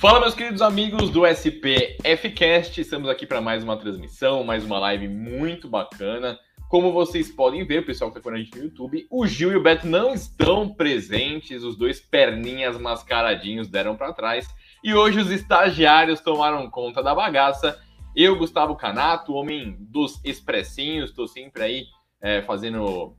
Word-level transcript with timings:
Fala, 0.00 0.18
meus 0.18 0.34
queridos 0.34 0.62
amigos 0.62 1.10
do 1.10 1.26
SPFcast, 1.26 2.80
estamos 2.80 3.06
aqui 3.06 3.26
para 3.26 3.38
mais 3.38 3.62
uma 3.62 3.76
transmissão, 3.76 4.42
mais 4.42 4.64
uma 4.64 4.78
live 4.78 5.06
muito 5.06 5.68
bacana. 5.68 6.38
Como 6.70 6.90
vocês 6.90 7.30
podem 7.30 7.66
ver, 7.66 7.80
o 7.80 7.84
pessoal 7.84 8.10
que 8.10 8.16
está 8.16 8.30
com 8.30 8.34
a 8.34 8.38
gente 8.38 8.56
no 8.56 8.64
YouTube, 8.64 9.06
o 9.10 9.26
Gil 9.26 9.52
e 9.52 9.56
o 9.56 9.62
Beto 9.62 9.86
não 9.86 10.14
estão 10.14 10.72
presentes, 10.72 11.62
os 11.62 11.76
dois 11.76 12.00
perninhas 12.00 12.78
mascaradinhos 12.78 13.68
deram 13.68 13.94
para 13.94 14.14
trás. 14.14 14.48
E 14.82 14.94
hoje 14.94 15.18
os 15.18 15.30
estagiários 15.30 16.22
tomaram 16.22 16.70
conta 16.70 17.02
da 17.02 17.14
bagaça. 17.14 17.78
Eu, 18.16 18.38
Gustavo 18.38 18.76
Canato, 18.76 19.34
homem 19.34 19.76
dos 19.80 20.18
expressinhos, 20.24 21.10
estou 21.10 21.28
sempre 21.28 21.62
aí 21.62 21.84
é, 22.22 22.40
fazendo 22.40 23.14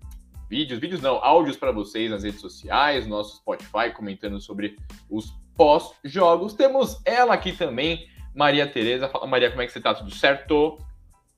vídeos, 0.49 0.79
vídeos 0.79 0.99
não, 0.99 1.23
áudios 1.23 1.57
para 1.57 1.71
vocês 1.71 2.09
nas 2.09 2.23
redes 2.23 2.41
sociais, 2.41 3.05
no 3.05 3.17
nosso 3.17 3.37
Spotify, 3.37 3.91
comentando 3.95 4.41
sobre 4.41 4.75
os 5.07 5.31
pós-jogos. 5.61 6.55
Temos 6.55 6.99
ela 7.05 7.35
aqui 7.35 7.51
também, 7.51 8.07
Maria 8.33 8.65
Tereza. 8.65 9.07
Fala, 9.07 9.27
Maria, 9.27 9.51
como 9.51 9.61
é 9.61 9.67
que 9.67 9.71
você 9.71 9.79
tá? 9.79 9.93
Tudo 9.93 10.09
certo? 10.09 10.79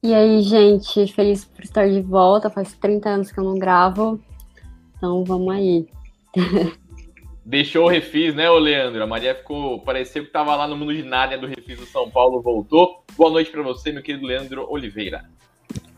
E 0.01 0.13
aí, 0.13 0.41
gente, 0.41 1.11
feliz 1.11 1.43
por 1.43 1.61
estar 1.61 1.89
de 1.89 1.99
volta. 1.99 2.49
Faz 2.49 2.71
30 2.71 3.09
anos 3.09 3.31
que 3.33 3.37
eu 3.37 3.43
não 3.43 3.59
gravo. 3.59 4.17
Então 4.95 5.25
vamos 5.25 5.53
aí. 5.53 5.85
Deixou 7.45 7.87
o 7.87 7.89
Refis, 7.89 8.33
né, 8.33 8.49
ô 8.49 8.57
Leandro? 8.57 9.03
A 9.03 9.07
Maria 9.07 9.35
ficou. 9.35 9.81
Pareceu 9.81 10.23
que 10.23 10.31
tava 10.31 10.55
lá 10.55 10.69
no 10.69 10.77
mundo 10.77 10.95
de 10.95 11.03
Nárnia 11.03 11.37
do 11.37 11.45
Refis 11.45 11.77
do 11.77 11.85
São 11.85 12.09
Paulo, 12.09 12.41
voltou. 12.41 13.03
Boa 13.17 13.29
noite 13.29 13.51
para 13.51 13.61
você, 13.61 13.91
meu 13.91 14.01
querido 14.01 14.25
Leandro 14.25 14.65
Oliveira. 14.71 15.29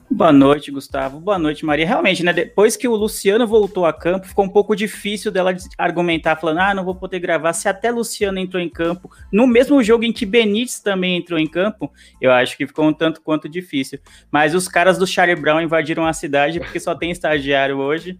Boa 0.09 0.31
noite, 0.31 0.71
Gustavo. 0.71 1.19
Boa 1.19 1.39
noite, 1.39 1.65
Maria. 1.65 1.85
Realmente, 1.85 2.23
né? 2.23 2.31
Depois 2.31 2.77
que 2.77 2.87
o 2.87 2.95
Luciano 2.95 3.47
voltou 3.47 3.85
a 3.85 3.91
campo, 3.91 4.27
ficou 4.27 4.45
um 4.45 4.49
pouco 4.49 4.75
difícil 4.75 5.31
dela 5.31 5.53
argumentar, 5.77 6.35
falando: 6.35 6.59
ah, 6.59 6.73
não 6.73 6.85
vou 6.85 6.95
poder 6.95 7.19
gravar. 7.19 7.53
Se 7.53 7.67
até 7.67 7.91
Luciano 7.91 8.37
entrou 8.37 8.61
em 8.61 8.69
campo, 8.69 9.09
no 9.31 9.47
mesmo 9.47 9.81
jogo 9.83 10.03
em 10.03 10.13
que 10.13 10.25
Benítez 10.25 10.79
também 10.79 11.17
entrou 11.17 11.39
em 11.39 11.47
campo, 11.47 11.91
eu 12.21 12.31
acho 12.31 12.55
que 12.55 12.67
ficou 12.67 12.85
um 12.85 12.93
tanto 12.93 13.21
quanto 13.21 13.49
difícil. 13.49 13.99
Mas 14.31 14.53
os 14.53 14.67
caras 14.67 14.97
do 14.97 15.07
Charlie 15.07 15.35
Brown 15.35 15.59
invadiram 15.59 16.05
a 16.05 16.13
cidade 16.13 16.59
porque 16.59 16.79
só 16.79 16.93
tem 16.93 17.11
estagiário 17.11 17.77
hoje. 17.77 18.19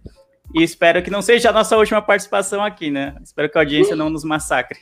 E 0.54 0.62
espero 0.62 1.02
que 1.02 1.10
não 1.10 1.22
seja 1.22 1.50
a 1.50 1.52
nossa 1.52 1.76
última 1.76 2.02
participação 2.02 2.62
aqui, 2.62 2.90
né? 2.90 3.16
Espero 3.22 3.48
que 3.48 3.58
a 3.58 3.60
audiência 3.60 3.96
não 3.96 4.10
nos 4.10 4.24
massacre. 4.24 4.80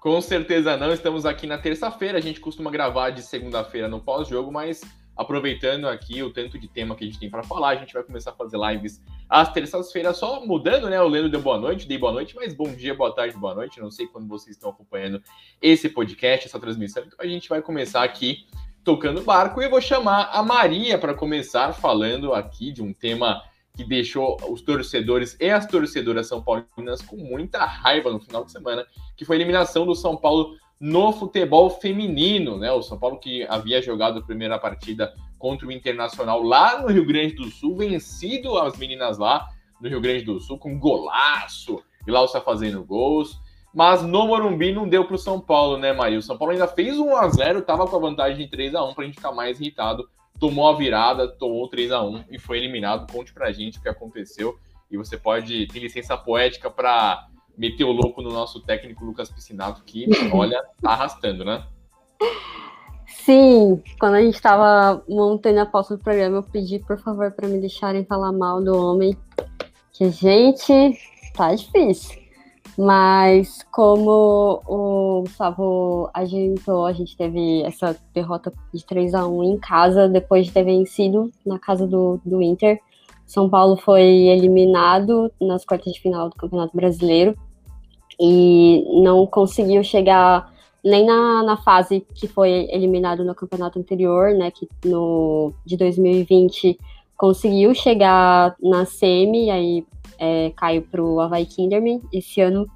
Com 0.00 0.20
certeza 0.20 0.76
não. 0.76 0.92
Estamos 0.92 1.26
aqui 1.26 1.46
na 1.46 1.58
terça-feira. 1.58 2.18
A 2.18 2.20
gente 2.20 2.40
costuma 2.40 2.70
gravar 2.70 3.10
de 3.10 3.22
segunda-feira 3.22 3.88
no 3.88 4.00
pós-jogo, 4.00 4.52
mas 4.52 4.80
aproveitando 5.16 5.88
aqui 5.88 6.22
o 6.22 6.30
tanto 6.30 6.58
de 6.58 6.68
tema 6.68 6.94
que 6.94 7.04
a 7.04 7.06
gente 7.06 7.18
tem 7.18 7.30
para 7.30 7.42
falar, 7.42 7.70
a 7.70 7.76
gente 7.76 7.94
vai 7.94 8.02
começar 8.02 8.32
a 8.32 8.34
fazer 8.34 8.58
lives 8.58 9.02
às 9.28 9.52
terças-feiras, 9.52 10.18
só 10.18 10.44
mudando, 10.44 10.90
né? 10.90 11.00
O 11.00 11.08
Leno 11.08 11.28
deu 11.28 11.40
boa 11.40 11.58
noite, 11.58 11.88
dei 11.88 11.96
boa 11.96 12.12
noite, 12.12 12.36
mas 12.36 12.54
bom 12.54 12.72
dia, 12.72 12.94
boa 12.94 13.14
tarde, 13.14 13.36
boa 13.36 13.54
noite. 13.54 13.80
Não 13.80 13.90
sei 13.90 14.06
quando 14.06 14.28
vocês 14.28 14.56
estão 14.56 14.70
acompanhando 14.70 15.22
esse 15.60 15.88
podcast, 15.88 16.46
essa 16.46 16.60
transmissão. 16.60 17.02
Então 17.06 17.18
a 17.18 17.26
gente 17.26 17.48
vai 17.48 17.62
começar 17.62 18.02
aqui 18.02 18.46
tocando 18.84 19.22
barco 19.22 19.60
e 19.60 19.64
eu 19.64 19.70
vou 19.70 19.80
chamar 19.80 20.30
a 20.32 20.42
Maria 20.42 20.98
para 20.98 21.14
começar 21.14 21.72
falando 21.72 22.32
aqui 22.32 22.70
de 22.70 22.82
um 22.82 22.92
tema 22.92 23.42
que 23.74 23.84
deixou 23.84 24.38
os 24.48 24.62
torcedores 24.62 25.36
e 25.40 25.50
as 25.50 25.66
torcedoras 25.66 26.26
são 26.28 26.42
paulinas 26.42 27.02
com 27.02 27.16
muita 27.16 27.64
raiva 27.64 28.10
no 28.10 28.20
final 28.20 28.44
de 28.44 28.52
semana, 28.52 28.86
que 29.16 29.24
foi 29.24 29.36
a 29.36 29.38
eliminação 29.38 29.84
do 29.84 29.94
São 29.94 30.16
Paulo 30.16 30.56
no 30.80 31.12
futebol 31.12 31.70
feminino, 31.70 32.58
né? 32.58 32.70
O 32.72 32.82
São 32.82 32.98
Paulo 32.98 33.18
que 33.18 33.46
havia 33.48 33.80
jogado 33.80 34.18
a 34.18 34.22
primeira 34.22 34.58
partida 34.58 35.14
contra 35.38 35.66
o 35.66 35.72
Internacional 35.72 36.42
lá 36.42 36.80
no 36.80 36.88
Rio 36.88 37.06
Grande 37.06 37.34
do 37.34 37.50
Sul, 37.50 37.76
vencido 37.76 38.58
as 38.58 38.76
meninas 38.76 39.18
lá 39.18 39.48
no 39.80 39.88
Rio 39.88 40.00
Grande 40.00 40.24
do 40.24 40.40
Sul 40.40 40.58
com 40.58 40.78
golaço, 40.78 41.82
e 42.06 42.10
lá 42.10 42.24
está 42.24 42.40
fazendo 42.40 42.84
gols. 42.84 43.38
Mas 43.74 44.02
no 44.02 44.26
Morumbi 44.26 44.72
não 44.72 44.88
deu 44.88 45.04
para 45.04 45.16
o 45.16 45.18
São 45.18 45.38
Paulo, 45.38 45.76
né, 45.76 45.92
Maria? 45.92 46.18
O 46.18 46.22
São 46.22 46.38
Paulo 46.38 46.52
ainda 46.52 46.66
fez 46.66 46.98
1 46.98 47.14
a 47.14 47.28
0 47.28 47.58
estava 47.58 47.86
com 47.86 47.96
a 47.96 47.98
vantagem 47.98 48.38
de 48.38 48.50
3 48.50 48.74
a 48.74 48.82
1 48.82 48.94
para 48.94 49.04
a 49.04 49.06
gente 49.06 49.16
ficar 49.16 49.32
mais 49.32 49.60
irritado. 49.60 50.08
Tomou 50.40 50.68
a 50.68 50.76
virada, 50.76 51.28
tomou 51.28 51.68
3 51.68 51.92
a 51.92 52.02
1 52.02 52.24
e 52.30 52.38
foi 52.38 52.56
eliminado. 52.56 53.10
Conte 53.12 53.34
para 53.34 53.48
a 53.48 53.52
gente 53.52 53.78
o 53.78 53.82
que 53.82 53.88
aconteceu. 53.88 54.58
E 54.90 54.96
você 54.96 55.18
pode 55.18 55.66
ter 55.66 55.78
licença 55.80 56.16
poética 56.16 56.70
para 56.70 57.26
meteu 57.56 57.90
louco 57.90 58.22
no 58.22 58.30
nosso 58.30 58.60
técnico 58.60 59.04
Lucas 59.04 59.30
Piscinato, 59.30 59.82
que, 59.84 60.06
olha, 60.32 60.62
tá 60.80 60.90
arrastando, 60.90 61.44
né? 61.44 61.64
Sim, 63.06 63.82
quando 63.98 64.14
a 64.14 64.20
gente 64.20 64.34
estava 64.34 65.02
montando 65.08 65.60
a 65.60 65.66
pauta 65.66 65.96
do 65.96 66.02
programa, 66.02 66.36
eu 66.36 66.42
pedi, 66.42 66.78
por 66.78 66.98
favor, 66.98 67.32
para 67.32 67.48
me 67.48 67.58
deixarem 67.58 68.04
falar 68.04 68.32
mal 68.32 68.62
do 68.62 68.76
homem. 68.76 69.16
Que, 69.92 70.10
gente, 70.10 70.72
tá 71.34 71.54
difícil. 71.54 72.20
Mas 72.78 73.64
como 73.72 74.62
o 74.66 75.22
Gustavo 75.22 76.10
adiantou, 76.12 76.84
a 76.84 76.92
gente 76.92 77.16
teve 77.16 77.62
essa 77.62 77.96
derrota 78.12 78.52
de 78.72 78.84
3 78.84 79.14
a 79.14 79.26
1 79.26 79.44
em 79.44 79.58
casa, 79.58 80.08
depois 80.08 80.46
de 80.46 80.52
ter 80.52 80.62
vencido 80.62 81.30
na 81.44 81.58
casa 81.58 81.86
do, 81.86 82.20
do 82.24 82.42
Inter. 82.42 82.78
São 83.26 83.48
Paulo 83.48 83.76
foi 83.76 84.02
eliminado 84.02 85.32
nas 85.40 85.64
quartas 85.64 85.94
de 85.94 86.00
final 86.00 86.28
do 86.28 86.36
Campeonato 86.36 86.76
Brasileiro 86.76 87.36
e 88.18 88.84
não 89.02 89.26
conseguiu 89.26 89.82
chegar 89.84 90.52
nem 90.84 91.04
na, 91.04 91.42
na 91.42 91.56
fase 91.56 92.06
que 92.14 92.28
foi 92.28 92.68
eliminado 92.70 93.24
no 93.24 93.34
campeonato 93.34 93.78
anterior, 93.78 94.32
né, 94.34 94.50
que 94.50 94.68
no 94.84 95.52
de 95.64 95.76
2020 95.76 96.78
conseguiu 97.16 97.74
chegar 97.74 98.54
na 98.62 98.84
semi, 98.84 99.50
aí 99.50 99.84
é, 100.18 100.52
caiu 100.56 100.82
para 100.82 101.02
o 101.02 101.20
Havaí 101.20 101.46
Kinderman. 101.46 102.00
Esse 102.12 102.40
ano 102.40 102.66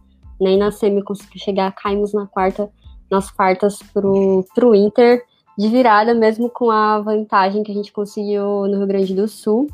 nem 0.41 0.59
na 0.59 0.73
semi 0.73 1.03
conseguiu 1.03 1.41
chegar, 1.41 1.73
caímos 1.73 2.13
na 2.13 2.27
quarta, 2.27 2.69
nas 3.11 3.31
quartas 3.31 3.79
para 3.93 4.07
o 4.07 4.75
Inter 4.75 5.23
de 5.57 5.69
virada, 5.69 6.15
mesmo 6.15 6.49
com 6.49 6.71
a 6.71 7.01
vantagem 7.01 7.63
que 7.63 7.71
a 7.71 7.75
gente 7.75 7.93
conseguiu 7.93 8.67
no 8.67 8.79
Rio 8.79 8.87
Grande 8.87 9.15
do 9.15 9.29
Sul. 9.29 9.69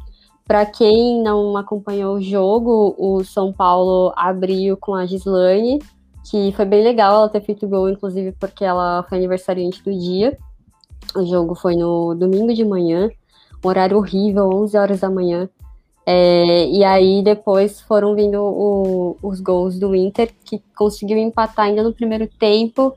Para 0.46 0.64
quem 0.64 1.22
não 1.22 1.56
acompanhou 1.56 2.16
o 2.16 2.22
jogo, 2.22 2.94
o 2.96 3.24
São 3.24 3.52
Paulo 3.52 4.12
abriu 4.16 4.76
com 4.76 4.94
a 4.94 5.04
Gislaine, 5.04 5.82
que 6.30 6.52
foi 6.52 6.64
bem 6.64 6.84
legal 6.84 7.14
ela 7.14 7.28
ter 7.28 7.40
feito 7.40 7.66
gol, 7.66 7.88
inclusive 7.88 8.32
porque 8.38 8.64
ela 8.64 9.04
foi 9.08 9.18
aniversariante 9.18 9.82
do 9.82 9.92
dia. 9.92 10.38
O 11.16 11.24
jogo 11.26 11.56
foi 11.56 11.74
no 11.74 12.14
domingo 12.14 12.54
de 12.54 12.64
manhã, 12.64 13.10
um 13.64 13.68
horário 13.68 13.96
horrível, 13.96 14.48
11 14.52 14.76
horas 14.76 15.00
da 15.00 15.10
manhã. 15.10 15.48
É, 16.06 16.68
e 16.68 16.84
aí 16.84 17.22
depois 17.24 17.80
foram 17.80 18.14
vindo 18.14 18.40
o, 18.40 19.16
os 19.20 19.40
gols 19.40 19.76
do 19.76 19.96
Inter, 19.96 20.32
que 20.44 20.62
conseguiu 20.76 21.18
empatar 21.18 21.66
ainda 21.66 21.82
no 21.82 21.92
primeiro 21.92 22.28
tempo, 22.38 22.96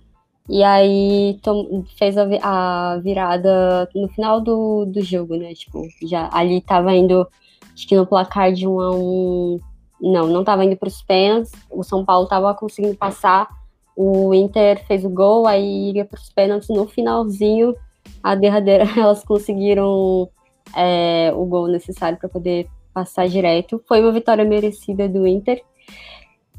e 0.50 0.64
aí 0.64 1.40
tom, 1.44 1.86
fez 1.96 2.18
a, 2.18 2.26
a, 2.42 2.98
virada 2.98 3.88
no 3.94 4.08
final 4.10 4.42
do, 4.42 4.84
do 4.86 5.00
jogo, 5.04 5.36
né? 5.36 5.54
Tipo, 5.54 5.88
já 6.02 6.28
ali 6.34 6.60
tava 6.60 6.92
indo 6.96 7.28
acho 7.72 7.88
que 7.88 7.96
no 7.96 8.08
placar 8.08 8.52
de 8.52 8.68
um 8.68 8.80
a 8.82 8.92
um. 8.92 9.60
Não, 10.02 10.28
não 10.28 10.40
estava 10.40 10.66
indo 10.66 10.76
para 10.76 10.88
os 10.88 11.04
pênaltis. 11.04 11.52
O 11.70 11.84
São 11.84 12.04
Paulo 12.04 12.24
estava 12.24 12.54
conseguindo 12.56 12.96
passar. 12.96 13.48
O 13.96 14.34
Inter 14.34 14.84
fez 14.86 15.06
o 15.06 15.10
gol, 15.10 15.46
aí 15.46 15.92
ia 15.92 16.04
para 16.04 16.18
os 16.18 16.30
pênaltis. 16.30 16.70
No 16.70 16.88
finalzinho, 16.88 17.76
a 18.24 18.34
derradeira, 18.34 18.86
elas 18.98 19.24
conseguiram 19.24 20.30
é, 20.76 21.32
o 21.36 21.46
gol 21.46 21.68
necessário 21.68 22.18
para 22.18 22.28
poder 22.28 22.68
passar 22.92 23.28
direto. 23.28 23.82
Foi 23.88 24.02
uma 24.02 24.12
vitória 24.12 24.44
merecida 24.44 25.08
do 25.08 25.28
Inter. 25.28 25.62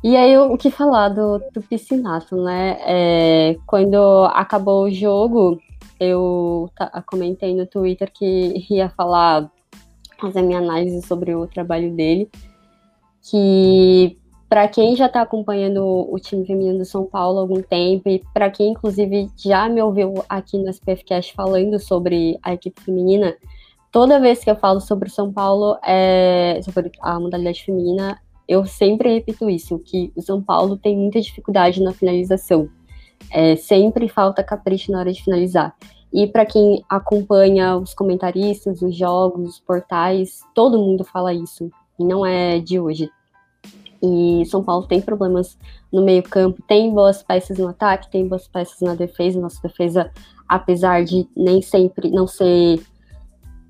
E 0.03 0.17
aí, 0.17 0.37
o 0.39 0.57
que 0.57 0.71
falar 0.71 1.11
do, 1.11 1.39
do 1.53 1.61
Piscinato, 1.61 2.35
né? 2.43 2.79
É, 2.81 3.57
quando 3.67 4.25
acabou 4.33 4.85
o 4.85 4.91
jogo, 4.91 5.61
eu 5.99 6.71
comentei 7.07 7.55
no 7.55 7.67
Twitter 7.67 8.11
que 8.11 8.65
ia 8.71 8.89
falar 8.89 9.51
fazer 10.19 10.43
minha 10.43 10.59
análise 10.59 11.07
sobre 11.07 11.35
o 11.35 11.47
trabalho 11.47 11.95
dele, 11.95 12.31
que 13.23 14.17
para 14.49 14.69
quem 14.69 14.97
já 14.97 15.07
está 15.07 15.23
acompanhando 15.23 15.85
o 15.85 16.19
time 16.19 16.47
feminino 16.47 16.79
do 16.79 16.85
São 16.85 17.07
Paulo 17.07 17.39
há 17.39 17.43
algum 17.43 17.63
tempo 17.63 18.09
e 18.09 18.23
para 18.35 18.51
quem 18.51 18.73
inclusive 18.73 19.31
já 19.37 19.69
me 19.69 19.81
ouviu 19.81 20.25
aqui 20.29 20.59
no 20.59 20.69
SPFcast 20.69 21.33
falando 21.35 21.79
sobre 21.79 22.39
a 22.43 22.53
equipe 22.53 22.81
feminina, 22.83 23.35
toda 23.93 24.21
vez 24.21 24.43
que 24.43 24.51
eu 24.51 24.57
falo 24.57 24.81
sobre 24.81 25.09
o 25.09 25.13
São 25.13 25.33
Paulo, 25.33 25.79
é, 25.85 26.61
sobre 26.63 26.91
a 27.01 27.19
modalidade 27.19 27.65
feminina, 27.65 28.19
eu 28.51 28.67
sempre 28.67 29.15
repito 29.15 29.49
isso, 29.49 29.79
que 29.79 30.13
o 30.17 30.21
São 30.21 30.43
Paulo 30.43 30.77
tem 30.77 30.97
muita 30.97 31.21
dificuldade 31.21 31.81
na 31.81 31.93
finalização. 31.93 32.69
É, 33.31 33.55
sempre 33.55 34.09
falta 34.09 34.43
capricho 34.43 34.91
na 34.91 34.99
hora 34.99 35.13
de 35.13 35.23
finalizar. 35.23 35.73
E 36.13 36.27
para 36.27 36.45
quem 36.45 36.85
acompanha 36.89 37.77
os 37.77 37.95
comentaristas, 37.95 38.83
os 38.83 38.97
jogos, 38.97 39.51
os 39.51 39.61
portais, 39.61 40.41
todo 40.53 40.81
mundo 40.81 41.05
fala 41.05 41.33
isso. 41.33 41.71
E 41.97 42.05
não 42.05 42.27
é 42.27 42.59
de 42.59 42.81
hoje. 42.81 43.09
E 44.03 44.43
São 44.47 44.65
Paulo 44.65 44.85
tem 44.85 45.01
problemas 45.01 45.57
no 45.93 46.03
meio-campo, 46.03 46.61
tem 46.67 46.93
boas 46.93 47.23
peças 47.23 47.57
no 47.57 47.69
ataque, 47.69 48.11
tem 48.11 48.27
boas 48.27 48.49
peças 48.49 48.81
na 48.81 48.97
defesa. 48.97 49.41
Nossa 49.41 49.63
defesa, 49.63 50.11
apesar 50.49 51.05
de 51.05 51.29
nem 51.37 51.63
sempre 51.63 52.11
não 52.11 52.27
ser 52.27 52.81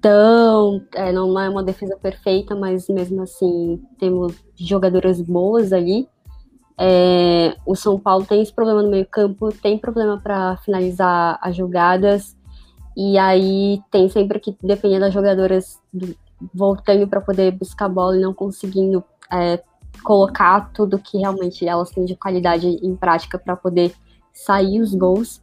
tão. 0.00 0.82
É, 0.94 1.12
não 1.12 1.38
é 1.38 1.48
uma 1.48 1.62
defesa 1.62 1.96
perfeita, 1.96 2.54
mas 2.54 2.88
mesmo 2.88 3.22
assim 3.22 3.80
temos 3.98 4.34
jogadoras 4.56 5.20
boas 5.20 5.72
ali. 5.72 6.08
É, 6.78 7.56
o 7.66 7.74
São 7.76 7.98
Paulo 7.98 8.24
tem 8.24 8.40
esse 8.40 8.52
problema 8.52 8.82
no 8.82 8.88
meio-campo, 8.88 9.52
tem 9.52 9.76
problema 9.76 10.18
para 10.18 10.56
finalizar 10.58 11.38
as 11.42 11.54
jogadas, 11.54 12.34
e 12.96 13.18
aí 13.18 13.82
tem 13.90 14.08
sempre 14.08 14.40
que 14.40 14.56
depender 14.62 14.98
das 14.98 15.12
jogadoras 15.12 15.78
do, 15.92 16.16
voltando 16.54 17.06
para 17.06 17.20
poder 17.20 17.52
buscar 17.52 17.84
a 17.84 17.88
bola 17.88 18.16
e 18.16 18.20
não 18.20 18.32
conseguindo 18.32 19.04
é, 19.30 19.62
colocar 20.02 20.72
tudo 20.72 20.98
que 20.98 21.18
realmente 21.18 21.66
elas 21.66 21.90
têm 21.90 22.06
de 22.06 22.16
qualidade 22.16 22.66
em 22.66 22.96
prática 22.96 23.38
para 23.38 23.54
poder 23.56 23.92
sair 24.32 24.80
os 24.80 24.94
gols. 24.94 25.42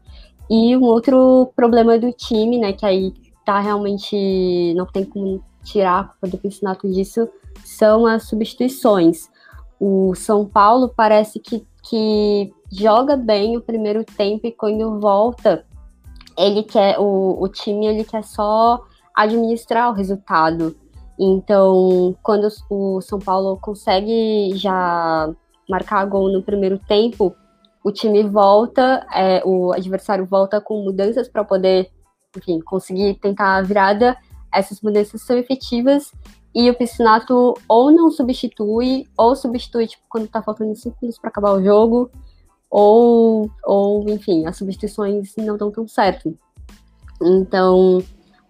E 0.50 0.76
um 0.76 0.84
outro 0.84 1.52
problema 1.56 2.00
do 2.00 2.12
time, 2.12 2.58
né, 2.58 2.74
que 2.74 2.86
aí 2.86 3.14
tá 3.48 3.62
realmente 3.62 4.74
não 4.76 4.86
tem 4.86 5.06
como 5.06 5.42
tirar 5.64 6.00
a 6.00 6.04
culpa 6.04 6.28
do 6.28 6.38
Piscinato 6.38 6.92
disso, 6.92 7.30
são 7.64 8.06
as 8.06 8.24
substituições. 8.24 9.30
O 9.80 10.14
São 10.16 10.46
Paulo 10.46 10.92
parece 10.94 11.40
que, 11.40 11.66
que 11.82 12.54
joga 12.70 13.16
bem 13.16 13.56
o 13.56 13.62
primeiro 13.62 14.04
tempo 14.04 14.48
e 14.48 14.52
quando 14.52 15.00
volta, 15.00 15.66
ele 16.38 16.62
quer 16.62 17.00
o, 17.00 17.42
o 17.42 17.48
time 17.48 17.88
ele 17.88 18.04
quer 18.04 18.24
só 18.24 18.84
administrar 19.16 19.90
o 19.92 19.94
resultado. 19.94 20.76
Então, 21.18 22.18
quando 22.22 22.50
o 22.70 23.00
São 23.00 23.18
Paulo 23.18 23.58
consegue 23.62 24.52
já 24.56 25.34
marcar 25.70 26.06
gol 26.06 26.30
no 26.30 26.44
primeiro 26.44 26.78
tempo, 26.80 27.34
o 27.82 27.94
time 27.94 28.24
volta, 28.24 29.08
é, 29.14 29.42
o 29.46 29.72
adversário 29.72 30.26
volta 30.26 30.60
com 30.60 30.84
mudanças 30.84 31.30
para 31.30 31.46
poder 31.46 31.90
enfim, 32.36 32.60
conseguir 32.60 33.16
tentar 33.16 33.56
a 33.56 33.62
virada, 33.62 34.18
essas 34.54 34.82
mudanças 34.82 35.22
são 35.22 35.38
efetivas 35.38 36.12
e 36.54 36.70
o 36.70 36.76
Piscinato 36.76 37.54
ou 37.68 37.92
não 37.92 38.10
substitui, 38.10 39.08
ou 39.16 39.36
substitui 39.36 39.88
tipo, 39.88 40.04
quando 40.10 40.28
tá 40.28 40.42
faltando 40.42 40.76
5 40.76 40.98
minutos 41.02 41.20
para 41.20 41.30
acabar 41.30 41.54
o 41.54 41.64
jogo, 41.64 42.10
ou, 42.70 43.50
ou, 43.64 44.10
enfim, 44.10 44.46
as 44.46 44.58
substituições 44.58 45.36
não 45.38 45.56
dão 45.56 45.72
tão 45.72 45.88
certo. 45.88 46.36
Então, 47.22 48.04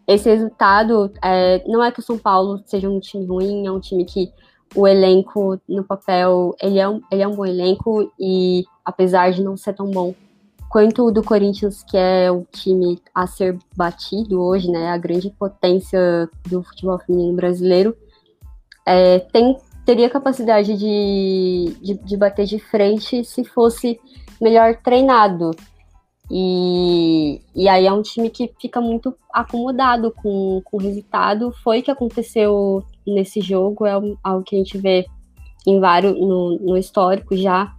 esse 0.07 0.29
resultado, 0.29 1.11
é, 1.21 1.63
não 1.67 1.83
é 1.83 1.91
que 1.91 1.99
o 1.99 2.03
São 2.03 2.17
Paulo 2.17 2.61
seja 2.65 2.89
um 2.89 2.99
time 2.99 3.25
ruim, 3.25 3.67
é 3.67 3.71
um 3.71 3.79
time 3.79 4.05
que 4.05 4.31
o 4.73 4.87
elenco, 4.87 5.59
no 5.67 5.83
papel, 5.83 6.55
ele 6.61 6.79
é 6.79 6.87
um, 6.87 7.01
ele 7.11 7.21
é 7.21 7.27
um 7.27 7.35
bom 7.35 7.45
elenco 7.45 8.11
e, 8.19 8.65
apesar 8.85 9.31
de 9.31 9.43
não 9.43 9.57
ser 9.57 9.73
tão 9.73 9.89
bom 9.91 10.13
quanto 10.69 11.11
do 11.11 11.23
Corinthians, 11.23 11.83
que 11.83 11.97
é 11.97 12.31
o 12.31 12.45
time 12.51 13.01
a 13.13 13.25
ser 13.25 13.57
batido 13.75 14.41
hoje, 14.41 14.69
né, 14.69 14.89
a 14.89 14.97
grande 14.97 15.29
potência 15.29 16.29
do 16.47 16.61
futebol 16.63 16.99
feminino 16.99 17.35
brasileiro, 17.35 17.95
é, 18.85 19.19
tem, 19.19 19.57
teria 19.85 20.09
capacidade 20.09 20.77
de, 20.77 21.75
de, 21.81 21.93
de, 21.95 22.17
bater 22.17 22.45
de 22.45 22.59
frente 22.59 23.23
se 23.23 23.43
fosse 23.43 23.99
melhor 24.41 24.75
treinado. 24.77 25.51
E, 26.29 27.41
e 27.55 27.69
aí 27.69 27.85
é 27.87 27.91
um 27.91 28.01
time 28.01 28.29
que 28.29 28.53
fica 28.59 28.81
muito 28.81 29.15
acomodado 29.33 30.11
com, 30.11 30.61
com 30.65 30.77
o 30.77 30.79
resultado. 30.79 31.53
Foi 31.63 31.79
o 31.79 31.83
que 31.83 31.91
aconteceu 31.91 32.83
nesse 33.05 33.39
jogo, 33.39 33.85
é 33.85 33.91
algo 33.91 34.43
que 34.43 34.55
a 34.55 34.59
gente 34.59 34.77
vê 34.77 35.05
em 35.65 35.79
vários 35.79 36.13
no, 36.13 36.59
no 36.59 36.77
histórico 36.77 37.35
já 37.35 37.76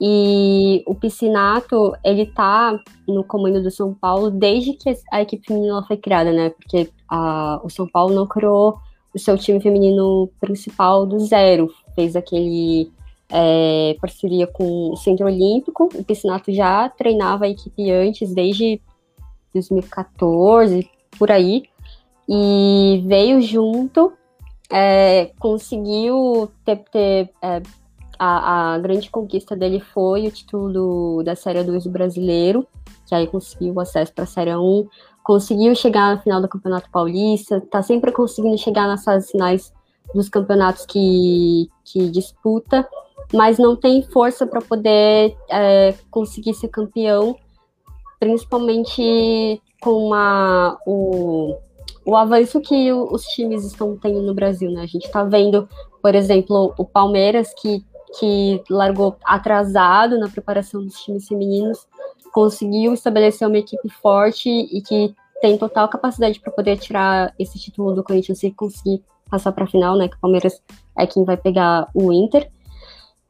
e 0.00 0.82
o 0.86 0.94
Piscinato, 0.94 1.94
ele 2.02 2.24
tá 2.24 2.80
no 3.06 3.22
comando 3.22 3.62
do 3.62 3.70
São 3.70 3.92
Paulo 3.92 4.30
desde 4.30 4.72
que 4.72 4.90
a 5.12 5.20
equipe 5.20 5.46
feminina 5.46 5.82
foi 5.86 5.98
criada, 5.98 6.32
né? 6.32 6.50
Porque 6.50 6.88
a, 7.06 7.60
o 7.62 7.68
São 7.68 7.86
Paulo 7.86 8.14
não 8.14 8.26
criou 8.26 8.78
o 9.14 9.18
seu 9.18 9.36
time 9.36 9.60
feminino 9.60 10.30
principal 10.40 11.04
do 11.04 11.18
zero. 11.18 11.68
Fez 11.94 12.16
aquele 12.16 12.90
é, 13.28 13.94
parceria 14.00 14.46
com 14.46 14.90
o 14.90 14.96
Centro 14.96 15.26
Olímpico. 15.26 15.90
O 15.94 16.02
Piscinato 16.02 16.50
já 16.50 16.88
treinava 16.88 17.44
a 17.44 17.50
equipe 17.50 17.90
antes, 17.90 18.32
desde 18.32 18.80
2014, 19.52 20.88
por 21.18 21.30
aí. 21.30 21.64
E 22.26 23.02
veio 23.06 23.42
junto, 23.42 24.14
é, 24.72 25.32
conseguiu 25.38 26.50
ter, 26.64 26.76
ter 26.90 27.30
é, 27.42 27.60
a, 28.22 28.74
a, 28.74 28.78
grande 28.78 29.10
conquista 29.10 29.56
dele 29.56 29.80
foi 29.80 30.26
o 30.26 30.30
título 30.30 30.70
do, 30.70 31.22
da 31.22 31.34
Série 31.34 31.64
2 31.64 31.84
do 31.84 31.90
Brasileiro, 31.90 32.66
que 33.06 33.14
aí 33.14 33.26
conseguiu 33.26 33.80
acesso 33.80 34.12
para 34.12 34.24
a 34.24 34.26
Série 34.26 34.54
1, 34.54 34.86
conseguiu 35.24 35.74
chegar 35.74 36.14
na 36.14 36.22
final 36.22 36.38
do 36.38 36.48
Campeonato 36.48 36.90
Paulista, 36.90 37.62
tá 37.62 37.82
sempre 37.82 38.12
conseguindo 38.12 38.58
chegar 38.58 38.86
nas 38.86 39.02
fases 39.02 39.30
finais 39.30 39.72
dos 40.14 40.28
campeonatos 40.28 40.84
que, 40.84 41.70
que 41.82 42.10
disputa, 42.10 42.86
mas 43.32 43.58
não 43.58 43.74
tem 43.74 44.02
força 44.02 44.46
para 44.46 44.60
poder 44.60 45.34
é, 45.48 45.94
conseguir 46.10 46.52
ser 46.52 46.68
campeão, 46.68 47.34
principalmente 48.18 49.62
com 49.80 49.92
uma, 49.92 50.78
o, 50.86 51.56
o 52.04 52.14
avanço 52.14 52.60
que 52.60 52.92
os 52.92 53.22
times 53.28 53.64
estão 53.64 53.96
tendo 53.96 54.20
no 54.20 54.34
Brasil, 54.34 54.70
né? 54.70 54.82
A 54.82 54.86
gente 54.86 55.06
está 55.06 55.24
vendo, 55.24 55.66
por 56.02 56.14
exemplo, 56.14 56.74
o 56.76 56.84
Palmeiras, 56.84 57.54
que 57.54 57.82
que 58.18 58.62
largou 58.68 59.16
atrasado 59.24 60.18
na 60.18 60.28
preparação 60.28 60.82
dos 60.82 61.00
times 61.00 61.28
femininos, 61.28 61.86
conseguiu 62.32 62.94
estabelecer 62.94 63.46
uma 63.46 63.58
equipe 63.58 63.88
forte 63.88 64.48
e 64.48 64.80
que 64.82 65.14
tem 65.40 65.56
total 65.56 65.88
capacidade 65.88 66.38
para 66.40 66.52
poder 66.52 66.76
tirar 66.78 67.34
esse 67.38 67.58
título 67.58 67.94
do 67.94 68.04
Corinthians 68.04 68.42
e 68.42 68.50
conseguir 68.50 69.02
passar 69.30 69.52
para 69.52 69.64
a 69.64 69.68
final, 69.68 69.96
né? 69.96 70.08
Que 70.08 70.16
o 70.16 70.20
Palmeiras 70.20 70.62
é 70.98 71.06
quem 71.06 71.24
vai 71.24 71.36
pegar 71.36 71.88
o 71.94 72.12
Inter. 72.12 72.50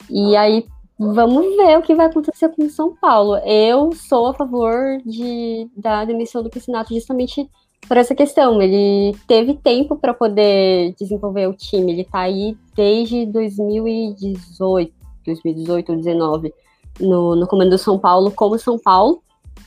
E 0.09 0.37
aí 0.37 0.67
vamos 0.99 1.57
ver 1.57 1.79
o 1.79 1.83
que 1.83 1.95
vai 1.95 2.07
acontecer 2.07 2.49
com 2.51 2.65
o 2.65 2.71
São 2.71 2.97
Paulo. 2.97 3.37
Eu 3.39 3.93
sou 3.93 4.27
a 4.27 4.35
favor 4.35 4.99
de, 5.05 5.71
da 5.77 6.05
demissão 6.05 6.43
do 6.43 6.51
Piscinato 6.51 6.93
justamente 6.93 7.49
por 7.87 7.97
essa 7.97 8.15
questão. 8.15 8.61
Ele 8.61 9.17
teve 9.27 9.55
tempo 9.55 9.97
para 9.97 10.15
poder 10.15 10.95
desenvolver 10.99 11.49
o 11.49 11.55
time. 11.55 11.93
Ele 11.93 12.03
está 12.03 12.21
aí 12.21 12.57
desde 12.75 13.27
2018, 13.27 14.93
2018 15.25 15.89
ou 15.89 15.95
2019, 15.97 16.55
no, 17.01 17.37
no 17.37 17.47
comando 17.47 17.71
do 17.71 17.79
São 17.79 17.99
Paulo, 17.99 18.31
como 18.31 18.59
São 18.59 18.79
Paulo, 18.79 19.23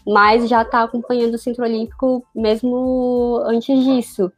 mas 0.06 0.50
já 0.50 0.62
está 0.62 0.84
acompanhando 0.84 1.36
o 1.36 1.38
Centro 1.38 1.64
Olímpico 1.64 2.26
mesmo 2.36 3.42
antes 3.46 3.84
disso. 3.84 4.32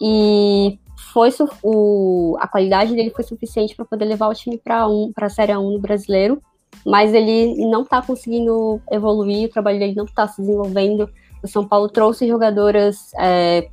E 0.00 0.78
foi 1.12 1.30
o, 1.62 2.36
a 2.40 2.48
qualidade 2.48 2.94
dele 2.94 3.10
foi 3.10 3.24
suficiente 3.24 3.74
para 3.76 3.84
poder 3.84 4.04
levar 4.04 4.28
o 4.28 4.34
time 4.34 4.58
para 4.58 4.88
um, 4.88 5.12
a 5.14 5.28
Série 5.28 5.56
1 5.56 5.72
no 5.72 5.78
brasileiro, 5.78 6.42
mas 6.86 7.12
ele 7.12 7.66
não 7.66 7.82
está 7.82 8.00
conseguindo 8.00 8.80
evoluir, 8.90 9.46
o 9.46 9.52
trabalho 9.52 9.78
dele 9.78 9.94
não 9.94 10.04
está 10.04 10.26
se 10.26 10.40
desenvolvendo 10.40 11.08
o 11.42 11.48
São 11.48 11.66
Paulo 11.66 11.88
trouxe 11.88 12.28
jogadoras 12.28 13.12
é, 13.18 13.68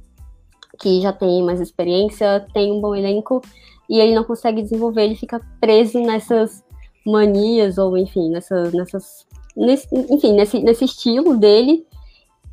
que 0.80 1.02
já 1.02 1.14
têm 1.14 1.44
mais 1.44 1.60
experiência, 1.60 2.46
tem 2.54 2.72
um 2.72 2.82
bom 2.82 2.96
elenco, 2.96 3.42
e 3.90 4.00
ele 4.00 4.16
não 4.16 4.24
consegue 4.24 4.62
desenvolver, 4.62 5.04
ele 5.04 5.16
fica 5.16 5.42
preso 5.60 6.00
nessas 6.00 6.64
manias, 7.06 7.78
ou 7.78 7.98
enfim, 7.98 8.30
nessas. 8.30 8.74
nessas 8.74 9.28
nesse, 9.56 9.88
enfim, 9.94 10.34
nesse, 10.34 10.60
nesse 10.60 10.86
estilo 10.86 11.36
dele, 11.36 11.86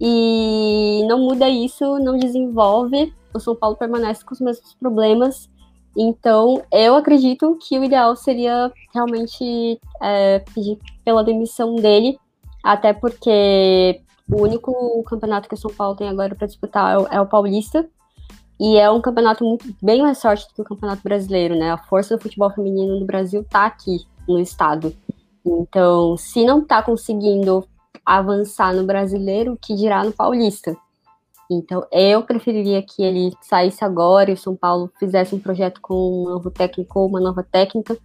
e 0.01 1.05
não 1.09 1.21
muda 1.21 1.49
isso, 1.49 1.99
não 1.99 2.19
desenvolve. 2.19 3.13
O 3.33 3.41
São 3.41 3.55
Paulo 3.55 3.77
permanece 3.77 4.25
com 4.25 4.35
os 4.35 4.41
mesmos 4.41 4.75
problemas. 4.75 5.49
Então, 5.97 6.63
eu 6.71 6.95
acredito 6.95 7.59
que 7.67 7.79
o 7.79 7.85
ideal 7.85 8.15
seria 8.17 8.71
realmente 8.93 9.81
é, 10.03 10.41
pedir 10.55 10.79
pela 11.05 11.25
demissão 11.25 11.77
dele, 11.77 12.19
até 12.63 12.93
porque 12.93 14.03
o 14.29 14.43
único 14.43 15.03
campeonato 15.05 15.49
que 15.49 15.55
o 15.55 15.59
São 15.59 15.73
Paulo 15.73 15.97
tem 15.97 16.09
agora 16.09 16.35
para 16.35 16.47
disputar 16.47 16.95
é 16.95 16.99
o, 16.99 17.07
é 17.09 17.21
o, 17.21 17.27
Paulista. 17.27 17.89
E 18.59 18.79
é 18.79 18.91
um 18.91 19.03
campeonato 19.03 19.45
muito 19.45 19.67
bem 19.83 20.01
mais 20.01 20.21
forte 20.21 20.47
do 20.49 20.55
que 20.55 20.63
o 20.63 20.65
Campeonato 20.65 21.03
Brasileiro, 21.03 21.55
né? 21.55 21.73
A 21.73 21.77
força 21.77 22.17
do 22.17 22.23
futebol 22.23 22.51
feminino 22.51 22.99
no 22.99 23.05
Brasil 23.05 23.45
tá 23.45 23.67
aqui 23.67 24.07
no 24.27 24.39
estado. 24.39 24.97
Então, 25.45 26.17
se 26.17 26.45
não 26.45 26.65
tá 26.65 26.83
conseguindo 26.83 27.69
avançar 28.05 28.75
no 28.75 28.85
brasileiro, 28.85 29.59
que 29.61 29.75
dirá 29.75 30.03
no 30.03 30.13
paulista. 30.13 30.75
Então, 31.51 31.87
eu 31.93 32.23
preferiria 32.23 32.83
que 32.83 33.03
ele 33.03 33.33
saísse 33.43 33.85
agora 33.85 34.31
e 34.31 34.35
o 34.35 34.39
São 34.39 34.57
Paulo 34.57 34.91
fizesse 34.99 35.35
um 35.35 35.39
projeto 35.39 35.81
com 35.81 35.95
um 35.95 36.31
novo 36.31 36.51
técnico 36.51 36.99
ou 36.99 37.09
uma 37.09 37.21
nova 37.21 37.43
técnica 37.43 37.97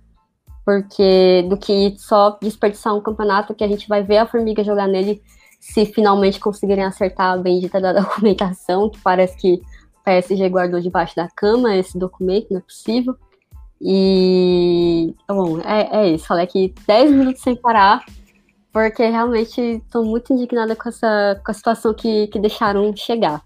porque 0.65 1.45
do 1.49 1.57
que 1.57 1.95
só 1.97 2.37
desperdiçar 2.41 2.95
um 2.95 3.01
campeonato 3.01 3.53
que 3.53 3.63
a 3.63 3.67
gente 3.67 3.87
vai 3.87 4.03
ver 4.03 4.17
a 4.17 4.27
Formiga 4.27 4.63
jogar 4.63 4.87
nele 4.87 5.21
se 5.62 5.86
finalmente 5.86 6.39
conseguirem 6.39 6.84
acertar 6.84 7.34
a 7.34 7.38
bendita 7.38 7.80
da 7.80 7.94
documentação, 8.01 8.89
que 8.89 9.00
parece 9.00 9.38
que 9.38 9.53
o 9.53 10.03
PSG 10.03 10.50
guardou 10.50 10.82
debaixo 10.82 11.15
da 11.15 11.30
cama 11.30 11.77
esse 11.77 11.98
documento, 11.98 12.48
não 12.50 12.58
é 12.58 12.62
possível. 12.62 13.15
E, 13.80 15.13
bom, 15.27 15.60
é, 15.62 16.01
é 16.01 16.10
isso. 16.10 16.25
Falei 16.25 16.44
aqui 16.44 16.74
10 16.88 17.12
minutos 17.12 17.41
sem 17.41 17.56
parar, 17.56 18.03
porque 18.74 19.06
realmente 19.06 19.62
estou 19.62 20.03
muito 20.03 20.34
indignada 20.34 20.75
com 20.75 20.89
essa 20.89 21.39
com 21.46 21.51
a 21.51 21.53
situação 21.53 21.94
que, 21.94 22.27
que 22.27 22.39
deixaram 22.39 22.96
chegar. 22.96 23.41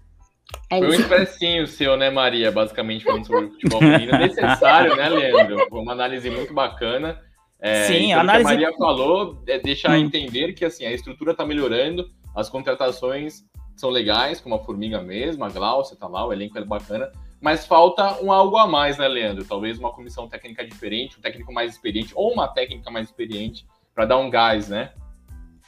É 0.70 0.78
Foi 0.78 0.88
um 0.88 0.92
expressinho 0.92 1.66
seu, 1.66 1.96
né, 1.96 2.10
Maria? 2.10 2.50
Basicamente 2.50 3.04
falando 3.04 3.26
sobre 3.26 3.44
o 3.44 3.50
futebol 3.50 3.80
feminino. 3.80 4.12
Necessário, 4.18 4.96
né, 4.96 5.08
Leandro? 5.08 5.66
Foi 5.68 5.80
uma 5.80 5.92
análise 5.92 6.30
muito 6.30 6.54
bacana. 6.54 7.20
É, 7.60 7.84
Sim, 7.84 8.06
então, 8.06 8.18
a 8.18 8.20
análise. 8.20 8.50
a 8.50 8.52
Maria 8.52 8.72
falou 8.76 9.42
é 9.46 9.58
deixar 9.58 9.92
hum. 9.92 9.96
entender 9.96 10.52
que 10.52 10.64
assim, 10.64 10.84
a 10.84 10.92
estrutura 10.92 11.32
está 11.32 11.44
melhorando, 11.44 12.10
as 12.34 12.48
contratações 12.48 13.44
são 13.74 13.90
legais, 13.90 14.40
como 14.40 14.54
a 14.54 14.58
Formiga 14.58 15.02
mesmo, 15.02 15.44
a 15.44 15.48
Glaucia 15.48 15.96
tá 15.96 16.06
lá, 16.06 16.26
o 16.26 16.32
elenco 16.32 16.58
é 16.58 16.64
bacana, 16.64 17.10
mas 17.40 17.66
falta 17.66 18.22
um 18.22 18.32
algo 18.32 18.56
a 18.56 18.66
mais, 18.66 18.98
né, 18.98 19.06
Leandro? 19.06 19.44
Talvez 19.44 19.78
uma 19.78 19.92
comissão 19.92 20.28
técnica 20.28 20.66
diferente, 20.66 21.18
um 21.18 21.22
técnico 21.22 21.52
mais 21.52 21.72
experiente, 21.72 22.12
ou 22.14 22.32
uma 22.32 22.48
técnica 22.48 22.90
mais 22.90 23.08
experiente, 23.08 23.66
para 23.94 24.06
dar 24.06 24.18
um 24.18 24.30
gás, 24.30 24.68
né? 24.68 24.92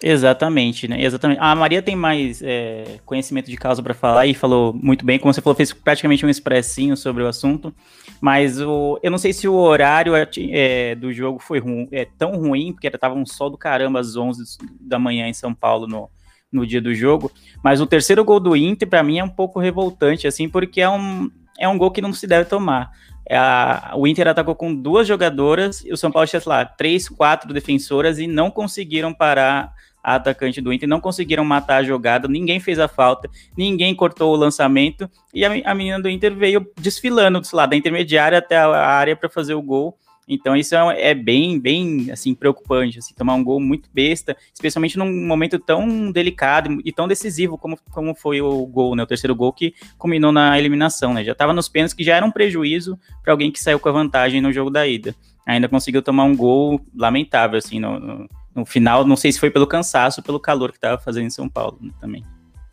Exatamente, 0.02 0.86
né? 0.86 1.02
Exatamente. 1.02 1.40
A 1.40 1.54
Maria 1.56 1.82
tem 1.82 1.96
mais 1.96 2.40
é, 2.40 3.00
conhecimento 3.04 3.50
de 3.50 3.56
causa 3.56 3.82
para 3.82 3.94
falar 3.94 4.26
e 4.26 4.34
falou 4.34 4.72
muito 4.72 5.04
bem. 5.04 5.18
Como 5.18 5.32
você 5.32 5.40
falou, 5.40 5.56
fez 5.56 5.72
praticamente 5.72 6.24
um 6.24 6.28
expressinho 6.28 6.96
sobre 6.96 7.22
o 7.22 7.26
assunto. 7.26 7.74
Mas 8.20 8.60
o, 8.60 8.98
eu 9.02 9.10
não 9.10 9.18
sei 9.18 9.32
se 9.32 9.48
o 9.48 9.54
horário 9.54 10.12
é, 10.14 10.94
do 10.94 11.12
jogo 11.12 11.40
foi 11.40 11.58
ruim, 11.58 11.88
é 11.90 12.04
tão 12.04 12.36
ruim, 12.36 12.72
porque 12.72 12.86
estava 12.86 13.14
um 13.14 13.26
sol 13.26 13.50
do 13.50 13.58
caramba 13.58 13.98
às 13.98 14.16
11 14.16 14.58
da 14.80 14.98
manhã 14.98 15.26
em 15.26 15.34
São 15.34 15.52
Paulo 15.52 15.88
no, 15.88 16.08
no 16.52 16.64
dia 16.64 16.80
do 16.80 16.94
jogo. 16.94 17.32
Mas 17.62 17.80
o 17.80 17.86
terceiro 17.86 18.24
gol 18.24 18.38
do 18.38 18.54
Inter, 18.54 18.88
para 18.88 19.02
mim, 19.02 19.18
é 19.18 19.24
um 19.24 19.28
pouco 19.28 19.58
revoltante, 19.58 20.28
assim, 20.28 20.48
porque 20.48 20.80
é 20.80 20.88
um, 20.88 21.28
é 21.58 21.68
um 21.68 21.76
gol 21.76 21.90
que 21.90 22.00
não 22.00 22.12
se 22.12 22.26
deve 22.26 22.48
tomar. 22.48 22.92
É 23.28 23.36
a, 23.36 23.92
o 23.96 24.06
Inter 24.06 24.28
atacou 24.28 24.54
com 24.54 24.74
duas 24.74 25.06
jogadoras 25.08 25.84
e 25.84 25.92
o 25.92 25.96
São 25.96 26.10
Paulo 26.10 26.26
tinha, 26.26 26.40
lá, 26.46 26.64
três, 26.64 27.08
quatro 27.08 27.52
defensoras 27.52 28.18
e 28.18 28.28
não 28.28 28.50
conseguiram 28.50 29.12
parar 29.12 29.72
atacante 30.02 30.60
do 30.60 30.72
Inter, 30.72 30.88
não 30.88 31.00
conseguiram 31.00 31.44
matar 31.44 31.78
a 31.78 31.82
jogada, 31.82 32.28
ninguém 32.28 32.60
fez 32.60 32.78
a 32.78 32.88
falta, 32.88 33.28
ninguém 33.56 33.94
cortou 33.94 34.32
o 34.32 34.36
lançamento 34.36 35.08
e 35.34 35.44
a, 35.44 35.50
a 35.70 35.74
menina 35.74 36.00
do 36.00 36.08
Inter 36.08 36.34
veio 36.34 36.66
desfilando, 36.76 37.40
lá, 37.52 37.66
da 37.66 37.76
intermediária 37.76 38.38
até 38.38 38.56
a 38.56 38.68
área 38.68 39.16
para 39.16 39.28
fazer 39.28 39.54
o 39.54 39.62
gol. 39.62 39.98
Então 40.28 40.54
isso 40.54 40.74
é, 40.74 41.10
é, 41.10 41.14
bem, 41.14 41.58
bem 41.58 42.10
assim 42.12 42.34
preocupante, 42.34 42.98
assim, 42.98 43.14
tomar 43.14 43.34
um 43.34 43.42
gol 43.42 43.58
muito 43.58 43.88
besta, 43.92 44.36
especialmente 44.52 44.98
num 44.98 45.26
momento 45.26 45.58
tão 45.58 46.12
delicado 46.12 46.78
e 46.84 46.92
tão 46.92 47.08
decisivo 47.08 47.56
como, 47.56 47.78
como 47.90 48.14
foi 48.14 48.42
o 48.42 48.66
gol, 48.66 48.94
né? 48.94 49.02
O 49.02 49.06
terceiro 49.06 49.34
gol 49.34 49.54
que 49.54 49.72
culminou 49.96 50.30
na 50.30 50.58
eliminação, 50.58 51.14
né? 51.14 51.24
Já 51.24 51.32
estava 51.32 51.54
nos 51.54 51.68
pênaltis 51.68 51.94
que 51.94 52.04
já 52.04 52.14
era 52.14 52.26
um 52.26 52.30
prejuízo 52.30 52.98
para 53.22 53.32
alguém 53.32 53.50
que 53.50 53.58
saiu 53.58 53.80
com 53.80 53.88
a 53.88 53.92
vantagem 53.92 54.42
no 54.42 54.52
jogo 54.52 54.68
da 54.68 54.86
ida. 54.86 55.14
Ainda 55.46 55.66
conseguiu 55.66 56.02
tomar 56.02 56.24
um 56.24 56.36
gol 56.36 56.78
lamentável, 56.94 57.56
assim, 57.56 57.80
no, 57.80 57.98
no, 57.98 58.28
no 58.58 58.66
final. 58.66 59.04
Não 59.04 59.16
sei 59.16 59.32
se 59.32 59.40
foi 59.40 59.50
pelo 59.50 59.66
cansaço 59.66 60.22
pelo 60.22 60.40
calor 60.40 60.70
que 60.70 60.78
estava 60.78 61.00
fazendo 61.00 61.26
em 61.26 61.30
São 61.30 61.48
Paulo 61.48 61.78
né, 61.80 61.90
também. 62.00 62.24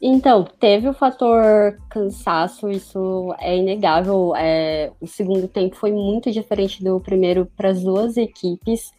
Então, 0.01 0.43
teve 0.59 0.87
o 0.89 0.93
fator 0.93 1.77
cansaço, 1.89 2.69
isso 2.69 3.33
é 3.39 3.57
inegável. 3.57 4.35
É, 4.35 4.91
o 4.99 5.07
segundo 5.07 5.47
tempo 5.47 5.75
foi 5.75 5.91
muito 5.91 6.31
diferente 6.31 6.83
do 6.83 6.99
primeiro 6.99 7.49
para 7.55 7.69
as 7.69 7.81
duas 7.81 8.17
equipes. 8.17 8.91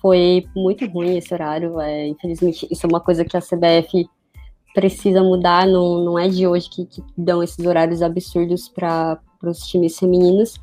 Foi 0.00 0.46
muito 0.54 0.86
ruim 0.86 1.16
esse 1.16 1.34
horário. 1.34 1.80
É, 1.80 2.06
infelizmente, 2.06 2.66
isso 2.70 2.86
é 2.86 2.88
uma 2.88 3.00
coisa 3.00 3.24
que 3.24 3.36
a 3.36 3.40
CBF 3.40 4.08
precisa 4.74 5.22
mudar. 5.22 5.66
Não, 5.66 6.04
não 6.04 6.18
é 6.18 6.28
de 6.28 6.46
hoje 6.46 6.70
que, 6.70 6.86
que 6.86 7.02
dão 7.18 7.42
esses 7.42 7.64
horários 7.66 8.00
absurdos 8.00 8.68
para 8.68 9.18
os 9.42 9.58
times 9.66 9.98
femininos. 9.98 10.54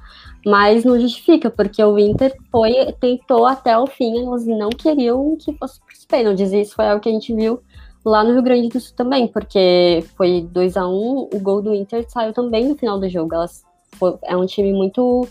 Mas 0.45 0.83
não 0.83 0.99
justifica, 0.99 1.49
porque 1.49 1.81
o 1.83 1.97
Inter 1.97 2.35
foi, 2.51 2.91
tentou 2.99 3.45
até 3.45 3.77
o 3.77 3.87
fim, 3.87 4.25
elas 4.25 4.45
não 4.45 4.69
queriam 4.69 5.37
que 5.37 5.53
fosse 5.53 5.79
para 5.79 5.93
os 5.93 6.05
pênaltis. 6.05 6.51
E 6.51 6.61
isso 6.61 6.75
foi 6.75 6.85
algo 6.87 7.01
que 7.01 7.09
a 7.09 7.13
gente 7.13 7.33
viu 7.33 7.61
lá 8.05 8.23
no 8.23 8.33
Rio 8.33 8.43
Grande 8.43 8.67
do 8.67 8.79
Sul 8.79 8.95
também, 8.95 9.27
porque 9.27 10.03
foi 10.17 10.41
2 10.41 10.75
a 10.75 10.87
1 10.87 10.91
um, 10.91 11.29
o 11.33 11.39
gol 11.39 11.61
do 11.61 11.73
Inter 11.73 12.05
saiu 12.09 12.33
também 12.33 12.67
no 12.67 12.75
final 12.75 12.99
do 12.99 13.07
jogo. 13.07 13.33
Elas 13.33 13.63
foi, 13.93 14.17
é 14.23 14.35
um 14.35 14.45
time 14.45 14.73
muito, 14.73 15.27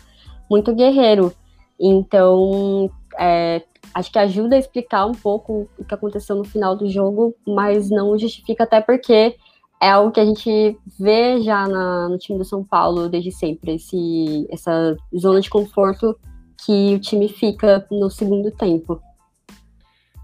muito 0.51 0.75
guerreiro. 0.75 1.33
Então, 1.79 2.91
é, 3.19 3.63
acho 3.93 4.11
que 4.11 4.19
ajuda 4.19 4.57
a 4.57 4.59
explicar 4.59 5.07
um 5.07 5.13
pouco 5.13 5.69
o 5.79 5.85
que 5.85 5.95
aconteceu 5.95 6.37
no 6.37 6.45
final 6.45 6.75
do 6.75 6.89
jogo, 6.89 7.35
mas 7.47 7.91
não 7.91 8.17
justifica 8.17 8.65
até 8.65 8.81
porque 8.81 9.37
é 9.83 9.91
algo 9.91 10.13
que 10.13 10.21
a 10.21 10.25
gente 10.25 10.79
vê 10.97 11.43
já 11.43 11.67
na, 11.67 12.09
no 12.09 12.17
time 12.17 12.39
do 12.39 12.45
São 12.45 12.63
Paulo 12.63 13.09
desde 13.09 13.33
sempre, 13.33 13.75
esse, 13.75 14.47
essa 14.49 14.97
zona 15.19 15.41
de 15.41 15.51
conforto 15.51 16.17
que 16.65 16.95
o 16.95 17.01
time 17.01 17.29
fica 17.29 17.85
no 17.91 18.09
segundo 18.09 18.53
tempo. 18.53 19.03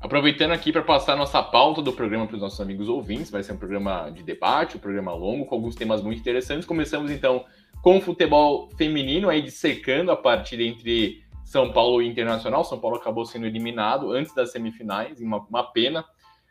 Aproveitando 0.01 0.53
aqui 0.53 0.71
para 0.71 0.83
passar 0.83 1.17
nossa 1.17 1.43
pauta 1.43 1.83
do 1.83 1.93
programa 1.93 2.25
para 2.25 2.37
os 2.37 2.41
nossos 2.41 2.61
amigos 2.61 2.89
ouvintes, 2.89 3.33
vai 3.33 3.43
ser 3.43 3.53
um 3.53 3.57
programa 3.57 4.11
de 4.11 4.23
debate, 4.23 4.77
um 4.77 4.81
programa 4.81 5.13
longo, 5.13 5.45
com 5.45 5.57
alguns 5.57 5.75
temas 5.75 6.01
muito 6.01 6.21
interessantes. 6.21 6.65
Começamos 6.65 7.11
então 7.11 7.45
com 7.83 7.99
o 7.99 8.01
futebol 8.01 8.69
feminino, 8.77 9.29
aí 9.29 9.43
dissecando 9.43 10.13
a 10.13 10.17
partida 10.17 10.63
entre 10.63 11.25
São 11.45 11.73
Paulo 11.73 12.01
e 12.01 12.07
Internacional. 12.07 12.63
São 12.63 12.79
Paulo 12.79 12.97
acabou 12.97 13.27
sendo 13.27 13.47
eliminado 13.47 14.13
antes 14.13 14.33
das 14.33 14.53
semifinais, 14.53 15.21
uma, 15.21 15.39
uma 15.39 15.65
pena. 15.65 16.05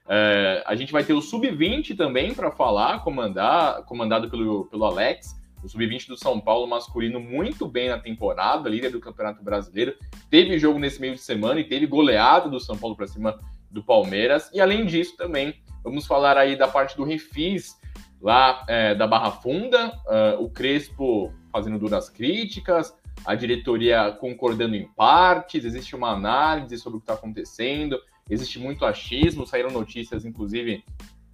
É, 0.10 0.64
a 0.66 0.76
gente 0.76 0.92
vai 0.92 1.04
ter 1.04 1.14
o 1.14 1.22
Sub-20 1.22 1.96
também 1.96 2.34
para 2.34 2.52
falar, 2.52 3.04
comandar, 3.04 3.84
comandado 3.84 4.30
pelo, 4.30 4.66
pelo 4.66 4.86
Alex 4.86 5.38
o 5.64 5.70
sub-20 5.70 6.08
do 6.08 6.18
São 6.18 6.40
Paulo 6.40 6.68
masculino 6.68 7.20
muito 7.20 7.68
bem 7.68 7.90
na 7.90 7.98
temporada, 7.98 8.70
líder 8.70 8.92
do 8.92 9.00
Campeonato 9.00 9.44
Brasileiro. 9.44 9.96
Teve 10.30 10.58
jogo 10.60 10.80
nesse 10.80 11.00
meio 11.00 11.16
de 11.16 11.22
semana 11.22 11.60
e 11.60 11.64
teve 11.64 11.86
goleada 11.86 12.50
do 12.50 12.60
São 12.60 12.78
Paulo 12.78 12.96
para 12.96 13.08
cima 13.08 13.38
do 13.72 13.84
Palmeiras. 13.84 14.50
E 14.54 14.62
além 14.62 14.86
disso, 14.86 15.18
também 15.18 15.56
vamos 15.84 16.06
falar 16.06 16.38
aí 16.38 16.56
da 16.56 16.68
parte 16.68 16.96
do 16.96 17.04
Refis, 17.04 17.76
lá 18.22 18.64
é, 18.68 18.96
da 18.96 19.08
Barra 19.08 19.32
Funda, 19.32 19.88
uh, 20.06 20.44
o 20.44 20.50
Crespo 20.50 21.34
fazendo 21.52 21.78
duras 21.78 22.10
críticas, 22.10 22.96
a 23.26 23.36
diretoria 23.36 24.12
concordando 24.20 24.76
em 24.76 24.88
partes, 24.94 25.66
existe 25.66 25.96
uma 25.96 26.12
análise 26.12 26.78
sobre 26.78 26.98
o 26.98 27.00
que 27.00 27.04
está 27.04 27.14
acontecendo, 27.14 28.00
existe 28.30 28.60
muito 28.60 28.86
achismo, 28.86 29.46
saíram 29.46 29.70
notícias, 29.70 30.26
inclusive. 30.26 30.84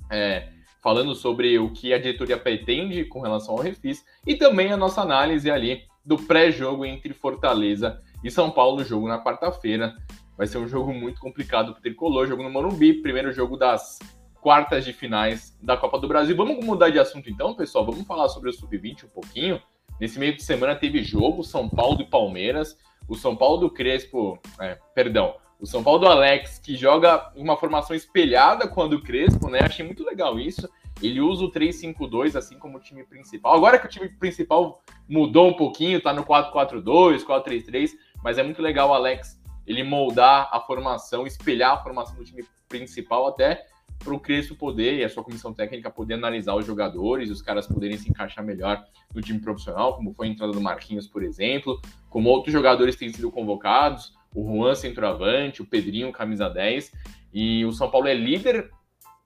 É, 0.09 0.49
falando 0.83 1.15
sobre 1.15 1.57
o 1.57 1.71
que 1.71 1.93
a 1.93 1.97
diretoria 1.97 2.37
pretende 2.37 3.05
com 3.05 3.21
relação 3.21 3.55
ao 3.55 3.61
Refis 3.61 4.03
e 4.27 4.35
também 4.35 4.69
a 4.71 4.77
nossa 4.77 5.01
análise 5.01 5.49
ali 5.49 5.83
do 6.05 6.17
pré-jogo 6.17 6.85
entre 6.85 7.13
Fortaleza 7.13 8.01
e 8.21 8.29
São 8.29 8.51
Paulo, 8.51 8.83
jogo 8.83 9.07
na 9.07 9.23
quarta-feira. 9.23 9.95
Vai 10.37 10.45
ser 10.45 10.57
um 10.57 10.67
jogo 10.67 10.93
muito 10.93 11.21
complicado 11.21 11.71
para 11.71 11.79
o 11.79 11.81
Tricolor, 11.81 12.27
jogo 12.27 12.43
no 12.43 12.49
Morumbi, 12.49 13.01
primeiro 13.01 13.31
jogo 13.31 13.55
das 13.55 13.99
quartas 14.41 14.83
de 14.83 14.91
finais 14.91 15.57
da 15.61 15.77
Copa 15.77 15.97
do 15.97 16.07
Brasil. 16.07 16.35
Vamos 16.35 16.63
mudar 16.65 16.89
de 16.89 16.99
assunto 16.99 17.29
então, 17.29 17.55
pessoal? 17.55 17.85
Vamos 17.85 18.05
falar 18.05 18.27
sobre 18.27 18.49
o 18.49 18.53
Sub-20 18.53 19.05
um 19.05 19.09
pouquinho. 19.09 19.61
Nesse 20.01 20.19
meio 20.19 20.35
de 20.35 20.43
semana 20.43 20.75
teve 20.75 21.01
jogo, 21.01 21.43
São 21.43 21.69
Paulo 21.69 22.01
e 22.01 22.09
Palmeiras. 22.09 22.77
O 23.07 23.15
São 23.15 23.37
Paulo 23.37 23.57
do 23.57 23.69
Crespo, 23.69 24.37
é, 24.59 24.77
perdão, 24.93 25.35
o 25.63 25.65
São 25.65 25.81
Paulo 25.81 25.99
do 25.99 26.07
Alex, 26.07 26.59
que 26.59 26.75
joga 26.75 27.31
uma 27.37 27.55
formação 27.55 27.95
espelhada 27.95 28.67
com 28.67 28.81
a 28.81 28.87
do 28.87 29.01
Crespo, 29.01 29.49
né? 29.49 29.59
Achei 29.63 29.85
muito 29.85 30.03
legal 30.03 30.37
isso. 30.37 30.69
Ele 31.01 31.21
usa 31.21 31.45
o 31.45 31.51
3-5-2, 31.51 32.35
assim 32.35 32.59
como 32.59 32.77
o 32.77 32.81
time 32.81 33.05
principal. 33.05 33.55
Agora 33.55 33.79
que 33.79 33.85
o 33.85 33.89
time 33.89 34.09
principal 34.09 34.83
mudou 35.07 35.47
um 35.47 35.53
pouquinho, 35.53 36.01
tá 36.01 36.11
no 36.11 36.25
4-4-2, 36.25 37.23
4-3-3, 37.23 37.91
mas 38.21 38.37
é 38.37 38.43
muito 38.43 38.61
legal 38.61 38.89
o 38.89 38.93
Alex 38.93 39.41
ele 39.65 39.83
moldar 39.83 40.49
a 40.51 40.59
formação, 40.59 41.25
espelhar 41.25 41.71
a 41.71 41.81
formação 41.81 42.17
do 42.17 42.25
time 42.25 42.43
principal 42.67 43.25
até 43.25 43.65
para 43.99 44.13
o 44.13 44.19
Crespo 44.19 44.55
poder 44.55 44.95
e 44.95 45.03
a 45.05 45.07
sua 45.07 45.23
comissão 45.23 45.53
técnica 45.53 45.89
poder 45.89 46.15
analisar 46.15 46.55
os 46.55 46.65
jogadores, 46.65 47.29
os 47.29 47.41
caras 47.41 47.65
poderem 47.65 47.97
se 47.97 48.09
encaixar 48.09 48.43
melhor 48.43 48.83
no 49.15 49.21
time 49.21 49.39
profissional, 49.39 49.95
como 49.95 50.13
foi 50.13 50.27
a 50.27 50.29
entrada 50.29 50.51
do 50.51 50.59
Marquinhos, 50.59 51.07
por 51.07 51.23
exemplo, 51.23 51.79
como 52.09 52.27
outros 52.27 52.51
jogadores 52.51 52.97
têm 52.97 53.07
sido 53.13 53.31
convocados 53.31 54.11
o 54.33 54.45
Juan 54.45 54.75
centroavante, 54.75 55.61
o 55.61 55.65
Pedrinho 55.65 56.11
camisa 56.11 56.49
10, 56.49 56.91
e 57.33 57.65
o 57.65 57.71
São 57.71 57.89
Paulo 57.89 58.07
é 58.07 58.13
líder 58.13 58.69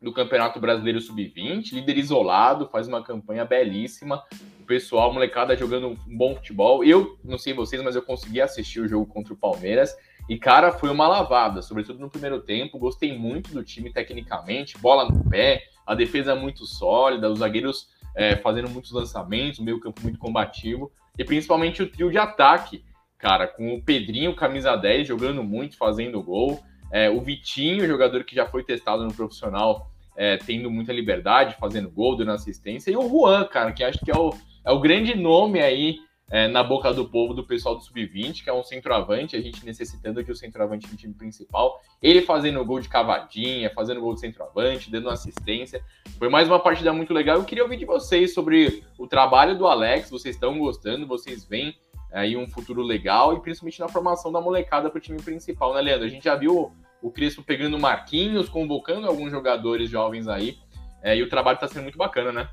do 0.01 0.13
Campeonato 0.13 0.59
Brasileiro 0.59 1.01
Sub-20, 1.01 1.73
líder 1.73 1.97
isolado, 1.97 2.67
faz 2.67 2.87
uma 2.87 3.03
campanha 3.03 3.43
belíssima. 3.43 4.23
O 4.61 4.63
pessoal, 4.63 5.09
a 5.09 5.13
molecada 5.13 5.57
jogando 5.57 5.87
um 5.87 6.17
bom 6.17 6.35
futebol. 6.35 6.83
Eu 6.83 7.17
não 7.23 7.37
sei 7.37 7.53
vocês, 7.53 7.81
mas 7.81 7.95
eu 7.95 8.01
consegui 8.01 8.39
assistir 8.39 8.79
o 8.79 8.87
jogo 8.87 9.05
contra 9.07 9.33
o 9.33 9.37
Palmeiras. 9.37 9.95
E, 10.29 10.37
cara, 10.37 10.71
foi 10.71 10.89
uma 10.89 11.07
lavada, 11.07 11.61
sobretudo 11.61 11.99
no 11.99 12.09
primeiro 12.09 12.41
tempo. 12.41 12.77
Gostei 12.77 13.17
muito 13.17 13.53
do 13.53 13.63
time 13.63 13.91
tecnicamente, 13.91 14.77
bola 14.77 15.09
no 15.09 15.27
pé, 15.29 15.63
a 15.85 15.95
defesa 15.95 16.35
muito 16.35 16.65
sólida, 16.65 17.31
os 17.31 17.39
zagueiros 17.39 17.89
é, 18.15 18.35
fazendo 18.35 18.69
muitos 18.69 18.91
lançamentos, 18.91 19.59
o 19.59 19.63
meio 19.63 19.79
campo 19.79 20.01
muito 20.03 20.19
combativo. 20.19 20.91
E 21.17 21.23
principalmente 21.23 21.81
o 21.81 21.89
trio 21.89 22.11
de 22.11 22.17
ataque 22.17 22.83
cara, 23.17 23.47
com 23.47 23.74
o 23.74 23.81
Pedrinho, 23.81 24.36
camisa 24.36 24.75
10, 24.75 25.07
jogando 25.07 25.43
muito, 25.43 25.77
fazendo 25.77 26.21
gol. 26.21 26.63
É, 26.91 27.09
o 27.09 27.19
Vitinho, 27.19 27.88
jogador 27.88 28.24
que 28.24 28.36
já 28.36 28.45
foi 28.45 28.63
testado 28.63 29.03
no 29.03 29.13
profissional, 29.13 29.91
é, 30.15 30.38
tendo 30.38 30.71
muita 30.71 30.93
liberdade, 30.93 31.55
fazendo 31.59 31.89
gol, 31.89 32.15
dando 32.15 32.31
assistência. 32.31 32.91
E 32.91 32.97
o 32.97 33.07
Juan, 33.07 33.45
cara, 33.45 33.71
que 33.71 33.83
acho 33.83 34.00
que 34.00 34.12
é 34.12 34.17
o, 34.17 34.33
é 34.65 34.71
o 34.71 34.79
grande 34.79 35.15
nome 35.15 35.62
aí 35.62 36.00
é, 36.29 36.47
na 36.47 36.62
boca 36.62 36.93
do 36.93 37.07
povo 37.07 37.33
do 37.33 37.43
pessoal 37.43 37.75
do 37.75 37.83
Sub-20, 37.83 38.43
que 38.43 38.50
é 38.50 38.53
um 38.53 38.63
centroavante, 38.63 39.36
a 39.36 39.41
gente 39.41 39.65
necessitando 39.65 40.19
aqui 40.19 40.31
o 40.31 40.36
centroavante 40.36 40.88
no 40.89 40.97
time 40.97 41.13
principal. 41.13 41.81
Ele 42.01 42.21
fazendo 42.21 42.63
gol 42.65 42.79
de 42.79 42.89
cavadinha, 42.89 43.71
fazendo 43.74 44.01
gol 44.01 44.13
de 44.13 44.19
centroavante, 44.19 44.91
dando 44.91 45.09
assistência. 45.09 45.81
Foi 46.17 46.29
mais 46.29 46.47
uma 46.47 46.59
partida 46.59 46.91
muito 46.91 47.13
legal. 47.13 47.38
Eu 47.38 47.45
queria 47.45 47.63
ouvir 47.63 47.77
de 47.77 47.86
vocês 47.86 48.33
sobre 48.33 48.83
o 48.97 49.07
trabalho 49.07 49.57
do 49.57 49.67
Alex. 49.67 50.09
Vocês 50.09 50.36
estão 50.36 50.57
gostando? 50.57 51.07
Vocês 51.07 51.45
veem 51.45 51.75
aí 52.11 52.37
um 52.37 52.47
futuro 52.47 52.81
legal 52.81 53.33
e 53.33 53.39
principalmente 53.41 53.79
na 53.79 53.87
formação 53.87 54.31
da 54.31 54.41
molecada 54.41 54.89
para 54.89 54.97
o 54.97 55.01
time 55.01 55.21
principal, 55.21 55.73
né, 55.73 55.81
Leandro? 55.81 56.05
A 56.05 56.09
gente 56.09 56.23
já 56.23 56.35
viu 56.35 56.71
o 57.01 57.11
Crespo 57.11 57.43
pegando 57.43 57.79
Marquinhos, 57.79 58.49
convocando 58.49 59.07
alguns 59.07 59.31
jogadores 59.31 59.89
jovens 59.89 60.27
aí, 60.27 60.57
é, 61.03 61.15
e 61.15 61.23
o 61.23 61.29
trabalho 61.29 61.55
está 61.55 61.67
sendo 61.67 61.83
muito 61.83 61.97
bacana, 61.97 62.31
né? 62.31 62.49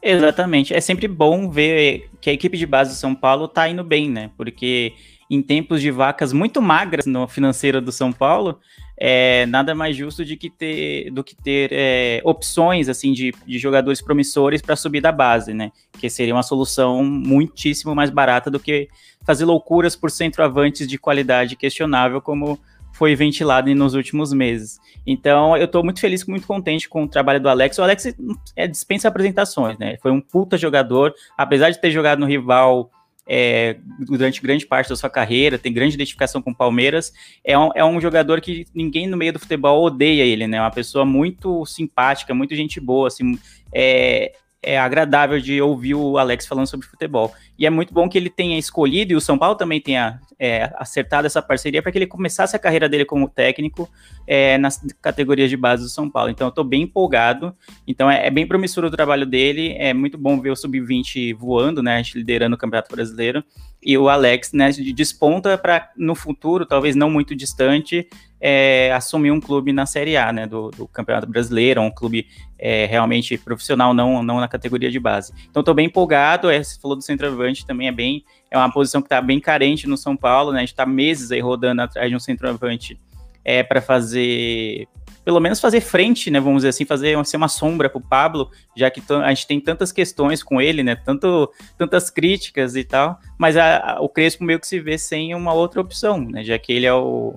Exatamente. 0.00 0.74
É 0.74 0.80
sempre 0.80 1.08
bom 1.08 1.50
ver 1.50 2.10
que 2.20 2.28
a 2.28 2.32
equipe 2.32 2.58
de 2.58 2.66
base 2.66 2.90
do 2.90 2.96
São 2.96 3.14
Paulo 3.14 3.46
está 3.46 3.68
indo 3.68 3.82
bem, 3.82 4.10
né? 4.10 4.30
Porque 4.36 4.92
em 5.30 5.42
tempos 5.42 5.80
de 5.80 5.90
vacas 5.90 6.32
muito 6.32 6.60
magras 6.60 7.06
no 7.06 7.26
financeiro 7.26 7.80
do 7.80 7.90
São 7.90 8.12
Paulo, 8.12 8.60
é 8.96 9.46
nada 9.46 9.74
mais 9.74 9.96
justo 9.96 10.24
de 10.24 10.36
que 10.36 10.48
ter, 10.48 11.10
do 11.10 11.24
que 11.24 11.34
ter 11.34 11.70
é, 11.72 12.20
opções 12.24 12.88
assim 12.88 13.12
de, 13.12 13.32
de 13.46 13.58
jogadores 13.58 14.00
promissores 14.00 14.62
para 14.62 14.76
subir 14.76 15.00
da 15.00 15.10
base, 15.10 15.52
né? 15.52 15.72
Que 15.98 16.08
seria 16.08 16.34
uma 16.34 16.42
solução 16.42 17.04
muitíssimo 17.04 17.94
mais 17.94 18.10
barata 18.10 18.50
do 18.50 18.60
que 18.60 18.88
fazer 19.24 19.44
loucuras 19.44 19.96
por 19.96 20.10
centroavantes 20.10 20.86
de 20.86 20.98
qualidade 20.98 21.56
questionável, 21.56 22.20
como 22.20 22.58
foi 22.92 23.16
ventilado 23.16 23.74
nos 23.74 23.94
últimos 23.94 24.32
meses. 24.32 24.78
Então, 25.04 25.56
eu 25.56 25.64
estou 25.64 25.82
muito 25.82 26.00
feliz, 26.00 26.24
muito 26.24 26.46
contente 26.46 26.88
com 26.88 27.02
o 27.04 27.08
trabalho 27.08 27.40
do 27.40 27.48
Alex. 27.48 27.76
O 27.78 27.82
Alex 27.82 28.14
é, 28.54 28.68
dispensa 28.68 29.08
apresentações, 29.08 29.76
né? 29.78 29.96
Foi 30.00 30.12
um 30.12 30.20
puta 30.20 30.56
jogador, 30.56 31.12
apesar 31.36 31.70
de 31.70 31.80
ter 31.80 31.90
jogado 31.90 32.20
no 32.20 32.26
rival 32.26 32.90
é, 33.26 33.76
durante 34.00 34.42
grande 34.42 34.66
parte 34.66 34.88
da 34.88 34.96
sua 34.96 35.10
carreira, 35.10 35.58
tem 35.58 35.72
grande 35.72 35.94
identificação 35.94 36.42
com 36.42 36.50
o 36.50 36.54
Palmeiras. 36.54 37.12
É 37.44 37.58
um, 37.58 37.70
é 37.74 37.84
um 37.84 38.00
jogador 38.00 38.40
que 38.40 38.66
ninguém 38.74 39.06
no 39.06 39.16
meio 39.16 39.32
do 39.32 39.38
futebol 39.38 39.84
odeia 39.84 40.24
ele, 40.24 40.46
né? 40.46 40.60
Uma 40.60 40.70
pessoa 40.70 41.04
muito 41.04 41.64
simpática, 41.64 42.34
muito 42.34 42.54
gente 42.54 42.80
boa, 42.80 43.08
assim, 43.08 43.38
é, 43.72 44.32
é 44.64 44.78
agradável 44.78 45.40
de 45.40 45.60
ouvir 45.60 45.94
o 45.94 46.18
Alex 46.18 46.46
falando 46.46 46.66
sobre 46.66 46.86
futebol. 46.86 47.32
E 47.58 47.66
é 47.66 47.70
muito 47.70 47.94
bom 47.94 48.08
que 48.08 48.18
ele 48.18 48.30
tenha 48.30 48.58
escolhido, 48.58 49.12
e 49.12 49.16
o 49.16 49.20
São 49.20 49.38
Paulo 49.38 49.54
também 49.54 49.80
tenha 49.80 50.20
é, 50.38 50.72
acertado 50.76 51.26
essa 51.26 51.40
parceria 51.40 51.82
para 51.82 51.92
que 51.92 51.98
ele 51.98 52.06
começasse 52.06 52.56
a 52.56 52.58
carreira 52.58 52.88
dele 52.88 53.04
como 53.04 53.28
técnico 53.28 53.88
é, 54.26 54.58
nas 54.58 54.84
categorias 55.00 55.50
de 55.50 55.56
base 55.56 55.82
do 55.82 55.88
São 55.88 56.10
Paulo. 56.10 56.30
Então, 56.30 56.46
eu 56.46 56.50
estou 56.50 56.64
bem 56.64 56.82
empolgado. 56.82 57.54
Então, 57.86 58.10
é, 58.10 58.26
é, 58.26 58.30
bem 58.30 58.46
promissor 58.46 58.84
o 58.84 58.90
trabalho 58.90 59.26
dele. 59.26 59.74
É 59.78 59.94
muito 59.94 60.18
bom 60.18 60.40
ver 60.40 60.50
o 60.50 60.56
Sub-20 60.56 61.34
voando, 61.34 61.82
né? 61.82 61.96
A 61.96 62.02
gente 62.02 62.18
liderando 62.18 62.56
o 62.56 62.58
Campeonato 62.58 62.94
Brasileiro. 62.94 63.44
E 63.84 63.98
o 63.98 64.08
Alex, 64.08 64.52
né, 64.52 64.70
desponta 64.94 65.58
para 65.58 65.90
no 65.96 66.14
futuro, 66.14 66.64
talvez 66.64 66.96
não 66.96 67.10
muito 67.10 67.34
distante, 67.34 68.08
é, 68.40 68.92
assumir 68.92 69.30
um 69.30 69.40
clube 69.40 69.72
na 69.72 69.86
Série 69.86 70.16
A, 70.16 70.32
né, 70.32 70.46
do, 70.46 70.70
do 70.70 70.88
Campeonato 70.88 71.26
Brasileiro, 71.26 71.80
um 71.80 71.90
clube 71.90 72.26
é, 72.58 72.86
realmente 72.86 73.36
profissional, 73.36 73.92
não, 73.92 74.22
não 74.22 74.40
na 74.40 74.48
categoria 74.48 74.90
de 74.90 74.98
base. 74.98 75.32
Então, 75.50 75.60
estou 75.60 75.74
bem 75.74 75.86
empolgado. 75.86 76.50
É, 76.50 76.62
você 76.62 76.80
falou 76.80 76.96
do 76.96 77.02
centroavante, 77.02 77.66
também 77.66 77.88
é 77.88 77.92
bem, 77.92 78.24
é 78.50 78.56
uma 78.56 78.72
posição 78.72 79.00
que 79.00 79.06
está 79.06 79.20
bem 79.20 79.38
carente 79.40 79.86
no 79.86 79.96
São 79.96 80.16
Paulo, 80.16 80.52
né? 80.52 80.58
A 80.58 80.60
gente 80.60 80.72
está 80.72 80.86
meses 80.86 81.30
aí 81.30 81.40
rodando 81.40 81.82
atrás 81.82 82.08
de 82.08 82.16
um 82.16 82.20
centroavante 82.20 82.98
é, 83.44 83.62
para 83.62 83.80
fazer, 83.80 84.88
pelo 85.24 85.40
menos 85.40 85.60
fazer 85.60 85.80
frente, 85.80 86.30
né? 86.30 86.38
Vamos 86.38 86.58
dizer 86.58 86.68
assim, 86.68 86.84
fazer 86.84 87.24
ser 87.24 87.36
uma 87.36 87.48
sombra 87.48 87.88
para 87.88 87.98
o 87.98 88.02
Pablo, 88.02 88.50
já 88.76 88.90
que 88.90 89.02
a 89.08 89.28
gente 89.30 89.46
tem 89.46 89.60
tantas 89.60 89.90
questões 89.90 90.42
com 90.42 90.60
ele, 90.60 90.82
né? 90.82 90.94
Tanto, 90.94 91.50
tantas 91.78 92.10
críticas 92.10 92.76
e 92.76 92.84
tal, 92.84 93.18
mas 93.38 93.56
a, 93.56 93.92
a, 93.92 94.00
o 94.00 94.08
Crespo 94.08 94.44
meio 94.44 94.60
que 94.60 94.66
se 94.66 94.78
vê 94.80 94.98
sem 94.98 95.34
uma 95.34 95.52
outra 95.52 95.80
opção, 95.80 96.20
né? 96.20 96.44
Já 96.44 96.58
que 96.58 96.72
ele 96.72 96.86
é 96.86 96.94
o 96.94 97.34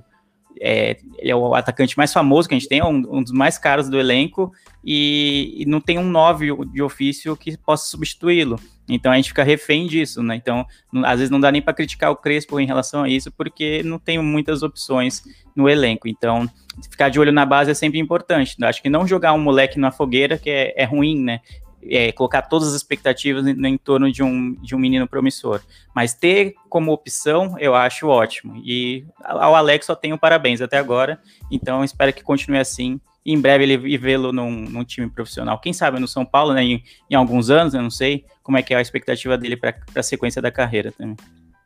é, 0.59 0.97
ele 1.19 1.29
é 1.29 1.35
o 1.35 1.53
atacante 1.53 1.95
mais 1.95 2.11
famoso 2.11 2.49
que 2.49 2.55
a 2.55 2.57
gente 2.57 2.67
tem, 2.67 2.79
é 2.79 2.85
um, 2.85 3.03
um 3.17 3.23
dos 3.23 3.31
mais 3.31 3.59
caros 3.59 3.89
do 3.89 3.99
elenco, 3.99 4.51
e, 4.83 5.55
e 5.59 5.65
não 5.65 5.79
tem 5.79 5.99
um 5.99 6.09
9 6.09 6.65
de 6.73 6.81
ofício 6.81 7.37
que 7.37 7.55
possa 7.57 7.89
substituí-lo. 7.89 8.59
Então 8.89 9.11
a 9.11 9.15
gente 9.15 9.29
fica 9.29 9.43
refém 9.43 9.87
disso, 9.87 10.23
né? 10.23 10.35
Então, 10.35 10.65
às 11.03 11.19
vezes 11.19 11.29
não 11.29 11.39
dá 11.39 11.51
nem 11.51 11.61
para 11.61 11.73
criticar 11.73 12.11
o 12.11 12.15
Crespo 12.15 12.59
em 12.59 12.65
relação 12.65 13.03
a 13.03 13.09
isso, 13.09 13.31
porque 13.31 13.83
não 13.83 13.99
tem 13.99 14.17
muitas 14.19 14.63
opções 14.63 15.23
no 15.55 15.69
elenco. 15.69 16.07
Então, 16.07 16.49
ficar 16.89 17.09
de 17.09 17.19
olho 17.19 17.31
na 17.31 17.45
base 17.45 17.71
é 17.71 17.73
sempre 17.73 17.99
importante. 17.99 18.55
Acho 18.63 18.81
que 18.81 18.89
não 18.89 19.07
jogar 19.07 19.33
um 19.33 19.39
moleque 19.39 19.79
na 19.79 19.91
fogueira, 19.91 20.37
que 20.37 20.49
é, 20.49 20.73
é 20.75 20.85
ruim, 20.85 21.19
né? 21.19 21.41
é, 21.89 22.11
colocar 22.11 22.41
todas 22.43 22.69
as 22.69 22.73
expectativas 22.73 23.45
em, 23.45 23.65
em, 23.65 23.77
torno 23.77 24.11
de 24.11 24.23
um, 24.23 24.53
de 24.55 24.75
um 24.75 24.79
menino 24.79 25.07
promissor. 25.07 25.61
Mas 25.95 26.13
ter 26.13 26.55
como 26.69 26.91
opção, 26.91 27.55
eu 27.59 27.75
acho 27.75 28.07
ótimo. 28.07 28.61
E 28.63 29.05
ao 29.23 29.55
Alex 29.55 29.85
só 29.85 29.95
tenho 29.95 30.17
parabéns 30.17 30.61
até 30.61 30.77
agora. 30.77 31.19
Então 31.51 31.83
espero 31.83 32.13
que 32.13 32.23
continue 32.23 32.59
assim. 32.59 32.99
Em 33.27 33.41
breve 33.41 33.65
ele 33.65 33.97
vê-lo 33.97 34.31
num, 34.31 34.49
num, 34.49 34.85
time 34.85 35.09
profissional. 35.09 35.59
Quem 35.59 35.73
sabe 35.73 35.99
no 35.99 36.07
São 36.07 36.25
Paulo, 36.25 36.53
né? 36.53 36.63
Em, 36.63 36.83
em 37.09 37.15
alguns 37.15 37.49
anos, 37.49 37.73
eu 37.73 37.81
não 37.81 37.89
sei 37.89 38.23
como 38.41 38.57
é 38.57 38.63
que 38.63 38.73
é 38.73 38.77
a 38.77 38.81
expectativa 38.81 39.37
dele 39.37 39.57
para 39.57 39.75
a 39.93 40.01
sequência 40.01 40.41
da 40.41 40.49
carreira 40.49 40.93
também. 40.93 41.17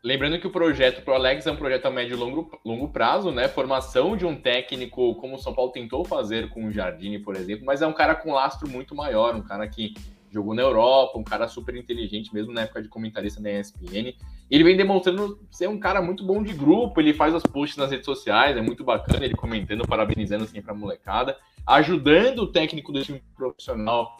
Lembrando 0.04 0.40
que 0.40 0.48
o 0.48 0.50
projeto 0.50 1.04
para 1.04 1.14
o 1.14 1.16
Alex 1.16 1.46
é 1.46 1.52
um 1.52 1.56
projeto 1.56 1.86
a 1.86 1.92
médio 1.92 2.16
e 2.16 2.18
longo, 2.18 2.60
longo 2.66 2.88
prazo, 2.90 3.32
né? 3.32 3.48
Formação 3.48 4.18
de 4.18 4.26
um 4.26 4.36
técnico, 4.36 5.14
como 5.16 5.36
o 5.36 5.38
São 5.38 5.54
Paulo 5.54 5.72
tentou 5.72 6.04
fazer 6.04 6.50
com 6.50 6.66
o 6.66 6.72
Jardine, 6.72 7.20
por 7.20 7.36
exemplo, 7.36 7.64
mas 7.64 7.84
é 7.84 7.88
um 7.88 7.94
cara 7.94 8.16
com 8.16 8.34
lastro 8.34 8.68
muito 8.68 8.96
maior, 8.96 9.36
um 9.36 9.44
cara 9.44 9.68
que 9.68 9.94
jogou 10.32 10.56
na 10.56 10.64
Europa, 10.64 11.20
um 11.20 11.24
cara 11.24 11.48
super 11.48 11.76
inteligente, 11.76 12.34
mesmo 12.34 12.52
na 12.52 12.62
época 12.62 12.82
de 12.82 12.88
comentarista 12.88 13.40
da 13.40 13.52
ESPN. 13.52 14.16
Ele 14.52 14.66
vem 14.66 14.76
demonstrando 14.76 15.40
ser 15.50 15.70
um 15.70 15.80
cara 15.80 16.02
muito 16.02 16.26
bom 16.26 16.44
de 16.44 16.54
grupo, 16.54 17.00
ele 17.00 17.14
faz 17.14 17.34
as 17.34 17.42
posts 17.42 17.78
nas 17.78 17.90
redes 17.90 18.06
sociais, 18.06 18.58
é 18.58 18.62
muito 18.62 18.84
bacana 18.84 19.24
ele 19.24 19.34
comentando, 19.34 19.88
parabenizando 19.88 20.46
sempre 20.46 20.70
a 20.70 20.74
molecada, 20.74 21.38
ajudando 21.66 22.40
o 22.40 22.48
técnico 22.48 22.92
do 22.92 23.02
time 23.02 23.24
profissional 23.34 24.18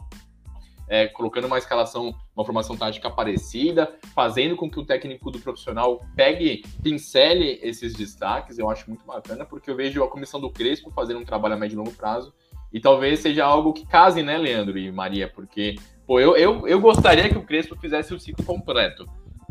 é, 0.88 1.06
colocando 1.06 1.46
uma 1.46 1.58
escalação, 1.58 2.14
uma 2.34 2.44
formação 2.44 2.76
tática 2.76 3.10
parecida, 3.10 3.94
fazendo 4.14 4.56
com 4.56 4.70
que 4.70 4.78
o 4.78 4.84
técnico 4.84 5.30
do 5.30 5.38
profissional 5.38 6.04
pegue, 6.16 6.62
pincele 6.82 7.58
esses 7.62 7.94
destaques. 7.94 8.58
Eu 8.58 8.68
acho 8.68 8.88
muito 8.88 9.04
bacana, 9.04 9.44
porque 9.44 9.70
eu 9.70 9.76
vejo 9.76 10.02
a 10.02 10.08
comissão 10.08 10.40
do 10.40 10.50
Crespo 10.50 10.90
fazendo 10.90 11.20
um 11.20 11.24
trabalho 11.24 11.54
a 11.54 11.56
médio 11.58 11.76
e 11.76 11.78
longo 11.78 11.92
prazo. 11.92 12.32
E 12.72 12.80
talvez 12.80 13.20
seja 13.20 13.44
algo 13.44 13.72
que 13.72 13.86
case, 13.86 14.22
né, 14.22 14.36
Leandro 14.36 14.78
e 14.78 14.90
Maria? 14.90 15.28
Porque, 15.28 15.76
pô, 16.06 16.18
eu, 16.18 16.36
eu, 16.36 16.66
eu 16.66 16.80
gostaria 16.80 17.28
que 17.28 17.38
o 17.38 17.44
Crespo 17.44 17.76
fizesse 17.76 18.14
o 18.14 18.20
ciclo 18.20 18.44
completo. 18.44 19.06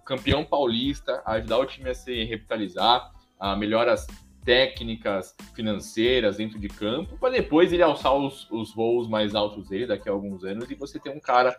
Campeão 0.06 0.44
paulista, 0.44 1.22
ajudar 1.26 1.60
o 1.60 1.66
time 1.66 1.90
a 1.90 1.96
se 1.96 2.24
revitalizar, 2.24 3.12
a 3.40 3.56
melhoras 3.56 4.08
técnicas 4.44 5.36
financeiras 5.54 6.38
dentro 6.38 6.60
de 6.60 6.68
campo, 6.68 7.18
para 7.18 7.30
depois 7.34 7.72
ele 7.72 7.84
alçar 7.84 8.16
os, 8.16 8.50
os 8.50 8.74
voos 8.74 9.08
mais 9.08 9.36
altos 9.36 9.70
dele 9.70 9.88
daqui 9.88 10.10
a 10.10 10.12
alguns 10.12 10.44
anos 10.44 10.70
e 10.70 10.76
você 10.76 11.00
ter 11.00 11.10
um 11.10 11.20
cara 11.20 11.56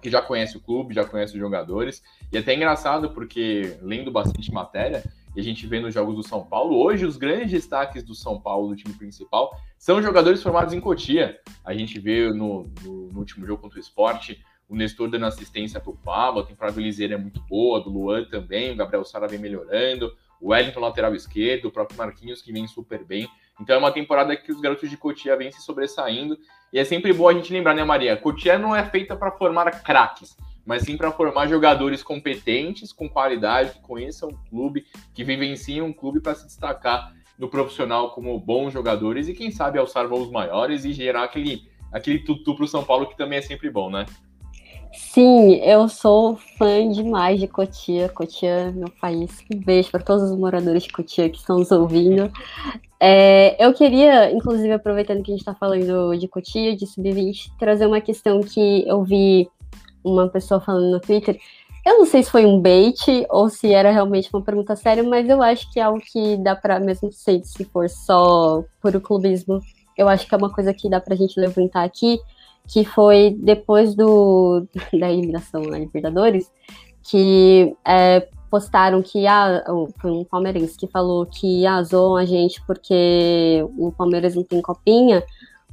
que 0.00 0.10
já 0.10 0.20
conhece 0.20 0.56
o 0.56 0.60
clube, 0.60 0.94
já 0.94 1.04
conhece 1.04 1.34
os 1.34 1.38
jogadores. 1.38 2.02
E 2.32 2.36
é 2.36 2.40
até 2.40 2.54
engraçado 2.54 3.10
porque, 3.10 3.78
lendo 3.80 4.10
bastante 4.10 4.52
matéria, 4.52 5.02
e 5.34 5.40
a 5.40 5.42
gente 5.42 5.66
vê 5.66 5.80
nos 5.80 5.94
jogos 5.94 6.16
do 6.16 6.22
São 6.22 6.44
Paulo, 6.44 6.76
hoje 6.76 7.06
os 7.06 7.16
grandes 7.16 7.52
destaques 7.52 8.02
do 8.02 8.14
São 8.14 8.38
Paulo, 8.38 8.68
do 8.68 8.76
time 8.76 8.92
principal, 8.94 9.56
são 9.78 10.02
jogadores 10.02 10.42
formados 10.42 10.74
em 10.74 10.80
Cotia. 10.80 11.38
A 11.64 11.72
gente 11.72 11.98
vê 11.98 12.28
no, 12.30 12.70
no, 12.82 13.08
no 13.12 13.18
último 13.20 13.46
jogo 13.46 13.62
contra 13.62 13.78
o 13.78 13.80
esporte 13.80 14.44
o 14.72 14.74
Nestor 14.74 15.10
dando 15.10 15.26
assistência 15.26 15.78
para 15.78 15.90
o 15.90 15.96
Pablo, 15.96 16.40
a 16.40 16.46
temporada 16.46 16.76
do 16.76 16.80
Liseira 16.80 17.12
é 17.12 17.18
muito 17.18 17.42
boa, 17.42 17.78
do 17.78 17.90
Luan 17.90 18.24
também, 18.24 18.72
o 18.72 18.76
Gabriel 18.76 19.04
Sara 19.04 19.28
vem 19.28 19.38
melhorando, 19.38 20.16
o 20.40 20.48
Wellington 20.48 20.80
lateral 20.80 21.14
esquerdo, 21.14 21.66
o 21.66 21.70
próprio 21.70 21.98
Marquinhos 21.98 22.40
que 22.40 22.50
vem 22.50 22.66
super 22.66 23.04
bem. 23.04 23.28
Então 23.60 23.76
é 23.76 23.78
uma 23.78 23.92
temporada 23.92 24.34
que 24.34 24.50
os 24.50 24.62
garotos 24.62 24.88
de 24.88 24.96
Cotia 24.96 25.36
vêm 25.36 25.52
se 25.52 25.60
sobressaindo. 25.60 26.38
E 26.72 26.78
é 26.78 26.84
sempre 26.84 27.12
bom 27.12 27.28
a 27.28 27.34
gente 27.34 27.52
lembrar, 27.52 27.74
né, 27.74 27.84
Maria? 27.84 28.16
Cotia 28.16 28.58
não 28.58 28.74
é 28.74 28.82
feita 28.82 29.14
para 29.14 29.30
formar 29.32 29.70
craques, 29.82 30.34
mas 30.64 30.84
sim 30.84 30.96
para 30.96 31.12
formar 31.12 31.48
jogadores 31.48 32.02
competentes, 32.02 32.94
com 32.94 33.10
qualidade, 33.10 33.72
que 33.72 33.80
conheçam 33.82 34.30
o 34.30 34.38
clube, 34.48 34.86
que 35.12 35.22
vivenciam 35.22 35.90
o 35.90 35.94
clube 35.94 36.18
para 36.18 36.34
se 36.34 36.46
destacar 36.46 37.12
no 37.38 37.46
profissional 37.46 38.12
como 38.12 38.40
bons 38.40 38.72
jogadores 38.72 39.28
e, 39.28 39.34
quem 39.34 39.50
sabe, 39.50 39.78
alçar 39.78 40.08
voos 40.08 40.30
maiores 40.30 40.86
e 40.86 40.94
gerar 40.94 41.24
aquele, 41.24 41.68
aquele 41.92 42.20
tutu 42.20 42.56
para 42.56 42.64
o 42.64 42.68
São 42.68 42.82
Paulo, 42.82 43.06
que 43.06 43.18
também 43.18 43.38
é 43.38 43.42
sempre 43.42 43.68
bom, 43.68 43.90
né? 43.90 44.06
Sim, 44.94 45.54
eu 45.56 45.88
sou 45.88 46.36
fã 46.58 46.88
demais 46.90 47.40
de 47.40 47.48
Cotia. 47.48 48.08
Cotia 48.08 48.50
é 48.50 48.70
meu 48.70 48.90
país. 49.00 49.30
Um 49.52 49.58
beijo 49.58 49.90
para 49.90 50.02
todos 50.02 50.30
os 50.30 50.38
moradores 50.38 50.82
de 50.82 50.92
Cotia 50.92 51.30
que 51.30 51.38
estão 51.38 51.58
nos 51.58 51.70
ouvindo. 51.70 52.30
É, 53.00 53.56
eu 53.64 53.72
queria, 53.72 54.30
inclusive, 54.30 54.72
aproveitando 54.72 55.22
que 55.22 55.30
a 55.30 55.34
gente 55.34 55.40
está 55.40 55.54
falando 55.54 56.16
de 56.16 56.28
Cotia, 56.28 56.76
de 56.76 56.86
Sub-20, 56.86 57.52
trazer 57.58 57.86
uma 57.86 58.00
questão 58.00 58.40
que 58.40 58.86
eu 58.86 59.02
vi 59.02 59.48
uma 60.04 60.28
pessoa 60.28 60.60
falando 60.60 60.90
no 60.90 61.00
Twitter, 61.00 61.38
Eu 61.84 61.98
não 61.98 62.06
sei 62.06 62.22
se 62.22 62.30
foi 62.30 62.46
um 62.46 62.60
bait 62.60 63.26
ou 63.28 63.48
se 63.48 63.72
era 63.72 63.90
realmente 63.90 64.30
uma 64.32 64.42
pergunta 64.42 64.76
séria, 64.76 65.02
mas 65.02 65.28
eu 65.28 65.42
acho 65.42 65.70
que 65.72 65.80
é 65.80 65.82
algo 65.82 66.00
que 66.00 66.36
dá 66.36 66.54
para, 66.54 66.78
mesmo 66.78 67.10
se, 67.12 67.42
se 67.44 67.64
for 67.64 67.88
só 67.88 68.62
por 68.80 68.94
o 68.94 69.00
clubismo, 69.00 69.60
eu 69.96 70.08
acho 70.08 70.26
que 70.28 70.34
é 70.34 70.38
uma 70.38 70.52
coisa 70.52 70.72
que 70.72 70.88
dá 70.88 71.00
pra 71.00 71.16
gente 71.16 71.40
levantar 71.40 71.82
aqui, 71.82 72.20
que 72.68 72.84
foi 72.84 73.36
depois 73.38 73.94
do, 73.94 74.66
da 74.98 75.10
eliminação 75.10 75.62
na 75.62 75.78
Libertadores, 75.78 76.50
que 77.02 77.74
é, 77.86 78.28
postaram 78.50 79.02
que 79.02 79.26
ah, 79.26 79.64
foi 80.00 80.10
um 80.10 80.24
palmeirense 80.24 80.76
que 80.76 80.86
falou 80.86 81.26
que 81.26 81.66
ah, 81.66 81.82
zoam 81.82 82.16
a 82.16 82.24
gente 82.24 82.62
porque 82.66 83.64
o 83.78 83.90
Palmeiras 83.92 84.34
não 84.34 84.44
tem 84.44 84.60
copinha, 84.60 85.24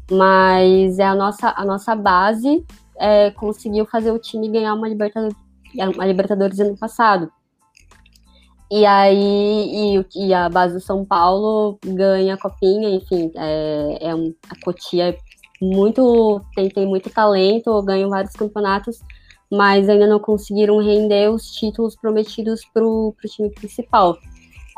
mas 0.10 0.98
é 0.98 1.06
a 1.06 1.14
nossa, 1.14 1.54
a 1.56 1.66
nossa 1.66 1.96
base 1.96 2.66
é, 2.98 3.32
conseguiu 3.32 3.86
fazer 3.86 4.12
o 4.12 4.20
time 4.20 4.50
ganhar 4.50 4.74
uma 4.74 4.88
Libertadores, 4.88 5.36
uma 5.96 6.06
Libertadores 6.06 6.60
ano 6.60 6.78
passado. 6.78 7.32
E 8.72 8.86
aí, 8.86 9.98
e, 9.98 10.28
e, 10.28 10.34
a 10.34 10.48
base 10.48 10.76
do 10.76 10.80
São 10.80 11.04
Paulo 11.04 11.80
ganha 11.84 12.36
a 12.36 12.38
copinha, 12.38 12.90
enfim, 12.90 13.32
é, 13.36 13.98
é 14.10 14.16
um, 14.16 14.34
a 14.48 14.64
Cotia 14.64 15.10
é 15.10 15.18
muito, 15.62 16.42
tem, 16.56 16.70
tem 16.70 16.86
muito 16.86 17.10
talento, 17.10 17.82
ganham 17.84 18.10
vários 18.10 18.34
campeonatos, 18.34 19.00
mas 19.52 19.90
ainda 19.90 20.08
não 20.08 20.20
conseguiram 20.20 20.78
render 20.78 21.30
os 21.30 21.52
títulos 21.52 21.96
prometidos 21.96 22.62
para 22.74 22.86
o 22.86 23.16
time 23.26 23.50
principal. 23.50 24.18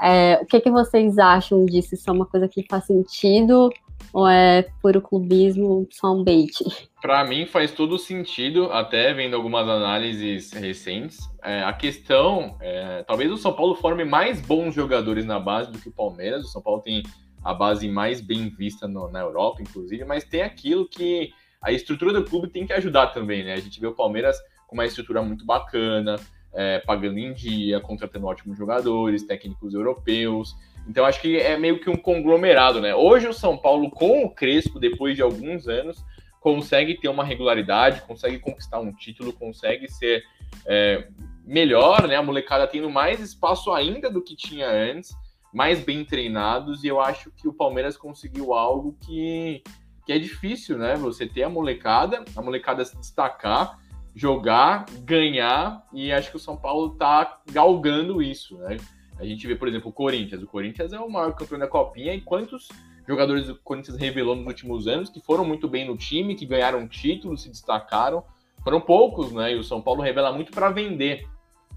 É, 0.01 0.39
o 0.41 0.45
que, 0.45 0.59
que 0.59 0.71
vocês 0.71 1.19
acham 1.19 1.65
disso? 1.65 1.93
Isso 1.93 2.09
é 2.09 2.13
uma 2.13 2.25
coisa 2.25 2.47
que 2.47 2.65
faz 2.67 2.85
sentido 2.85 3.69
ou 4.13 4.27
é 4.27 4.63
puro 4.81 5.01
clubismo, 5.01 5.87
só 5.91 6.13
um 6.13 6.23
bait? 6.23 6.53
Para 7.01 7.23
mim 7.23 7.45
faz 7.45 7.71
todo 7.71 7.97
sentido, 7.97 8.71
até 8.71 9.13
vendo 9.13 9.35
algumas 9.35 9.67
análises 9.67 10.51
recentes. 10.51 11.19
É, 11.43 11.63
a 11.63 11.73
questão, 11.73 12.57
é, 12.59 13.03
talvez 13.03 13.31
o 13.31 13.37
São 13.37 13.53
Paulo 13.53 13.75
forme 13.75 14.03
mais 14.03 14.41
bons 14.41 14.75
jogadores 14.75 15.25
na 15.25 15.39
base 15.39 15.71
do 15.71 15.77
que 15.77 15.89
o 15.89 15.93
Palmeiras. 15.93 16.45
O 16.45 16.47
São 16.47 16.61
Paulo 16.61 16.81
tem 16.81 17.03
a 17.43 17.53
base 17.53 17.87
mais 17.87 18.21
bem 18.21 18.49
vista 18.49 18.87
no, 18.87 19.09
na 19.09 19.19
Europa, 19.19 19.61
inclusive, 19.61 20.05
mas 20.05 20.23
tem 20.23 20.41
aquilo 20.41 20.87
que 20.87 21.33
a 21.61 21.71
estrutura 21.71 22.13
do 22.13 22.23
clube 22.23 22.47
tem 22.47 22.65
que 22.65 22.73
ajudar 22.73 23.07
também, 23.07 23.43
né? 23.43 23.53
A 23.53 23.59
gente 23.59 23.79
vê 23.79 23.87
o 23.87 23.93
Palmeiras 23.93 24.37
com 24.67 24.75
uma 24.75 24.85
estrutura 24.85 25.21
muito 25.21 25.45
bacana, 25.45 26.15
é, 26.53 26.79
pagando 26.79 27.17
em 27.17 27.33
dia, 27.33 27.79
contratando 27.79 28.25
ótimos 28.25 28.57
jogadores, 28.57 29.23
técnicos 29.23 29.73
europeus. 29.73 30.55
Então 30.87 31.05
acho 31.05 31.21
que 31.21 31.37
é 31.37 31.57
meio 31.57 31.79
que 31.79 31.89
um 31.89 31.95
conglomerado, 31.95 32.81
né? 32.81 32.95
Hoje 32.95 33.27
o 33.27 33.33
São 33.33 33.57
Paulo, 33.57 33.89
com 33.91 34.23
o 34.23 34.29
Crespo, 34.29 34.79
depois 34.79 35.15
de 35.15 35.21
alguns 35.21 35.67
anos, 35.67 36.03
consegue 36.39 36.95
ter 36.95 37.07
uma 37.07 37.23
regularidade, 37.23 38.01
consegue 38.01 38.39
conquistar 38.39 38.79
um 38.79 38.91
título, 38.91 39.31
consegue 39.31 39.87
ser 39.87 40.23
é, 40.65 41.07
melhor, 41.45 42.07
né? 42.07 42.15
A 42.15 42.23
molecada 42.23 42.67
tendo 42.67 42.89
mais 42.89 43.19
espaço 43.19 43.71
ainda 43.71 44.09
do 44.09 44.21
que 44.21 44.35
tinha 44.35 44.67
antes, 44.67 45.15
mais 45.53 45.83
bem 45.83 46.05
treinados, 46.05 46.83
e 46.83 46.87
eu 46.87 46.99
acho 46.99 47.31
que 47.31 47.47
o 47.47 47.53
Palmeiras 47.53 47.97
conseguiu 47.97 48.53
algo 48.53 48.97
que, 49.05 49.63
que 50.05 50.13
é 50.13 50.19
difícil, 50.19 50.77
né? 50.77 50.95
Você 50.95 51.27
ter 51.27 51.43
a 51.43 51.49
molecada, 51.49 52.23
a 52.35 52.41
molecada 52.41 52.85
se 52.85 52.97
destacar, 52.97 53.79
jogar, 54.15 54.85
ganhar, 55.03 55.85
e 55.93 56.11
acho 56.11 56.31
que 56.31 56.37
o 56.37 56.39
São 56.39 56.55
Paulo 56.55 56.91
tá 56.91 57.41
galgando 57.51 58.21
isso, 58.21 58.57
né? 58.57 58.77
A 59.21 59.25
gente 59.25 59.45
vê, 59.45 59.55
por 59.55 59.67
exemplo, 59.67 59.89
o 59.89 59.93
Corinthians. 59.93 60.41
O 60.41 60.47
Corinthians 60.47 60.93
é 60.93 60.99
o 60.99 61.07
maior 61.07 61.35
campeão 61.35 61.59
da 61.59 61.67
Copinha. 61.67 62.11
E 62.11 62.21
quantos 62.21 62.67
jogadores 63.07 63.45
do 63.45 63.55
Corinthians 63.55 63.95
revelou 63.95 64.35
nos 64.35 64.47
últimos 64.47 64.87
anos 64.87 65.11
que 65.11 65.21
foram 65.21 65.45
muito 65.45 65.67
bem 65.67 65.85
no 65.85 65.95
time, 65.95 66.33
que 66.33 66.43
ganharam 66.43 66.87
títulos, 66.87 67.43
se 67.43 67.49
destacaram? 67.49 68.23
Foram 68.63 68.81
poucos, 68.81 69.31
né? 69.31 69.53
E 69.53 69.55
o 69.59 69.63
São 69.63 69.79
Paulo 69.79 70.01
revela 70.01 70.33
muito 70.33 70.51
para 70.51 70.71
vender. 70.71 71.27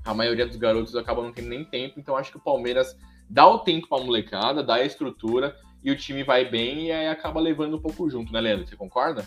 A 0.06 0.14
maioria 0.14 0.46
dos 0.46 0.56
garotos 0.56 0.96
acaba 0.96 1.22
não 1.22 1.32
tendo 1.32 1.48
nem 1.48 1.66
tempo. 1.66 2.00
Então 2.00 2.16
acho 2.16 2.30
que 2.30 2.38
o 2.38 2.40
Palmeiras 2.40 2.96
dá 3.28 3.46
o 3.46 3.58
tempo 3.58 3.88
para 3.88 4.02
a 4.02 4.04
molecada, 4.04 4.62
dá 4.62 4.74
a 4.74 4.84
estrutura 4.84 5.56
e 5.82 5.90
o 5.90 5.96
time 5.96 6.22
vai 6.22 6.44
bem 6.44 6.86
e 6.86 6.92
aí 6.92 7.08
acaba 7.08 7.40
levando 7.40 7.76
um 7.76 7.80
pouco 7.80 8.08
junto, 8.08 8.32
né, 8.32 8.40
Leandro? 8.40 8.66
Você 8.66 8.76
concorda? 8.76 9.24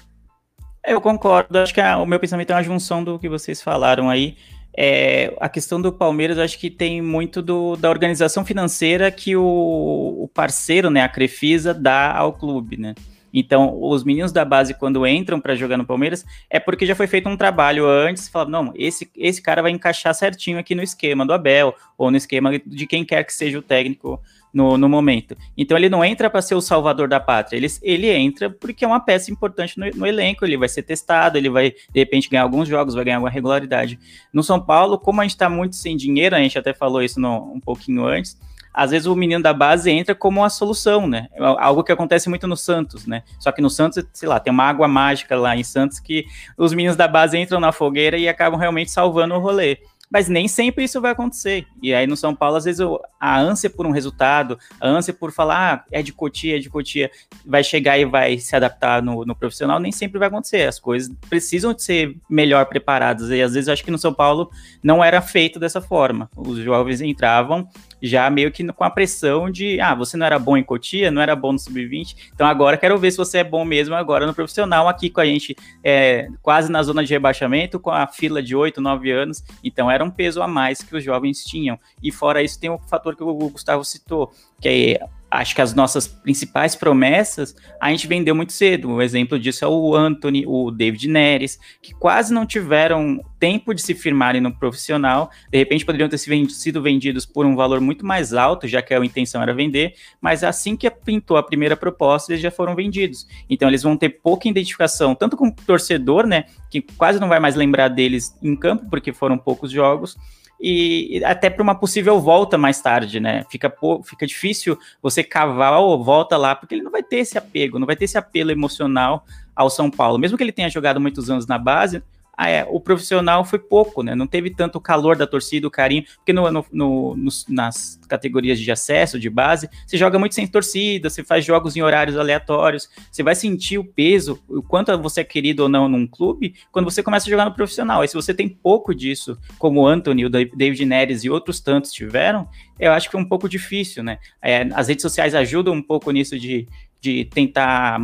Eu 0.86 1.02
concordo. 1.02 1.60
Acho 1.60 1.74
que 1.74 1.82
a, 1.82 1.98
o 1.98 2.06
meu 2.06 2.20
pensamento 2.20 2.52
é 2.52 2.56
uma 2.56 2.64
junção 2.64 3.04
do 3.04 3.20
que 3.20 3.28
vocês 3.28 3.62
falaram 3.62 4.10
aí. 4.10 4.38
É, 4.80 5.36
a 5.40 5.50
questão 5.50 5.82
do 5.82 5.92
Palmeiras, 5.92 6.38
acho 6.38 6.58
que 6.60 6.70
tem 6.70 7.02
muito 7.02 7.42
do, 7.42 7.76
da 7.76 7.90
organização 7.90 8.46
financeira 8.46 9.12
que 9.12 9.36
o, 9.36 9.44
o, 9.44 10.28
parceiro, 10.28 10.90
né, 10.90 11.02
a 11.02 11.10
Crefisa, 11.10 11.74
dá 11.74 12.16
ao 12.16 12.34
clube, 12.34 12.78
né? 12.78 12.94
Então, 13.34 13.78
os 13.82 14.04
meninos 14.04 14.32
da 14.32 14.46
base, 14.46 14.74
quando 14.74 15.06
entram 15.06 15.40
para 15.40 15.56
jogar 15.56 15.78
no 15.78 15.86
Palmeiras, 15.86 16.26
é 16.50 16.60
porque 16.60 16.86
já 16.86 16.96
foi 16.96 17.08
feito 17.08 17.28
um 17.30 17.38
trabalho 17.38 17.86
antes, 17.88 18.28
fala, 18.28 18.50
não, 18.50 18.72
esse, 18.76 19.10
esse 19.16 19.42
cara 19.42 19.62
vai 19.62 19.72
encaixar 19.72 20.14
certinho 20.14 20.58
aqui 20.58 20.74
no 20.74 20.84
esquema 20.84 21.26
do 21.26 21.34
Abel, 21.34 21.76
ou 21.98 22.12
no 22.12 22.18
esquema 22.18 22.58
de 22.60 22.88
quem 22.88 23.04
quer 23.04 23.24
que 23.24 23.34
seja 23.34 23.58
o 23.58 23.62
técnico 23.62 24.22
no, 24.54 24.78
no 24.78 24.90
momento. 24.90 25.38
Então 25.56 25.78
ele 25.78 25.90
não 25.90 26.04
entra 26.04 26.30
para 26.30 26.42
ser 26.42 26.56
o 26.56 26.62
salvador 26.62 27.08
da 27.08 27.20
pátria, 27.20 27.58
ele, 27.58 27.68
ele 27.82 28.10
entra 28.10 28.50
porque 28.50 28.84
é 28.84 28.88
uma 28.88 29.00
peça 29.00 29.32
importante 29.32 29.78
no, 29.78 29.86
no, 29.92 30.06
elenco, 30.06 30.46
ele 30.46 30.58
vai 30.58 30.70
ser 30.70 30.84
testado, 30.84 31.38
ele 31.38 31.50
vai 31.50 31.72
de 31.72 32.00
repente 32.00 32.30
ganhar 32.30 32.44
alguns 32.44 32.68
jogos, 32.68 32.96
vai 32.96 33.06
ganhar 33.06 33.18
alguma 33.18 33.30
regularidade. 33.30 34.00
No 34.34 34.42
São 34.42 34.60
Paulo, 34.60 34.98
como 34.98 35.22
a 35.22 35.24
gente 35.24 35.36
está 35.36 35.50
muito 35.50 35.76
sem 35.76 35.96
dinheiro, 35.96 36.36
a 36.36 36.40
gente 36.40 36.58
até 36.58 36.74
falou 36.74 37.04
isso 37.04 37.20
no, 37.20 37.54
um 37.54 37.60
pouquinho 37.60 38.06
antes, 38.06 38.38
às 38.78 38.92
vezes 38.92 39.08
o 39.08 39.16
menino 39.16 39.42
da 39.42 39.56
base 39.56 39.90
entra 39.90 40.14
como 40.14 40.42
uma 40.42 40.52
solução, 40.52 41.08
né? 41.08 41.30
É 41.34 41.44
algo 41.44 41.84
que 41.84 41.92
acontece 41.92 42.30
muito 42.30 42.48
no 42.48 42.56
Santos, 42.56 43.08
né? 43.08 43.24
Só 43.40 43.52
que 43.52 43.60
no 43.60 43.72
Santos, 43.72 44.06
sei 44.14 44.30
lá, 44.30 44.40
tem 44.40 44.54
uma 44.54 44.66
água 44.66 44.88
mágica 44.88 45.36
lá 45.36 45.58
em 45.58 45.64
Santos 45.64 46.00
que 46.00 46.28
os 46.56 46.76
meninos 46.76 46.96
da 46.96 47.08
base 47.08 47.36
entram 47.40 47.60
na 47.60 47.72
fogueira 47.72 48.20
e 48.20 48.30
acabam 48.30 48.60
realmente 48.60 48.92
salvando 48.92 49.34
o 49.34 49.40
rolê 49.40 49.80
mas 50.10 50.30
nem 50.30 50.48
sempre 50.48 50.86
isso 50.86 51.02
vai 51.02 51.12
acontecer. 51.12 51.66
E 51.82 51.94
aí 51.94 52.08
no 52.08 52.16
São 52.16 52.34
Paulo, 52.34 52.56
às 52.56 52.66
vezes, 52.66 52.86
a 53.20 53.40
ânsia 53.40 53.70
por 53.70 53.86
um 53.86 53.92
resultado, 53.92 54.58
a 54.80 54.88
ânsia 54.88 55.14
por 55.14 55.32
falar, 55.32 55.74
ah, 55.74 55.86
é 55.92 56.02
de 56.02 56.14
Cotia, 56.14 56.56
é 56.56 56.60
de 56.60 56.70
Cotia, 56.70 57.12
vai 57.46 57.64
chegar 57.64 57.98
e 57.98 58.06
vai 58.06 58.38
se 58.38 58.56
adaptar 58.56 59.02
no, 59.02 59.26
no, 59.26 59.36
profissional, 59.36 59.80
nem 59.80 59.92
sempre 59.92 60.18
vai 60.18 60.30
acontecer. 60.30 60.68
As 60.68 60.80
coisas 60.80 61.14
precisam 61.30 61.74
de 61.74 61.84
ser 61.84 62.16
melhor 62.30 62.66
preparadas. 62.68 63.30
E 63.30 63.42
às 63.42 63.54
vezes 63.54 63.68
eu 63.68 63.74
acho 63.74 63.84
que 63.84 63.92
no 63.92 63.98
São 63.98 64.14
Paulo 64.14 64.50
não 64.82 65.04
era 65.04 65.22
feito 65.22 65.60
dessa 65.60 65.82
forma. 65.82 66.30
Os 66.36 66.58
jovens 66.60 67.02
entravam 67.02 67.68
já 68.02 68.30
meio 68.30 68.52
que 68.52 68.66
com 68.74 68.84
a 68.84 68.90
pressão 68.90 69.50
de, 69.50 69.80
ah, 69.80 69.96
você 69.96 70.18
não 70.18 70.26
era 70.26 70.38
bom 70.38 70.58
em 70.58 70.64
Cotia, 70.64 71.12
não 71.12 71.22
era 71.22 71.36
bom 71.36 71.52
no 71.52 71.60
Sub-20, 71.60 72.32
então 72.34 72.48
agora 72.48 72.78
quero 72.78 72.98
ver 72.98 73.12
se 73.12 73.18
você 73.18 73.40
é 73.40 73.44
bom 73.44 73.66
mesmo 73.66 73.96
agora 73.96 74.26
no 74.26 74.34
profissional, 74.34 74.88
aqui 74.88 75.10
com 75.10 75.22
a 75.22 75.26
gente, 75.26 75.56
é, 75.84 76.28
quase 76.42 76.72
na 76.72 76.84
zona 76.84 77.04
de 77.04 77.12
rebaixamento, 77.12 77.80
com 77.80 77.92
a 77.92 78.08
fila 78.08 78.42
de 78.42 78.56
8, 78.56 78.80
9 78.82 79.12
anos, 79.12 79.44
então 79.64 79.90
era 79.90 80.04
um 80.04 80.12
peso 80.12 80.42
a 80.42 80.48
mais 80.48 80.82
que 80.82 80.96
os 80.96 81.04
jovens 81.04 81.44
tinham. 81.44 81.80
E 82.02 82.12
fora 82.12 82.42
isso, 82.42 82.60
tem 82.60 82.70
o 82.70 82.80
fator 82.80 83.16
que 83.16 83.24
o 83.24 83.34
Gustavo 83.50 83.84
citou, 83.84 84.32
que 84.62 84.70
é 84.70 85.00
acho 85.30 85.54
que 85.54 85.62
as 85.62 85.74
nossas 85.74 86.08
principais 86.08 86.76
promessas 86.76 87.56
a 87.80 87.90
gente 87.90 88.08
vendeu 88.08 88.34
muito 88.34 88.54
cedo. 88.54 88.92
O 88.92 89.02
exemplo 89.02 89.38
disso 89.38 89.64
é 89.66 89.68
o 89.68 89.96
Anthony, 89.96 90.46
o 90.48 90.72
David 90.72 91.08
Neres, 91.08 91.60
que 91.82 91.94
quase 91.94 92.34
não 92.34 92.46
tiveram 92.46 93.24
tempo 93.40 93.74
de 93.74 93.82
se 93.82 93.94
firmarem 93.94 94.42
no 94.42 94.58
profissional. 94.58 95.30
De 95.52 95.58
repente 95.58 95.86
poderiam 95.86 96.10
ter 96.10 96.18
sido 96.18 96.82
vendidos 96.82 97.26
por 97.26 97.46
um 97.46 97.56
valor 97.56 97.82
muito 97.82 98.06
mais 98.06 98.34
alto, 98.34 98.68
já 98.68 98.82
que 98.82 98.94
a 98.94 99.06
intenção 99.06 99.42
era 99.42 99.54
vender, 99.54 99.94
mas 100.22 100.44
assim 100.44 100.76
que 100.76 100.90
pintou 100.90 101.38
a 101.38 101.44
primeira 101.44 101.76
proposta, 101.76 102.32
eles 102.32 102.42
já 102.42 102.52
foram 102.52 102.76
vendidos. 102.76 103.28
Então 103.50 103.68
eles 103.68 103.84
vão 103.84 103.98
ter 103.98 104.10
pouca 104.10 104.48
identificação, 104.48 105.14
tanto 105.14 105.36
com 105.36 105.48
o 105.48 105.56
torcedor, 105.56 106.26
né, 106.26 106.46
que 106.70 106.82
quase 106.82 107.20
não 107.20 107.28
vai 107.28 107.40
mais 107.40 107.56
lembrar 107.56 107.90
deles 107.90 108.38
em 108.42 108.56
campo, 108.56 108.90
porque 108.90 109.14
foram 109.14 109.38
poucos 109.38 109.72
jogos, 109.72 110.18
e 110.60 111.22
até 111.24 111.50
para 111.50 111.62
uma 111.62 111.76
possível 111.76 112.20
volta 112.20 112.58
mais 112.58 112.82
tarde, 112.82 113.20
né? 113.20 113.46
Fica, 113.50 113.72
fica 114.04 114.26
difícil 114.26 114.78
você 115.02 115.24
cavar 115.24 115.80
ou 115.80 116.04
volta 116.04 116.36
lá, 116.36 116.56
porque 116.56 116.76
ele 116.76 116.84
não 116.84 116.92
vai 116.92 117.04
ter 117.04 117.18
esse 117.18 117.38
apego, 117.38 117.78
não 117.78 117.86
vai 117.86 117.96
ter 117.96 118.06
esse 118.06 118.18
apelo 118.18 118.52
emocional 118.52 119.26
ao 119.56 119.70
São 119.70 119.90
Paulo. 119.90 120.18
Mesmo 120.18 120.38
que 120.38 120.44
ele 120.44 120.52
tenha 120.52 120.70
jogado 120.70 121.00
muitos 121.00 121.30
anos 121.30 121.46
na 121.46 121.58
base, 121.58 122.02
é, 122.40 122.66
o 122.70 122.80
profissional 122.80 123.44
foi 123.44 123.58
pouco, 123.58 124.04
né? 124.04 124.14
Não 124.14 124.28
teve 124.28 124.54
tanto 124.54 124.80
calor 124.80 125.16
da 125.16 125.26
torcida, 125.26 125.68
o 125.68 125.72
carinho, 125.72 126.04
porque 126.18 126.32
no, 126.32 126.52
no, 126.52 126.66
no, 126.72 127.16
nas 127.50 128.00
categorias 128.08 128.60
de 128.60 128.72
acesso, 128.72 129.20
de 129.20 129.30
base, 129.30 129.68
você 129.86 129.98
joga 129.98 130.20
muito 130.20 130.36
sem 130.36 130.46
torcida, 130.46 131.10
você 131.10 131.24
faz 131.24 131.44
jogos 131.44 131.76
em 131.76 131.82
horários 131.82 132.18
aleatórios, 132.18 132.90
você 133.12 133.24
vai 133.24 133.34
sentir 133.34 133.80
o 133.80 133.84
peso, 133.84 134.40
o 134.48 134.62
quanto 134.62 134.96
você 135.00 135.22
é 135.22 135.24
querido 135.24 135.64
ou 135.64 135.70
não 135.70 135.90
num 135.90 136.06
clube, 136.06 136.54
quando 136.72 136.86
você 136.86 137.02
começa 137.02 137.28
a 137.28 137.30
jogar 137.30 137.46
no 137.46 137.54
profissional. 137.54 138.04
E 138.04 138.08
se 138.08 138.14
você 138.14 138.34
tem 138.34 138.48
pouco 138.48 138.94
disso, 138.94 139.38
como 139.58 139.82
o 139.82 139.88
Anthony, 139.88 140.26
o 140.26 140.30
David 140.30 140.86
Neres 140.86 141.24
e 141.24 141.30
outros 141.30 141.60
tantos 141.60 141.92
tiveram, 141.92 142.48
eu 142.80 142.92
acho 142.92 143.10
que 143.10 143.16
é 143.16 143.20
um 143.20 143.26
pouco 143.26 143.50
difícil, 143.50 144.04
né? 144.04 144.20
É, 144.42 144.68
as 144.74 144.88
redes 144.88 145.02
sociais 145.02 145.34
ajudam 145.34 145.74
um 145.74 145.82
pouco 145.82 146.12
nisso 146.12 146.38
de 146.38 146.68
de 147.00 147.26
tentar 147.26 148.00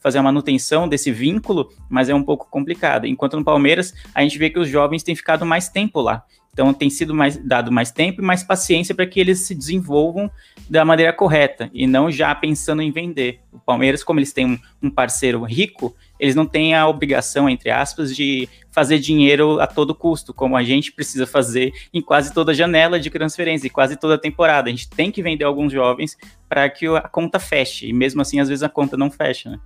fazer 0.00 0.18
a 0.18 0.22
manutenção 0.22 0.88
desse 0.88 1.10
vínculo, 1.12 1.70
mas 1.88 2.08
é 2.08 2.14
um 2.14 2.22
pouco 2.22 2.48
complicado. 2.50 3.06
Enquanto 3.06 3.36
no 3.36 3.44
Palmeiras, 3.44 3.94
a 4.14 4.22
gente 4.22 4.38
vê 4.38 4.50
que 4.50 4.58
os 4.58 4.68
jovens 4.68 5.02
têm 5.02 5.14
ficado 5.14 5.44
mais 5.44 5.68
tempo 5.68 6.00
lá. 6.00 6.24
Então 6.58 6.74
tem 6.74 6.90
sido 6.90 7.14
mais, 7.14 7.36
dado 7.36 7.70
mais 7.70 7.92
tempo 7.92 8.20
e 8.20 8.24
mais 8.24 8.42
paciência 8.42 8.92
para 8.92 9.06
que 9.06 9.20
eles 9.20 9.38
se 9.42 9.54
desenvolvam 9.54 10.28
da 10.68 10.84
maneira 10.84 11.12
correta 11.12 11.70
e 11.72 11.86
não 11.86 12.10
já 12.10 12.34
pensando 12.34 12.82
em 12.82 12.90
vender. 12.90 13.38
O 13.52 13.60
Palmeiras, 13.60 14.02
como 14.02 14.18
eles 14.18 14.32
têm 14.32 14.60
um, 14.82 14.90
parceiro 14.90 15.44
rico, 15.44 15.94
eles 16.18 16.34
não 16.34 16.44
têm 16.44 16.74
a 16.74 16.88
obrigação, 16.88 17.48
entre 17.48 17.70
aspas, 17.70 18.14
de 18.14 18.48
fazer 18.72 18.98
dinheiro 18.98 19.60
a 19.60 19.68
todo 19.68 19.94
custo, 19.94 20.34
como 20.34 20.56
a 20.56 20.64
gente 20.64 20.90
precisa 20.90 21.28
fazer 21.28 21.72
em 21.94 22.02
quase 22.02 22.34
toda 22.34 22.52
janela 22.52 22.98
de 22.98 23.08
transferência, 23.08 23.68
e 23.68 23.70
quase 23.70 23.96
toda 23.96 24.18
temporada. 24.18 24.68
A 24.68 24.72
gente 24.72 24.90
tem 24.90 25.12
que 25.12 25.22
vender 25.22 25.44
alguns 25.44 25.72
jovens 25.72 26.18
para 26.48 26.68
que 26.68 26.88
a 26.88 27.02
conta 27.02 27.38
feche, 27.38 27.86
e 27.86 27.92
mesmo 27.92 28.20
assim, 28.20 28.40
às 28.40 28.48
vezes, 28.48 28.64
a 28.64 28.68
conta 28.68 28.96
não 28.96 29.12
fecha, 29.12 29.48
né? 29.48 29.60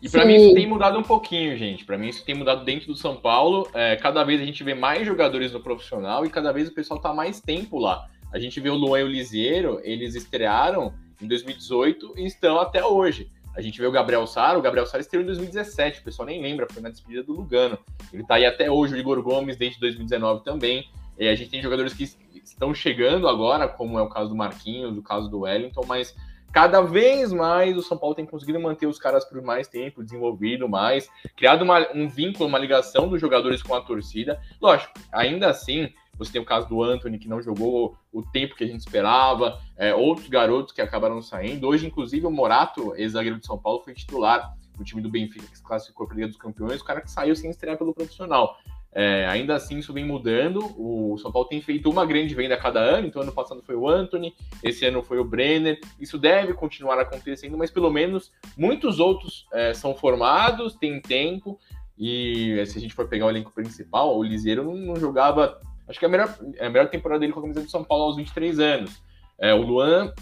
E 0.00 0.08
para 0.08 0.24
mim 0.24 0.36
isso 0.36 0.54
tem 0.54 0.66
mudado 0.66 0.98
um 0.98 1.02
pouquinho, 1.02 1.56
gente. 1.56 1.84
Para 1.84 1.98
mim 1.98 2.08
isso 2.08 2.24
tem 2.24 2.34
mudado 2.34 2.64
dentro 2.64 2.86
do 2.86 2.96
São 2.96 3.16
Paulo. 3.16 3.68
É, 3.74 3.96
cada 3.96 4.22
vez 4.24 4.40
a 4.40 4.44
gente 4.44 4.62
vê 4.62 4.74
mais 4.74 5.06
jogadores 5.06 5.52
no 5.52 5.60
profissional 5.60 6.24
e 6.24 6.30
cada 6.30 6.52
vez 6.52 6.68
o 6.68 6.74
pessoal 6.74 7.00
tá 7.00 7.12
mais 7.12 7.40
tempo 7.40 7.78
lá. 7.78 8.06
A 8.32 8.38
gente 8.38 8.60
vê 8.60 8.68
o 8.68 8.74
Luan 8.74 9.00
e 9.00 9.04
o 9.04 9.08
Lisieiro, 9.08 9.80
eles 9.82 10.14
estrearam 10.14 10.92
em 11.20 11.26
2018 11.26 12.14
e 12.16 12.26
estão 12.26 12.60
até 12.60 12.84
hoje. 12.84 13.30
A 13.56 13.60
gente 13.60 13.80
vê 13.80 13.86
o 13.86 13.90
Gabriel 13.90 14.24
Sara, 14.26 14.56
o 14.58 14.62
Gabriel 14.62 14.86
Sara 14.86 15.00
estreou 15.00 15.22
em 15.22 15.26
2017, 15.26 16.00
o 16.00 16.04
pessoal 16.04 16.26
nem 16.26 16.40
lembra, 16.40 16.68
foi 16.70 16.80
na 16.80 16.90
despedida 16.90 17.24
do 17.24 17.32
Lugano. 17.32 17.76
Ele 18.12 18.22
tá 18.22 18.36
aí 18.36 18.46
até 18.46 18.70
hoje, 18.70 18.94
o 18.94 18.96
Igor 18.96 19.20
Gomes 19.20 19.56
desde 19.56 19.80
2019 19.80 20.44
também. 20.44 20.88
E 21.18 21.26
a 21.26 21.34
gente 21.34 21.50
tem 21.50 21.60
jogadores 21.60 21.92
que 21.92 22.04
estão 22.44 22.72
chegando 22.72 23.26
agora, 23.26 23.66
como 23.66 23.98
é 23.98 24.02
o 24.02 24.08
caso 24.08 24.30
do 24.30 24.36
Marquinhos, 24.36 24.96
o 24.96 25.02
caso 25.02 25.28
do 25.28 25.40
Wellington, 25.40 25.84
mas 25.88 26.14
cada 26.52 26.80
vez 26.80 27.32
mais 27.32 27.76
o 27.76 27.82
São 27.82 27.96
Paulo 27.96 28.14
tem 28.14 28.26
conseguido 28.26 28.60
manter 28.60 28.86
os 28.86 28.98
caras 28.98 29.24
por 29.24 29.40
mais 29.42 29.68
tempo, 29.68 30.02
desenvolvido 30.02 30.68
mais, 30.68 31.08
criado 31.36 31.62
uma, 31.62 31.86
um 31.94 32.08
vínculo, 32.08 32.48
uma 32.48 32.58
ligação 32.58 33.08
dos 33.08 33.20
jogadores 33.20 33.62
com 33.62 33.74
a 33.74 33.80
torcida. 33.80 34.40
Lógico, 34.60 34.92
ainda 35.12 35.48
assim, 35.48 35.92
você 36.18 36.32
tem 36.32 36.40
o 36.40 36.44
caso 36.44 36.68
do 36.68 36.82
Anthony, 36.82 37.18
que 37.18 37.28
não 37.28 37.40
jogou 37.40 37.96
o 38.12 38.22
tempo 38.22 38.56
que 38.56 38.64
a 38.64 38.66
gente 38.66 38.80
esperava, 38.80 39.60
é, 39.76 39.94
outros 39.94 40.28
garotos 40.28 40.72
que 40.72 40.80
acabaram 40.80 41.22
saindo. 41.22 41.68
Hoje, 41.68 41.86
inclusive, 41.86 42.26
o 42.26 42.30
Morato, 42.30 42.94
ex-zagueiro 42.96 43.38
de 43.38 43.46
São 43.46 43.56
Paulo, 43.56 43.82
foi 43.84 43.94
titular 43.94 44.52
do 44.76 44.84
time 44.84 45.00
do 45.00 45.08
Benfica, 45.08 45.46
que 45.46 45.56
se 45.56 45.62
classificou 45.62 46.06
para 46.06 46.14
a 46.14 46.16
Liga 46.16 46.28
dos 46.28 46.36
Campeões, 46.36 46.80
o 46.80 46.84
cara 46.84 47.00
que 47.00 47.10
saiu 47.10 47.36
sem 47.36 47.50
estrear 47.50 47.76
pelo 47.76 47.94
profissional. 47.94 48.56
É, 48.92 49.26
ainda 49.26 49.54
assim, 49.54 49.78
isso 49.78 49.92
vem 49.92 50.04
mudando. 50.04 50.58
O 50.76 51.16
São 51.18 51.30
Paulo 51.30 51.48
tem 51.48 51.60
feito 51.60 51.90
uma 51.90 52.04
grande 52.06 52.34
venda 52.34 52.54
a 52.54 52.58
cada 52.58 52.80
ano. 52.80 53.06
Então, 53.06 53.22
ano 53.22 53.32
passado 53.32 53.62
foi 53.62 53.76
o 53.76 53.88
Anthony, 53.88 54.34
esse 54.62 54.84
ano 54.86 55.02
foi 55.02 55.18
o 55.18 55.24
Brenner. 55.24 55.78
Isso 56.00 56.18
deve 56.18 56.54
continuar 56.54 56.98
acontecendo, 56.98 57.56
mas 57.56 57.70
pelo 57.70 57.90
menos 57.90 58.32
muitos 58.56 58.98
outros 58.98 59.46
é, 59.52 59.74
são 59.74 59.94
formados, 59.94 60.74
tem 60.74 61.00
tempo. 61.00 61.58
E 61.98 62.62
se 62.66 62.78
a 62.78 62.80
gente 62.80 62.94
for 62.94 63.08
pegar 63.08 63.26
o 63.26 63.30
elenco 63.30 63.52
principal, 63.52 64.16
o 64.16 64.22
Liseiro 64.22 64.62
não, 64.62 64.74
não 64.74 64.96
jogava 64.96 65.60
Acho 65.88 65.98
que 65.98 66.04
é 66.04 66.08
a 66.08 66.10
melhor, 66.10 66.38
é 66.56 66.66
a 66.66 66.70
melhor 66.70 66.88
temporada 66.90 67.20
dele 67.20 67.32
com 67.32 67.38
a 67.40 67.42
camisa 67.42 67.62
do 67.62 67.70
São 67.70 67.82
Paulo 67.82 68.04
aos 68.04 68.16
23 68.16 68.60
anos. 68.60 69.02
É, 69.38 69.54
o 69.54 69.62
Luan 69.62 70.12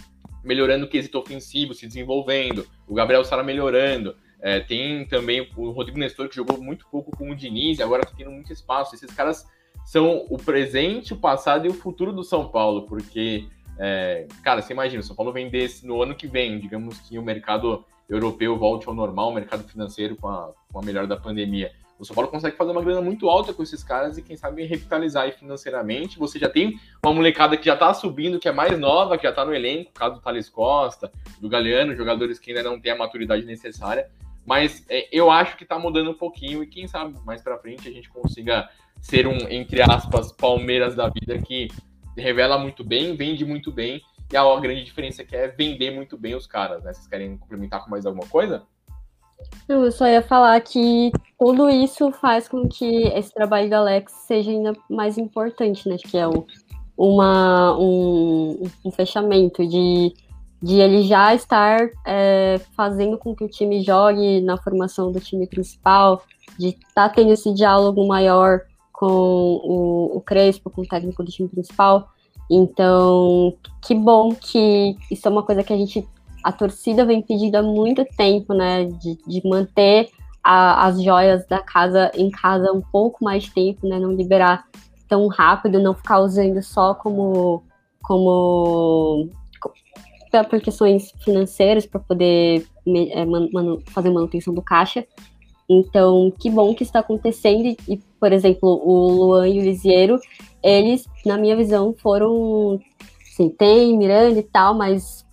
melhorando 0.44 0.86
o 0.86 0.88
quesito 0.88 1.18
ofensivo, 1.18 1.74
se 1.74 1.86
desenvolvendo. 1.86 2.64
O 2.86 2.94
Gabriel 2.94 3.24
Sara 3.24 3.42
melhorando. 3.42 4.14
É, 4.46 4.60
tem 4.60 5.04
também 5.06 5.50
o 5.56 5.70
Rodrigo 5.72 5.98
Nestor, 5.98 6.28
que 6.28 6.36
jogou 6.36 6.62
muito 6.62 6.86
pouco 6.88 7.10
com 7.10 7.32
o 7.32 7.34
Diniz 7.34 7.80
e 7.80 7.82
agora 7.82 8.04
está 8.04 8.14
tendo 8.16 8.30
muito 8.30 8.52
espaço. 8.52 8.94
Esses 8.94 9.12
caras 9.12 9.44
são 9.84 10.24
o 10.30 10.38
presente, 10.38 11.12
o 11.12 11.16
passado 11.16 11.66
e 11.66 11.68
o 11.68 11.74
futuro 11.74 12.12
do 12.12 12.22
São 12.22 12.48
Paulo, 12.48 12.82
porque, 12.82 13.48
é, 13.76 14.28
cara, 14.44 14.62
você 14.62 14.72
imagina, 14.72 15.00
o 15.00 15.02
São 15.02 15.16
Paulo 15.16 15.32
vendesse 15.32 15.84
no 15.84 16.00
ano 16.00 16.14
que 16.14 16.28
vem, 16.28 16.60
digamos 16.60 16.96
que 17.00 17.18
o 17.18 17.22
mercado 17.24 17.84
europeu 18.08 18.56
volte 18.56 18.86
ao 18.86 18.94
normal, 18.94 19.30
o 19.30 19.34
mercado 19.34 19.64
financeiro 19.64 20.14
com 20.14 20.28
a, 20.28 20.52
com 20.72 20.78
a 20.78 20.82
melhora 20.82 21.08
da 21.08 21.16
pandemia 21.16 21.72
o 21.98 22.04
São 22.04 22.14
Paulo 22.14 22.30
consegue 22.30 22.56
fazer 22.56 22.72
uma 22.72 22.82
grana 22.82 23.00
muito 23.00 23.28
alta 23.28 23.52
com 23.52 23.62
esses 23.62 23.82
caras 23.82 24.18
e, 24.18 24.22
quem 24.22 24.36
sabe, 24.36 24.64
revitalizar 24.64 25.30
financeiramente. 25.32 26.18
Você 26.18 26.38
já 26.38 26.48
tem 26.48 26.78
uma 27.02 27.14
molecada 27.14 27.56
que 27.56 27.64
já 27.64 27.76
tá 27.76 27.92
subindo, 27.94 28.38
que 28.38 28.48
é 28.48 28.52
mais 28.52 28.78
nova, 28.78 29.16
que 29.16 29.24
já 29.24 29.32
tá 29.32 29.44
no 29.44 29.54
elenco, 29.54 29.92
caso 29.92 30.16
do 30.16 30.20
Thales 30.20 30.48
Costa, 30.48 31.10
do 31.40 31.48
Galeano, 31.48 31.96
jogadores 31.96 32.38
que 32.38 32.50
ainda 32.50 32.62
não 32.62 32.78
têm 32.78 32.92
a 32.92 32.96
maturidade 32.96 33.44
necessária. 33.46 34.10
Mas 34.46 34.84
é, 34.88 35.08
eu 35.10 35.30
acho 35.30 35.56
que 35.56 35.64
tá 35.64 35.78
mudando 35.78 36.10
um 36.10 36.14
pouquinho 36.14 36.62
e, 36.62 36.66
quem 36.66 36.86
sabe, 36.86 37.18
mais 37.24 37.42
para 37.42 37.58
frente 37.58 37.88
a 37.88 37.92
gente 37.92 38.08
consiga 38.08 38.68
ser 39.00 39.26
um, 39.26 39.36
entre 39.50 39.82
aspas, 39.82 40.32
Palmeiras 40.32 40.94
da 40.94 41.08
vida 41.08 41.36
que 41.38 41.68
revela 42.16 42.56
muito 42.56 42.84
bem, 42.84 43.16
vende 43.16 43.44
muito 43.44 43.72
bem. 43.72 44.00
E 44.32 44.36
a 44.36 44.60
grande 44.60 44.84
diferença 44.84 45.24
que 45.24 45.36
é 45.36 45.48
vender 45.48 45.92
muito 45.92 46.16
bem 46.16 46.34
os 46.34 46.46
caras, 46.46 46.82
né? 46.82 46.92
Vocês 46.92 47.06
querem 47.06 47.36
complementar 47.36 47.84
com 47.84 47.90
mais 47.90 48.06
alguma 48.06 48.26
coisa? 48.26 48.62
Eu 49.68 49.90
só 49.92 50.06
ia 50.06 50.22
falar 50.22 50.60
que 50.60 51.12
tudo 51.38 51.68
isso 51.68 52.10
faz 52.12 52.48
com 52.48 52.68
que 52.68 53.02
esse 53.08 53.32
trabalho 53.32 53.68
da 53.70 53.78
Alex 53.78 54.12
seja 54.26 54.50
ainda 54.50 54.72
mais 54.88 55.18
importante, 55.18 55.88
né? 55.88 55.96
Que 55.96 56.18
é 56.18 56.26
o, 56.26 56.44
uma, 56.96 57.78
um, 57.78 58.62
um 58.84 58.90
fechamento 58.90 59.66
de, 59.66 60.12
de 60.66 60.80
ele 60.80 61.04
já 61.04 61.32
estar 61.32 61.78
é, 62.04 62.60
fazendo 62.76 63.16
com 63.16 63.36
que 63.36 63.44
o 63.44 63.48
time 63.48 63.80
jogue 63.82 64.40
na 64.40 64.56
formação 64.56 65.12
do 65.12 65.20
time 65.20 65.46
principal, 65.46 66.24
de 66.58 66.70
estar 66.70 67.08
tá 67.08 67.08
tendo 67.08 67.30
esse 67.30 67.54
diálogo 67.54 68.04
maior 68.04 68.62
com 68.92 69.06
o, 69.06 70.16
o 70.16 70.20
Crespo, 70.20 70.68
com 70.68 70.82
o 70.82 70.86
técnico 70.86 71.22
do 71.22 71.30
time 71.30 71.48
principal. 71.48 72.08
Então, 72.50 73.54
que 73.80 73.94
bom 73.94 74.34
que 74.34 74.96
isso 75.08 75.28
é 75.28 75.30
uma 75.30 75.44
coisa 75.44 75.62
que 75.62 75.72
a 75.72 75.76
gente 75.76 76.04
a 76.42 76.50
torcida 76.50 77.04
vem 77.04 77.22
pedindo 77.22 77.54
há 77.56 77.62
muito 77.62 78.04
tempo, 78.16 78.52
né, 78.52 78.86
de, 78.86 79.16
de 79.24 79.48
manter 79.48 80.10
a, 80.42 80.86
as 80.86 81.00
joias 81.00 81.46
da 81.46 81.60
casa 81.60 82.10
em 82.12 82.28
casa 82.28 82.72
um 82.72 82.80
pouco 82.80 83.24
mais 83.24 83.48
tempo, 83.48 83.86
né, 83.86 84.00
não 84.00 84.10
liberar 84.12 84.64
tão 85.08 85.28
rápido, 85.28 85.78
não 85.78 85.94
ficar 85.94 86.18
usando 86.18 86.60
só 86.60 86.92
como 86.92 87.62
como 88.02 89.28
por 90.44 90.60
questões 90.60 91.12
financeiras 91.24 91.86
para 91.86 92.00
poder 92.00 92.66
é, 92.86 93.26
fazer 93.86 94.10
manutenção 94.10 94.54
do 94.54 94.62
caixa. 94.62 95.06
Então, 95.68 96.32
que 96.38 96.48
bom 96.48 96.74
que 96.74 96.82
está 96.82 97.00
acontecendo. 97.00 97.76
E, 97.88 97.96
por 98.20 98.32
exemplo, 98.32 98.68
o 98.68 99.08
Luan 99.08 99.48
e 99.48 99.58
o 99.58 99.62
Lisiero, 99.62 100.18
eles, 100.62 101.06
na 101.24 101.36
minha 101.36 101.56
visão, 101.56 101.94
foram. 101.98 102.80
Sim, 103.24 103.50
tem 103.50 103.96
Miranda 103.98 104.38
e 104.38 104.42
tal, 104.42 104.74
mas 104.74 105.26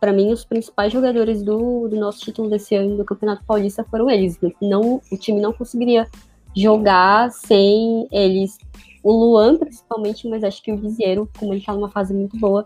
para 0.00 0.12
mim, 0.12 0.32
os 0.32 0.44
principais 0.44 0.92
jogadores 0.92 1.42
do, 1.42 1.88
do 1.88 1.96
nosso 1.96 2.20
título 2.20 2.50
desse 2.50 2.74
ano 2.74 2.96
do 2.96 3.04
Campeonato 3.04 3.44
Paulista 3.44 3.84
foram 3.84 4.10
eles. 4.10 4.38
Não, 4.60 5.00
o 5.10 5.16
time 5.16 5.40
não 5.40 5.52
conseguiria 5.52 6.06
jogar 6.54 7.30
sem 7.30 8.08
eles. 8.10 8.58
O 9.02 9.12
Luan, 9.12 9.56
principalmente, 9.58 10.28
mas 10.28 10.42
acho 10.42 10.62
que 10.62 10.72
o 10.72 10.76
Viziero, 10.76 11.30
como 11.38 11.52
ele 11.52 11.60
está 11.60 11.72
numa 11.72 11.90
fase 11.90 12.12
muito 12.12 12.36
boa, 12.38 12.64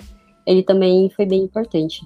ele 0.50 0.64
também 0.64 1.08
foi 1.10 1.24
bem 1.24 1.42
importante. 1.42 2.04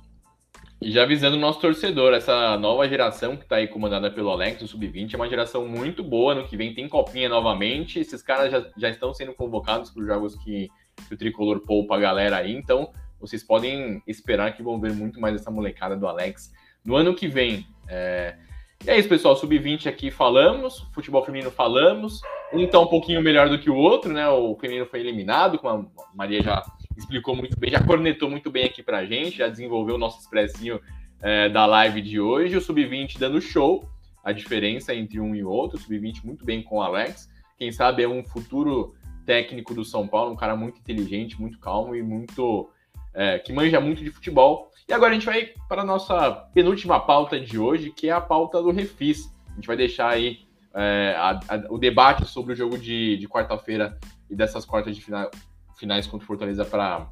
E 0.80 0.90
já 0.90 1.04
avisando 1.04 1.38
o 1.38 1.40
nosso 1.40 1.60
torcedor, 1.60 2.12
essa 2.12 2.58
nova 2.58 2.86
geração 2.86 3.38
que 3.38 3.44
está 3.44 3.56
aí 3.56 3.66
comandada 3.66 4.10
pelo 4.10 4.28
Alex, 4.28 4.60
o 4.60 4.68
Sub-20, 4.68 5.14
é 5.14 5.16
uma 5.16 5.30
geração 5.30 5.66
muito 5.66 6.04
boa. 6.04 6.34
No 6.34 6.46
que 6.46 6.58
vem 6.58 6.74
tem 6.74 6.86
copinha 6.86 7.26
novamente. 7.26 7.98
Esses 7.98 8.22
caras 8.22 8.52
já, 8.52 8.66
já 8.76 8.90
estão 8.90 9.14
sendo 9.14 9.32
convocados 9.32 9.90
para 9.90 10.02
os 10.02 10.06
jogos 10.06 10.34
que, 10.36 10.68
que 11.08 11.14
o 11.14 11.16
Tricolor 11.16 11.60
poupa 11.60 11.96
a 11.96 11.98
galera 11.98 12.36
aí. 12.36 12.52
Então, 12.52 12.92
vocês 13.18 13.42
podem 13.42 14.02
esperar 14.06 14.54
que 14.54 14.62
vão 14.62 14.78
ver 14.78 14.92
muito 14.92 15.18
mais 15.18 15.34
essa 15.34 15.50
molecada 15.50 15.96
do 15.96 16.06
Alex 16.06 16.52
no 16.84 16.96
ano 16.96 17.14
que 17.14 17.28
vem. 17.28 17.66
É... 17.88 18.36
E 18.84 18.90
é 18.90 18.98
isso, 18.98 19.08
pessoal. 19.08 19.34
Sub-20 19.36 19.86
aqui 19.86 20.10
falamos, 20.10 20.80
futebol 20.92 21.24
feminino 21.24 21.50
falamos. 21.50 22.20
Um 22.52 22.66
tá 22.66 22.78
um 22.78 22.86
pouquinho 22.86 23.22
melhor 23.22 23.48
do 23.48 23.58
que 23.58 23.70
o 23.70 23.76
outro, 23.76 24.12
né? 24.12 24.28
O 24.28 24.54
feminino 24.56 24.84
foi 24.84 25.00
eliminado, 25.00 25.58
como 25.58 25.90
a 25.98 26.14
Maria 26.14 26.42
já 26.42 26.62
explicou 26.96 27.34
muito 27.34 27.58
bem, 27.58 27.70
já 27.70 27.82
cornetou 27.82 28.30
muito 28.30 28.50
bem 28.50 28.64
aqui 28.64 28.82
pra 28.82 29.04
gente, 29.04 29.38
já 29.38 29.48
desenvolveu 29.48 29.96
o 29.96 29.98
nosso 29.98 30.20
expressinho 30.20 30.80
é, 31.20 31.48
da 31.48 31.66
live 31.66 32.00
de 32.00 32.20
hoje. 32.20 32.56
O 32.56 32.60
Sub-20 32.60 33.18
dando 33.18 33.40
show, 33.40 33.88
a 34.22 34.32
diferença 34.32 34.94
entre 34.94 35.20
um 35.20 35.34
e 35.34 35.42
outro. 35.42 35.78
O 35.78 35.80
Sub-20 35.80 36.24
muito 36.24 36.44
bem 36.44 36.62
com 36.62 36.76
o 36.76 36.82
Alex. 36.82 37.30
Quem 37.58 37.72
sabe 37.72 38.02
é 38.02 38.08
um 38.08 38.22
futuro 38.22 38.94
técnico 39.24 39.74
do 39.74 39.84
São 39.84 40.06
Paulo, 40.06 40.32
um 40.32 40.36
cara 40.36 40.54
muito 40.54 40.78
inteligente, 40.78 41.40
muito 41.40 41.58
calmo 41.58 41.94
e 41.94 42.02
muito 42.02 42.70
é, 43.14 43.38
que 43.38 43.52
manja 43.52 43.80
muito 43.80 44.02
de 44.02 44.10
futebol. 44.10 44.70
E 44.88 44.92
agora 44.92 45.12
a 45.12 45.14
gente 45.14 45.26
vai 45.26 45.50
para 45.68 45.82
a 45.82 45.84
nossa 45.84 46.30
penúltima 46.52 47.00
pauta 47.00 47.40
de 47.40 47.58
hoje, 47.58 47.90
que 47.90 48.08
é 48.08 48.12
a 48.12 48.20
pauta 48.20 48.62
do 48.62 48.70
Refis. 48.70 49.32
A 49.50 49.54
gente 49.54 49.66
vai 49.66 49.76
deixar 49.76 50.10
aí 50.10 50.40
é, 50.74 51.14
a, 51.16 51.30
a, 51.48 51.72
o 51.72 51.78
debate 51.78 52.26
sobre 52.26 52.52
o 52.52 52.56
jogo 52.56 52.76
de, 52.76 53.16
de 53.16 53.28
quarta-feira 53.28 53.98
e 54.28 54.34
dessas 54.34 54.64
quartas 54.64 54.94
de 54.94 55.02
final, 55.02 55.30
finais 55.78 56.06
contra 56.06 56.24
o 56.24 56.26
Fortaleza 56.26 56.64
para 56.64 57.08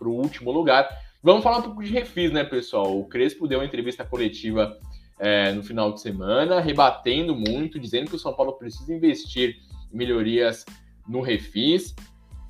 o 0.00 0.10
último 0.10 0.50
lugar. 0.50 0.88
Vamos 1.22 1.42
falar 1.42 1.58
um 1.58 1.62
pouco 1.62 1.82
de 1.82 1.90
Refis, 1.90 2.30
né, 2.30 2.44
pessoal? 2.44 2.98
O 2.98 3.08
Crespo 3.08 3.48
deu 3.48 3.58
uma 3.58 3.64
entrevista 3.64 4.04
coletiva 4.04 4.78
é, 5.18 5.52
no 5.52 5.62
final 5.62 5.92
de 5.92 6.00
semana, 6.00 6.60
rebatendo 6.60 7.34
muito, 7.34 7.78
dizendo 7.78 8.10
que 8.10 8.16
o 8.16 8.18
São 8.18 8.34
Paulo 8.34 8.52
precisa 8.52 8.92
investir 8.92 9.56
em 9.92 9.96
melhorias 9.96 10.64
no 11.08 11.20
Refis. 11.20 11.94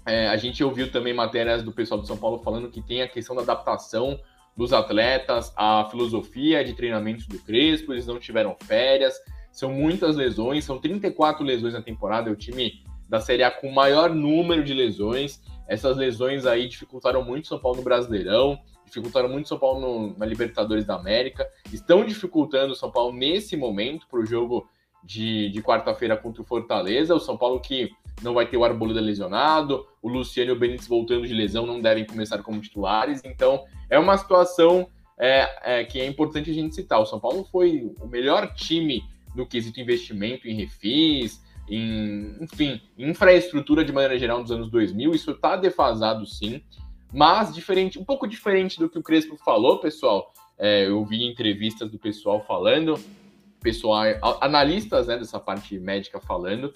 É, 0.06 0.28
a 0.28 0.36
gente 0.36 0.62
ouviu 0.62 0.90
também 0.90 1.14
matérias 1.14 1.62
do 1.62 1.72
pessoal 1.72 2.00
do 2.00 2.06
São 2.06 2.16
Paulo 2.16 2.38
falando 2.38 2.70
que 2.70 2.82
tem 2.82 3.02
a 3.02 3.08
questão 3.08 3.34
da 3.36 3.42
adaptação 3.42 4.18
dos 4.56 4.72
atletas, 4.72 5.52
a 5.56 5.86
filosofia 5.90 6.64
de 6.64 6.74
treinamentos 6.74 7.26
do 7.26 7.38
Crespo, 7.38 7.92
eles 7.92 8.06
não 8.06 8.18
tiveram 8.18 8.56
férias, 8.64 9.14
são 9.50 9.72
muitas 9.72 10.16
lesões, 10.16 10.64
são 10.64 10.78
34 10.78 11.44
lesões 11.44 11.74
na 11.74 11.82
temporada, 11.82 12.30
o 12.30 12.36
time 12.36 12.84
da 13.08 13.20
Série 13.20 13.42
A 13.42 13.50
com 13.50 13.70
maior 13.70 14.10
número 14.10 14.64
de 14.64 14.74
lesões. 14.74 15.42
Essas 15.66 15.96
lesões 15.96 16.46
aí 16.46 16.68
dificultaram 16.68 17.24
muito 17.24 17.48
São 17.48 17.58
Paulo 17.58 17.78
no 17.78 17.82
Brasileirão, 17.82 18.58
dificultaram 18.84 19.28
muito 19.28 19.48
São 19.48 19.58
Paulo 19.58 19.80
no, 19.80 20.18
na 20.18 20.26
Libertadores 20.26 20.84
da 20.84 20.94
América, 20.94 21.48
estão 21.72 22.04
dificultando 22.04 22.74
São 22.74 22.90
Paulo 22.90 23.14
nesse 23.14 23.56
momento 23.56 24.06
para 24.08 24.20
o 24.20 24.26
jogo 24.26 24.68
de, 25.02 25.50
de 25.50 25.62
quarta-feira 25.62 26.16
contra 26.16 26.42
o 26.42 26.44
Fortaleza. 26.44 27.14
O 27.14 27.20
São 27.20 27.36
Paulo 27.36 27.60
que 27.60 27.90
não 28.22 28.34
vai 28.34 28.46
ter 28.46 28.56
o 28.56 28.64
Arboleda 28.64 29.00
lesionado, 29.00 29.86
o 30.00 30.08
Luciano 30.08 30.50
e 30.50 30.52
o 30.52 30.58
Benítez 30.58 30.86
voltando 30.86 31.26
de 31.26 31.34
lesão 31.34 31.66
não 31.66 31.80
devem 31.80 32.04
começar 32.04 32.42
como 32.42 32.60
titulares. 32.60 33.20
Então 33.24 33.64
é 33.90 33.98
uma 33.98 34.16
situação 34.16 34.88
é, 35.18 35.80
é, 35.80 35.84
que 35.84 36.00
é 36.00 36.06
importante 36.06 36.50
a 36.50 36.54
gente 36.54 36.74
citar. 36.74 37.00
O 37.00 37.06
São 37.06 37.20
Paulo 37.20 37.44
foi 37.44 37.92
o 38.00 38.06
melhor 38.06 38.52
time 38.54 39.02
no 39.34 39.46
quesito 39.46 39.80
investimento 39.80 40.48
em 40.48 40.54
refis, 40.54 41.42
em, 41.68 42.36
enfim, 42.40 42.80
infraestrutura 42.98 43.84
de 43.84 43.92
maneira 43.92 44.18
geral 44.18 44.40
nos 44.40 44.50
anos 44.50 44.70
2000. 44.70 45.14
Isso 45.14 45.30
está 45.30 45.56
defasado 45.56 46.26
sim, 46.26 46.62
mas 47.12 47.54
diferente, 47.54 47.98
um 47.98 48.04
pouco 48.04 48.26
diferente 48.26 48.78
do 48.78 48.88
que 48.88 48.98
o 48.98 49.02
Crespo 49.02 49.36
falou, 49.36 49.78
pessoal. 49.78 50.32
É, 50.58 50.86
eu 50.86 51.04
vi 51.04 51.24
entrevistas 51.24 51.90
do 51.90 51.98
pessoal 51.98 52.44
falando, 52.46 52.98
pessoal, 53.60 54.04
analistas 54.40 55.06
né, 55.06 55.16
dessa 55.16 55.40
parte 55.40 55.78
médica 55.78 56.20
falando, 56.20 56.72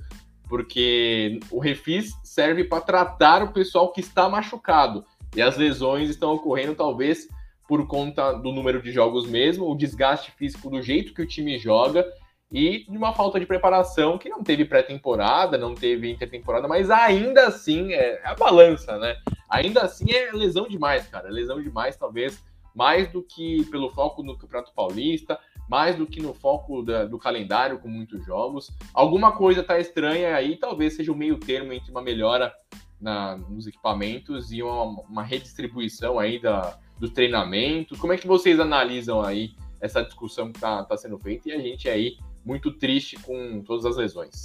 porque 0.49 1.39
o 1.51 1.59
refis 1.59 2.13
serve 2.25 2.65
para 2.65 2.81
tratar 2.81 3.43
o 3.43 3.53
pessoal 3.53 3.93
que 3.93 4.01
está 4.01 4.29
machucado 4.29 5.05
e 5.37 5.43
as 5.43 5.57
lesões 5.57 6.09
estão 6.09 6.33
ocorrendo 6.33 6.75
talvez 6.75 7.29
por 7.69 7.87
conta 7.87 8.33
do 8.33 8.51
número 8.51 8.83
de 8.83 8.91
jogos 8.91 9.29
mesmo, 9.29 9.71
o 9.71 9.77
desgaste 9.77 10.33
físico 10.33 10.71
do 10.71 10.81
jeito 10.81 11.13
que 11.13 11.21
o 11.21 11.27
time 11.27 11.59
joga 11.59 12.07
e 12.51 12.85
de 12.89 12.97
uma 12.97 13.13
falta 13.13 13.39
de 13.39 13.47
preparação 13.47 14.17
que 14.17 14.29
não 14.29 14.43
teve 14.43 14.65
pré-temporada, 14.65 15.59
não 15.59 15.75
teve 15.75 16.11
intertemporada, 16.11 16.67
mas 16.67 16.91
ainda 16.91 17.47
assim 17.47 17.93
é, 17.93 18.15
é, 18.15 18.27
a 18.27 18.35
balança, 18.35 18.97
né? 18.99 19.17
Ainda 19.49 19.83
assim 19.83 20.11
é 20.13 20.33
lesão 20.33 20.67
demais, 20.67 21.07
cara. 21.09 21.29
Lesão 21.29 21.63
demais, 21.63 21.97
talvez 21.97 22.43
mais 22.75 23.11
do 23.11 23.23
que 23.23 23.65
pelo 23.71 23.91
foco 23.91 24.23
no 24.23 24.39
Campeonato 24.39 24.73
Paulista, 24.73 25.39
mais 25.69 25.97
do 25.97 26.07
que 26.07 26.23
no 26.23 26.33
foco 26.33 26.83
da, 26.83 27.05
do 27.05 27.19
calendário 27.19 27.79
com 27.79 27.89
muitos 27.89 28.25
jogos. 28.25 28.71
Alguma 28.95 29.33
coisa 29.33 29.63
tá 29.63 29.79
estranha 29.79 30.35
aí, 30.35 30.57
talvez 30.57 30.95
seja 30.95 31.13
o 31.13 31.15
um 31.15 31.19
meio 31.19 31.39
termo 31.39 31.73
entre 31.73 31.91
uma 31.91 32.01
melhora 32.01 32.55
na, 33.01 33.37
nos 33.37 33.67
equipamentos 33.67 34.53
e 34.53 34.63
uma, 34.63 34.85
uma 35.03 35.23
redistribuição 35.23 36.19
aí 36.19 36.41
da, 36.41 36.79
dos 36.99 37.11
treinamentos. 37.11 37.99
Como 37.99 38.13
é 38.13 38.17
que 38.17 38.27
vocês 38.27 38.59
analisam 38.59 39.21
aí 39.21 39.53
essa 39.81 40.03
discussão 40.03 40.51
que 40.51 40.59
está 40.59 40.85
tá 40.85 40.97
sendo 40.97 41.19
feita 41.19 41.49
e 41.49 41.53
a 41.53 41.59
gente 41.59 41.89
aí 41.89 42.17
muito 42.49 42.73
triste 42.73 43.17
com 43.21 43.61
todas 43.61 43.85
as 43.85 43.99
lesões? 43.99 44.45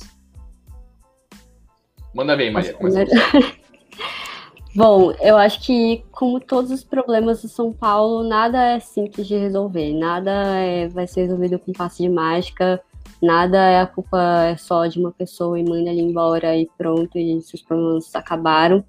Manda 2.13 2.35
bem, 2.35 2.51
Maria. 2.51 2.77
Bom, 4.75 5.11
eu 5.21 5.37
acho 5.37 5.61
que, 5.61 6.03
como 6.11 6.39
todos 6.39 6.69
os 6.69 6.83
problemas 6.83 7.41
do 7.41 7.47
São 7.47 7.71
Paulo, 7.71 8.27
nada 8.27 8.75
é 8.75 8.79
simples 8.79 9.25
de 9.27 9.37
resolver, 9.37 9.93
nada 9.93 10.31
é, 10.57 10.87
vai 10.89 11.07
ser 11.07 11.21
resolvido 11.21 11.57
com 11.59 11.71
passe 11.71 12.03
de 12.03 12.09
mágica, 12.09 12.81
nada 13.21 13.57
é 13.57 13.79
a 13.79 13.87
culpa 13.87 14.19
é 14.47 14.57
só 14.57 14.85
de 14.87 14.99
uma 14.99 15.11
pessoa 15.11 15.57
e 15.57 15.63
manda 15.63 15.89
ele 15.89 16.01
embora 16.01 16.57
e 16.57 16.67
pronto, 16.77 17.17
e 17.17 17.39
seus 17.41 17.61
problemas 17.61 18.13
acabaram. 18.15 18.83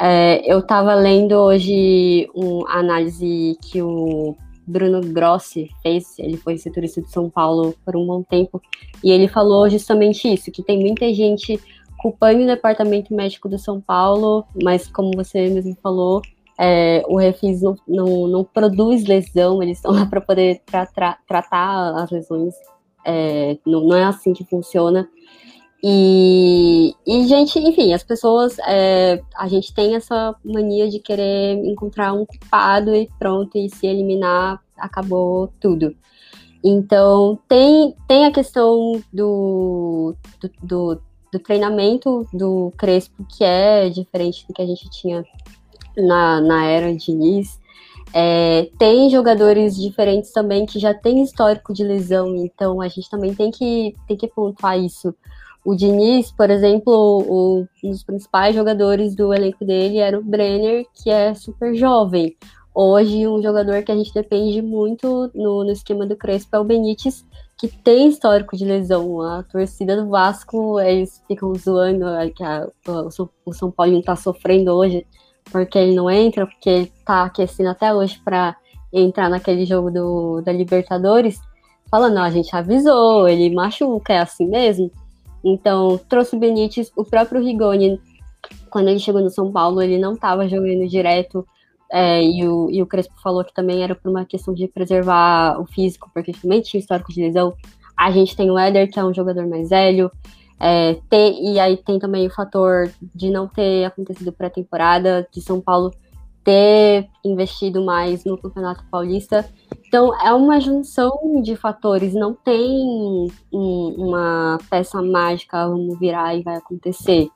É, 0.00 0.50
eu 0.50 0.58
estava 0.58 0.94
lendo 0.94 1.34
hoje 1.34 2.28
uma 2.34 2.70
análise 2.70 3.56
que 3.62 3.80
o 3.80 4.34
Bruno 4.66 5.00
Grossi 5.00 5.68
fez, 5.82 6.18
ele 6.18 6.36
foi 6.36 6.58
setorista 6.58 7.00
de 7.00 7.10
São 7.10 7.30
Paulo 7.30 7.74
por 7.84 7.96
um 7.96 8.06
bom 8.06 8.22
tempo, 8.22 8.60
e 9.02 9.10
ele 9.10 9.28
falou 9.28 9.68
justamente 9.68 10.32
isso, 10.32 10.50
que 10.50 10.62
tem 10.62 10.78
muita 10.78 11.12
gente 11.14 11.60
culpando 11.98 12.42
o 12.42 12.46
departamento 12.46 13.14
médico 13.14 13.48
do 13.48 13.58
São 13.58 13.80
Paulo, 13.80 14.44
mas 14.62 14.88
como 14.88 15.10
você 15.16 15.48
mesmo 15.48 15.76
falou, 15.82 16.20
é, 16.58 17.02
o 17.06 17.16
Refis 17.16 17.62
não, 17.62 17.76
não, 17.86 18.26
não, 18.26 18.44
produz 18.44 19.04
lesão, 19.04 19.62
eles 19.62 19.78
estão 19.78 19.92
lá 19.92 20.06
para 20.06 20.20
poder 20.20 20.62
tra 20.64 20.86
tra 20.86 21.18
tratar 21.26 22.02
as 22.02 22.10
lesões, 22.10 22.54
é, 23.04 23.58
não, 23.66 23.84
não, 23.84 23.96
é 23.96 24.04
assim 24.04 24.32
que 24.32 24.44
funciona. 24.44 25.08
E, 25.82 26.94
e 27.06 27.26
gente, 27.28 27.58
enfim, 27.58 27.92
as 27.92 28.02
pessoas, 28.02 28.58
é, 28.66 29.22
a 29.36 29.46
gente 29.46 29.72
tem 29.74 29.94
essa 29.94 30.34
mania 30.44 30.88
de 30.88 30.98
querer 30.98 31.54
encontrar 31.64 32.12
um 32.12 32.24
culpado 32.26 32.94
e 32.94 33.08
pronto, 33.18 33.56
e 33.56 33.68
se 33.68 33.86
eliminar, 33.86 34.60
acabou 34.76 35.52
tudo. 35.60 35.94
Então, 36.64 37.38
tem, 37.48 37.94
tem 38.08 38.24
a 38.24 38.32
questão 38.32 39.00
do, 39.12 40.16
do, 40.40 40.50
do 40.62 41.02
do 41.36 41.38
treinamento 41.38 42.26
do 42.32 42.72
Crespo, 42.76 43.24
que 43.28 43.44
é 43.44 43.88
diferente 43.88 44.46
do 44.46 44.54
que 44.54 44.62
a 44.62 44.66
gente 44.66 44.88
tinha 44.90 45.24
na, 45.96 46.40
na 46.40 46.64
era 46.64 46.92
de 46.92 47.06
Diniz. 47.06 47.60
É, 48.12 48.70
tem 48.78 49.10
jogadores 49.10 49.76
diferentes 49.76 50.32
também 50.32 50.64
que 50.64 50.78
já 50.78 50.94
têm 50.94 51.22
histórico 51.22 51.74
de 51.74 51.84
lesão, 51.84 52.34
então 52.36 52.80
a 52.80 52.88
gente 52.88 53.10
também 53.10 53.34
tem 53.34 53.50
que, 53.50 53.94
tem 54.06 54.16
que 54.16 54.28
pontuar 54.28 54.78
isso. 54.78 55.14
O 55.66 55.74
Diniz, 55.74 56.30
por 56.30 56.48
exemplo, 56.48 56.92
o, 56.94 57.66
um 57.82 57.90
dos 57.90 58.04
principais 58.04 58.54
jogadores 58.54 59.16
do 59.16 59.34
elenco 59.34 59.64
dele 59.64 59.98
era 59.98 60.16
o 60.16 60.22
Brenner, 60.22 60.86
que 60.94 61.10
é 61.10 61.34
super 61.34 61.74
jovem. 61.74 62.36
Hoje, 62.72 63.26
um 63.26 63.42
jogador 63.42 63.82
que 63.82 63.90
a 63.90 63.96
gente 63.96 64.14
depende 64.14 64.62
muito 64.62 65.28
no, 65.34 65.64
no 65.64 65.72
esquema 65.72 66.06
do 66.06 66.14
Crespo 66.14 66.54
é 66.54 66.60
o 66.60 66.64
Benítez, 66.64 67.26
que 67.58 67.66
tem 67.66 68.06
histórico 68.06 68.56
de 68.56 68.64
lesão. 68.64 69.20
A 69.20 69.42
torcida 69.42 69.96
do 69.96 70.08
Vasco, 70.08 70.78
eles 70.78 71.20
ficam 71.26 71.52
zoando 71.56 72.04
que 72.36 72.44
a, 72.44 72.68
o, 73.44 73.52
São 73.52 73.68
Paulo 73.68 73.98
está 73.98 74.14
sofrendo 74.14 74.70
hoje 74.70 75.04
porque 75.50 75.76
ele 75.76 75.96
não 75.96 76.08
entra, 76.08 76.46
porque 76.46 76.70
está 76.70 77.24
aquecendo 77.24 77.70
até 77.70 77.92
hoje 77.92 78.20
para 78.24 78.56
entrar 78.92 79.28
naquele 79.28 79.66
jogo 79.66 79.90
do, 79.90 80.42
da 80.42 80.52
Libertadores. 80.52 81.40
Falando, 81.90 82.14
não, 82.14 82.22
a 82.22 82.30
gente 82.30 82.54
avisou, 82.54 83.26
ele 83.26 83.52
machuca, 83.52 84.12
é 84.12 84.20
assim 84.20 84.46
mesmo. 84.46 84.92
Então, 85.48 85.96
trouxe 86.08 86.34
o 86.34 86.38
Benítez, 86.40 86.90
o 86.96 87.04
próprio 87.04 87.40
Rigoni, 87.40 88.00
quando 88.68 88.88
ele 88.88 88.98
chegou 88.98 89.22
no 89.22 89.30
São 89.30 89.52
Paulo, 89.52 89.80
ele 89.80 89.96
não 89.96 90.14
estava 90.14 90.48
jogando 90.48 90.88
direto 90.88 91.46
é, 91.90 92.20
e, 92.20 92.46
o, 92.48 92.68
e 92.68 92.82
o 92.82 92.86
Crespo 92.86 93.14
falou 93.22 93.44
que 93.44 93.54
também 93.54 93.80
era 93.80 93.94
por 93.94 94.10
uma 94.10 94.24
questão 94.24 94.52
de 94.52 94.66
preservar 94.66 95.60
o 95.60 95.64
físico, 95.64 96.10
porque 96.12 96.32
também 96.32 96.60
tinha 96.60 96.80
histórico 96.80 97.12
de 97.12 97.22
lesão. 97.22 97.54
A 97.96 98.10
gente 98.10 98.34
tem 98.34 98.50
o 98.50 98.58
Éder, 98.58 98.90
que 98.90 98.98
é 98.98 99.04
um 99.04 99.14
jogador 99.14 99.46
mais 99.46 99.70
velho. 99.70 100.10
É, 100.58 100.94
tem, 101.08 101.52
e 101.52 101.60
aí 101.60 101.76
tem 101.76 102.00
também 102.00 102.26
o 102.26 102.30
fator 102.30 102.90
de 103.14 103.30
não 103.30 103.46
ter 103.46 103.84
acontecido 103.84 104.32
pré-temporada, 104.32 105.28
de 105.32 105.40
São 105.40 105.60
Paulo 105.60 105.92
ter 106.42 107.08
investido 107.24 107.84
mais 107.84 108.24
no 108.24 108.36
Campeonato 108.36 108.84
Paulista. 108.90 109.48
Então, 109.86 110.18
é 110.20 110.32
uma 110.32 110.60
junção 110.60 111.40
de 111.42 111.54
fatores, 111.54 112.12
não 112.12 112.34
tem 112.34 113.30
um, 113.52 113.94
uma 113.96 114.58
peça 114.68 115.00
mágica, 115.00 115.68
vamos 115.68 115.98
virar 115.98 116.34
e 116.34 116.42
vai 116.42 116.56
acontecer. 116.56 117.28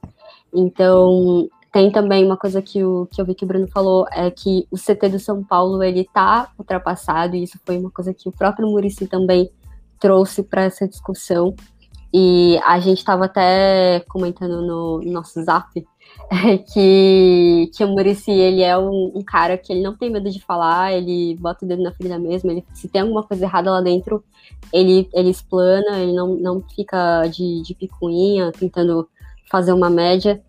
Então, 0.52 1.48
tem 1.72 1.90
também 1.90 2.24
uma 2.24 2.36
coisa 2.36 2.60
que, 2.60 2.82
o, 2.82 3.06
que 3.06 3.20
eu 3.20 3.24
vi 3.24 3.34
que 3.34 3.44
o 3.44 3.46
Bruno 3.46 3.68
falou, 3.68 4.04
é 4.10 4.30
que 4.30 4.66
o 4.70 4.76
CT 4.76 5.10
do 5.10 5.18
São 5.20 5.44
Paulo, 5.44 5.82
ele 5.82 6.08
tá 6.12 6.50
ultrapassado, 6.58 7.36
e 7.36 7.44
isso 7.44 7.58
foi 7.64 7.78
uma 7.78 7.90
coisa 7.90 8.12
que 8.12 8.28
o 8.28 8.32
próprio 8.32 8.68
Murici 8.68 9.06
também 9.06 9.50
trouxe 10.00 10.42
para 10.42 10.62
essa 10.62 10.88
discussão. 10.88 11.54
E 12.12 12.58
a 12.64 12.80
gente 12.80 12.98
estava 12.98 13.26
até 13.26 14.00
comentando 14.08 14.60
no 14.62 15.00
nosso 15.12 15.40
zap 15.44 15.86
que, 16.72 17.70
que 17.74 17.84
o 17.84 17.88
Murici 17.88 18.30
ele 18.30 18.62
é 18.62 18.78
um, 18.78 19.12
um, 19.16 19.22
cara 19.22 19.58
que 19.58 19.72
ele 19.72 19.82
não 19.82 19.96
tem 19.96 20.10
medo 20.10 20.30
de 20.30 20.40
falar, 20.40 20.92
ele 20.92 21.36
bota 21.40 21.64
o 21.64 21.68
dedo 21.68 21.82
na 21.82 21.92
ferida 21.92 22.18
mesmo, 22.18 22.50
ele, 22.50 22.64
se 22.72 22.88
tem 22.88 23.02
alguma 23.02 23.24
coisa 23.24 23.44
errada 23.44 23.70
lá 23.70 23.80
dentro, 23.80 24.22
ele, 24.72 25.08
ele 25.12 25.30
explana, 25.30 25.98
ele 25.98 26.12
não, 26.12 26.36
não 26.36 26.62
fica 26.74 27.26
de, 27.26 27.62
de 27.62 27.74
picuinha 27.74 28.52
tentando 28.52 29.08
fazer 29.50 29.72
uma 29.72 29.90
média. 29.90 30.40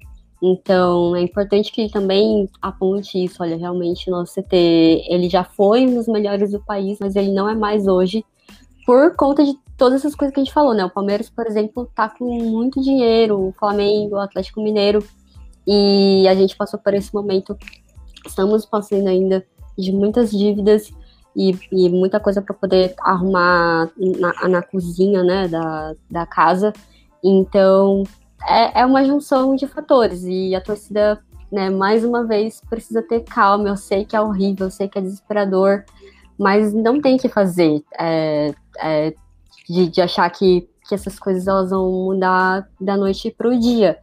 Então, 0.44 1.16
é 1.16 1.22
importante 1.22 1.72
que 1.72 1.82
ele 1.82 1.90
também 1.92 2.50
aponte 2.62 3.24
isso. 3.24 3.44
Olha, 3.44 3.56
realmente, 3.56 4.10
nosso 4.10 4.34
CT, 4.34 5.06
ele 5.08 5.30
já 5.30 5.44
foi 5.44 5.86
um 5.86 5.96
dos 5.96 6.08
melhores 6.08 6.52
do 6.52 6.60
país, 6.60 6.98
mas 7.00 7.16
ele 7.16 7.32
não 7.32 7.48
é 7.48 7.54
mais 7.54 7.88
hoje, 7.88 8.26
por 8.86 9.16
conta 9.16 9.44
de 9.44 9.54
todas 9.78 10.02
essas 10.02 10.16
coisas 10.16 10.34
que 10.34 10.40
a 10.40 10.44
gente 10.44 10.54
falou, 10.54 10.74
né? 10.74 10.86
O 10.86 10.90
Palmeiras, 10.90 11.30
por 11.30 11.46
exemplo, 11.48 11.90
tá 11.96 12.10
com 12.10 12.26
muito 12.26 12.82
dinheiro, 12.82 13.40
o 13.40 13.52
Flamengo, 13.54 14.16
o 14.16 14.20
Atlético 14.20 14.62
Mineiro, 14.62 15.04
e 15.68 16.28
a 16.28 16.36
gente 16.36 16.56
passou 16.56 16.80
por 16.80 16.94
esse 16.94 17.14
momento, 17.14 17.58
estamos 18.26 18.66
passando 18.66 19.08
ainda 19.08 19.46
de 19.78 19.92
muitas 19.92 20.32
dívidas 20.32 20.92
e, 21.36 21.58
e 21.72 21.90
muita 21.90 22.20
coisa 22.20 22.42
para 22.42 22.54
poder 22.54 22.94
arrumar 23.00 23.90
na, 23.98 24.48
na 24.48 24.62
cozinha, 24.62 25.24
né, 25.24 25.48
da, 25.48 25.94
da 26.10 26.26
casa. 26.26 26.74
Então, 27.24 28.04
é, 28.48 28.82
é 28.82 28.86
uma 28.86 29.04
junção 29.06 29.56
de 29.56 29.68
fatores 29.68 30.24
e 30.24 30.56
a 30.56 30.62
torcida, 30.62 31.22
né, 31.52 31.70
mais 31.70 32.04
uma 32.04 32.26
vez, 32.26 32.62
precisa 32.70 33.02
ter 33.02 33.22
calma. 33.22 33.70
Eu 33.70 33.78
sei 33.78 34.06
que 34.06 34.16
é 34.16 34.22
horrível, 34.22 34.68
eu 34.68 34.72
sei 34.72 34.88
que 34.88 34.98
é 34.98 35.02
desesperador, 35.02 35.84
mas 36.38 36.74
não 36.74 37.00
tem 37.00 37.18
que 37.18 37.30
fazer 37.30 37.84
é, 38.00 38.54
é, 38.80 39.14
de, 39.70 39.88
de, 39.90 40.02
achar 40.02 40.30
que, 40.30 40.68
que 40.88 40.96
essas 40.96 41.20
coisas 41.20 41.48
elas 41.48 41.70
vão 41.70 41.90
mudar 41.92 42.68
da 42.80 42.98
noite 42.98 43.32
para 43.32 43.48
o 43.48 43.58
dia. 43.58 43.98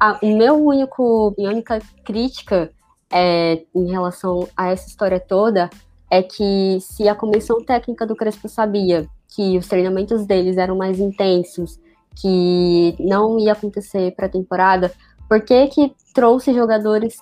A, 0.00 0.18
o 0.22 0.34
meu 0.34 0.54
único, 0.54 1.34
minha 1.36 1.50
única 1.50 1.78
crítica 2.04 2.70
é, 3.12 3.62
em 3.74 3.90
relação 3.90 4.48
a 4.56 4.70
essa 4.70 4.88
história 4.88 5.20
toda 5.20 5.68
é 6.10 6.22
que 6.22 6.78
se 6.80 7.06
a 7.06 7.14
comissão 7.14 7.62
técnica 7.62 8.06
do 8.06 8.16
Crespo 8.16 8.48
sabia 8.48 9.06
que 9.28 9.58
os 9.58 9.68
treinamentos 9.68 10.24
deles 10.24 10.56
eram 10.56 10.74
mais 10.74 10.98
intensos, 10.98 11.78
que 12.16 12.96
não 12.98 13.38
ia 13.38 13.52
acontecer 13.52 14.12
pré-temporada, 14.16 14.90
por 15.28 15.42
que 15.42 15.66
que 15.68 15.94
trouxe 16.14 16.54
jogadores 16.54 17.18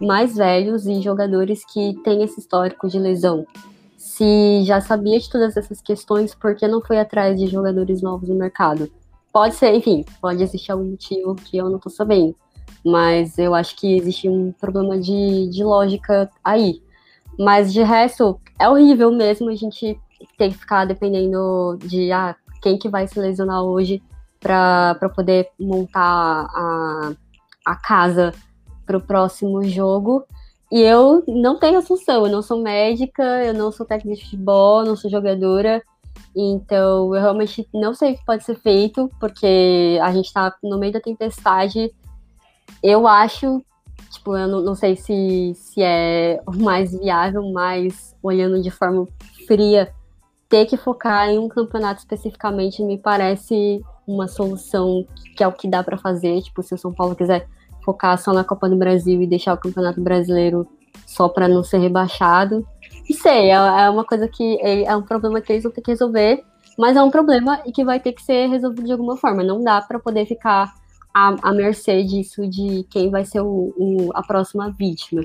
mais 0.00 0.36
velhos 0.36 0.86
e 0.86 1.00
jogadores 1.00 1.64
que 1.64 1.94
têm 2.02 2.22
esse 2.24 2.40
histórico 2.40 2.88
de 2.88 2.98
lesão? 2.98 3.46
Se 3.96 4.62
já 4.64 4.80
sabia 4.80 5.18
de 5.18 5.30
todas 5.30 5.56
essas 5.56 5.80
questões, 5.80 6.34
por 6.34 6.54
que 6.54 6.66
não 6.66 6.82
foi 6.82 6.98
atrás 6.98 7.38
de 7.38 7.46
jogadores 7.46 8.02
novos 8.02 8.28
no 8.28 8.34
mercado? 8.34 8.90
Pode 9.32 9.54
ser, 9.54 9.74
enfim, 9.74 10.04
pode 10.20 10.42
existir 10.42 10.72
algum 10.72 10.90
motivo 10.90 11.34
que 11.34 11.56
eu 11.56 11.68
não 11.68 11.76
estou 11.76 11.92
sabendo, 11.92 12.34
mas 12.84 13.38
eu 13.38 13.54
acho 13.54 13.76
que 13.76 13.96
existe 13.96 14.28
um 14.28 14.52
problema 14.52 14.98
de, 14.98 15.48
de 15.48 15.62
lógica 15.62 16.30
aí. 16.42 16.82
Mas 17.38 17.72
de 17.72 17.82
resto, 17.82 18.40
é 18.58 18.68
horrível 18.68 19.12
mesmo 19.12 19.48
a 19.48 19.54
gente 19.54 19.98
ter 20.36 20.48
que 20.50 20.58
ficar 20.58 20.84
dependendo 20.84 21.78
de 21.80 22.10
ah, 22.10 22.34
quem 22.60 22.76
que 22.76 22.88
vai 22.88 23.06
se 23.06 23.18
lesionar 23.20 23.62
hoje 23.62 24.02
para 24.40 25.08
poder 25.14 25.48
montar 25.58 26.02
a, 26.02 27.12
a 27.64 27.76
casa 27.76 28.32
para 28.84 28.96
o 28.96 29.00
próximo 29.00 29.62
jogo. 29.64 30.24
E 30.70 30.80
eu 30.80 31.22
não 31.26 31.58
tenho 31.58 31.80
função, 31.80 32.26
eu 32.26 32.32
não 32.32 32.42
sou 32.42 32.60
médica, 32.60 33.22
eu 33.44 33.54
não 33.54 33.72
sou 33.72 33.86
técnica 33.86 34.16
de 34.16 34.24
futebol, 34.24 34.84
não 34.84 34.96
sou 34.96 35.10
jogadora. 35.10 35.82
Então, 36.34 37.14
eu 37.14 37.20
realmente 37.20 37.68
não 37.72 37.94
sei 37.94 38.12
o 38.12 38.16
que 38.16 38.24
pode 38.24 38.44
ser 38.44 38.56
feito, 38.56 39.10
porque 39.18 39.98
a 40.02 40.12
gente 40.12 40.26
está 40.26 40.54
no 40.62 40.78
meio 40.78 40.92
da 40.92 41.00
tempestade. 41.00 41.92
Eu 42.82 43.08
acho, 43.08 43.62
tipo, 44.10 44.36
eu 44.36 44.46
não, 44.46 44.60
não 44.60 44.74
sei 44.74 44.96
se, 44.96 45.52
se 45.54 45.82
é 45.82 46.40
mais 46.56 46.92
viável, 46.92 47.50
mas 47.52 48.16
olhando 48.22 48.62
de 48.62 48.70
forma 48.70 49.06
fria, 49.46 49.92
ter 50.48 50.66
que 50.66 50.76
focar 50.76 51.28
em 51.28 51.38
um 51.38 51.48
campeonato 51.48 52.00
especificamente 52.00 52.82
me 52.82 52.96
parece 52.96 53.82
uma 54.06 54.26
solução 54.26 55.06
que 55.36 55.42
é 55.42 55.48
o 55.48 55.52
que 55.52 55.68
dá 55.68 55.82
para 55.82 55.98
fazer. 55.98 56.40
Tipo, 56.42 56.62
se 56.62 56.74
o 56.74 56.78
São 56.78 56.92
Paulo 56.92 57.14
quiser 57.14 57.46
focar 57.84 58.18
só 58.18 58.32
na 58.32 58.44
Copa 58.44 58.68
do 58.68 58.76
Brasil 58.76 59.20
e 59.20 59.26
deixar 59.26 59.54
o 59.54 59.58
Campeonato 59.58 60.00
Brasileiro 60.00 60.66
só 61.06 61.28
para 61.28 61.48
não 61.48 61.62
ser 61.62 61.78
rebaixado. 61.78 62.66
Sei, 63.14 63.50
é, 63.50 63.54
é 63.54 63.90
uma 63.90 64.04
coisa 64.04 64.28
que 64.28 64.58
é, 64.60 64.84
é 64.84 64.96
um 64.96 65.02
problema 65.02 65.40
que 65.40 65.52
eles 65.52 65.64
vão 65.64 65.72
ter 65.72 65.80
que 65.80 65.90
resolver, 65.90 66.44
mas 66.76 66.96
é 66.96 67.02
um 67.02 67.10
problema 67.10 67.60
e 67.66 67.72
que 67.72 67.84
vai 67.84 67.98
ter 67.98 68.12
que 68.12 68.22
ser 68.22 68.48
resolvido 68.48 68.84
de 68.84 68.92
alguma 68.92 69.16
forma. 69.16 69.42
Não 69.42 69.62
dá 69.62 69.80
para 69.80 69.98
poder 69.98 70.26
ficar 70.26 70.72
à, 71.12 71.34
à 71.42 71.52
mercê 71.52 72.02
disso 72.04 72.46
de 72.46 72.84
quem 72.90 73.10
vai 73.10 73.24
ser 73.24 73.40
o, 73.40 73.74
o, 73.76 74.10
a 74.14 74.22
próxima 74.22 74.70
vítima. 74.70 75.24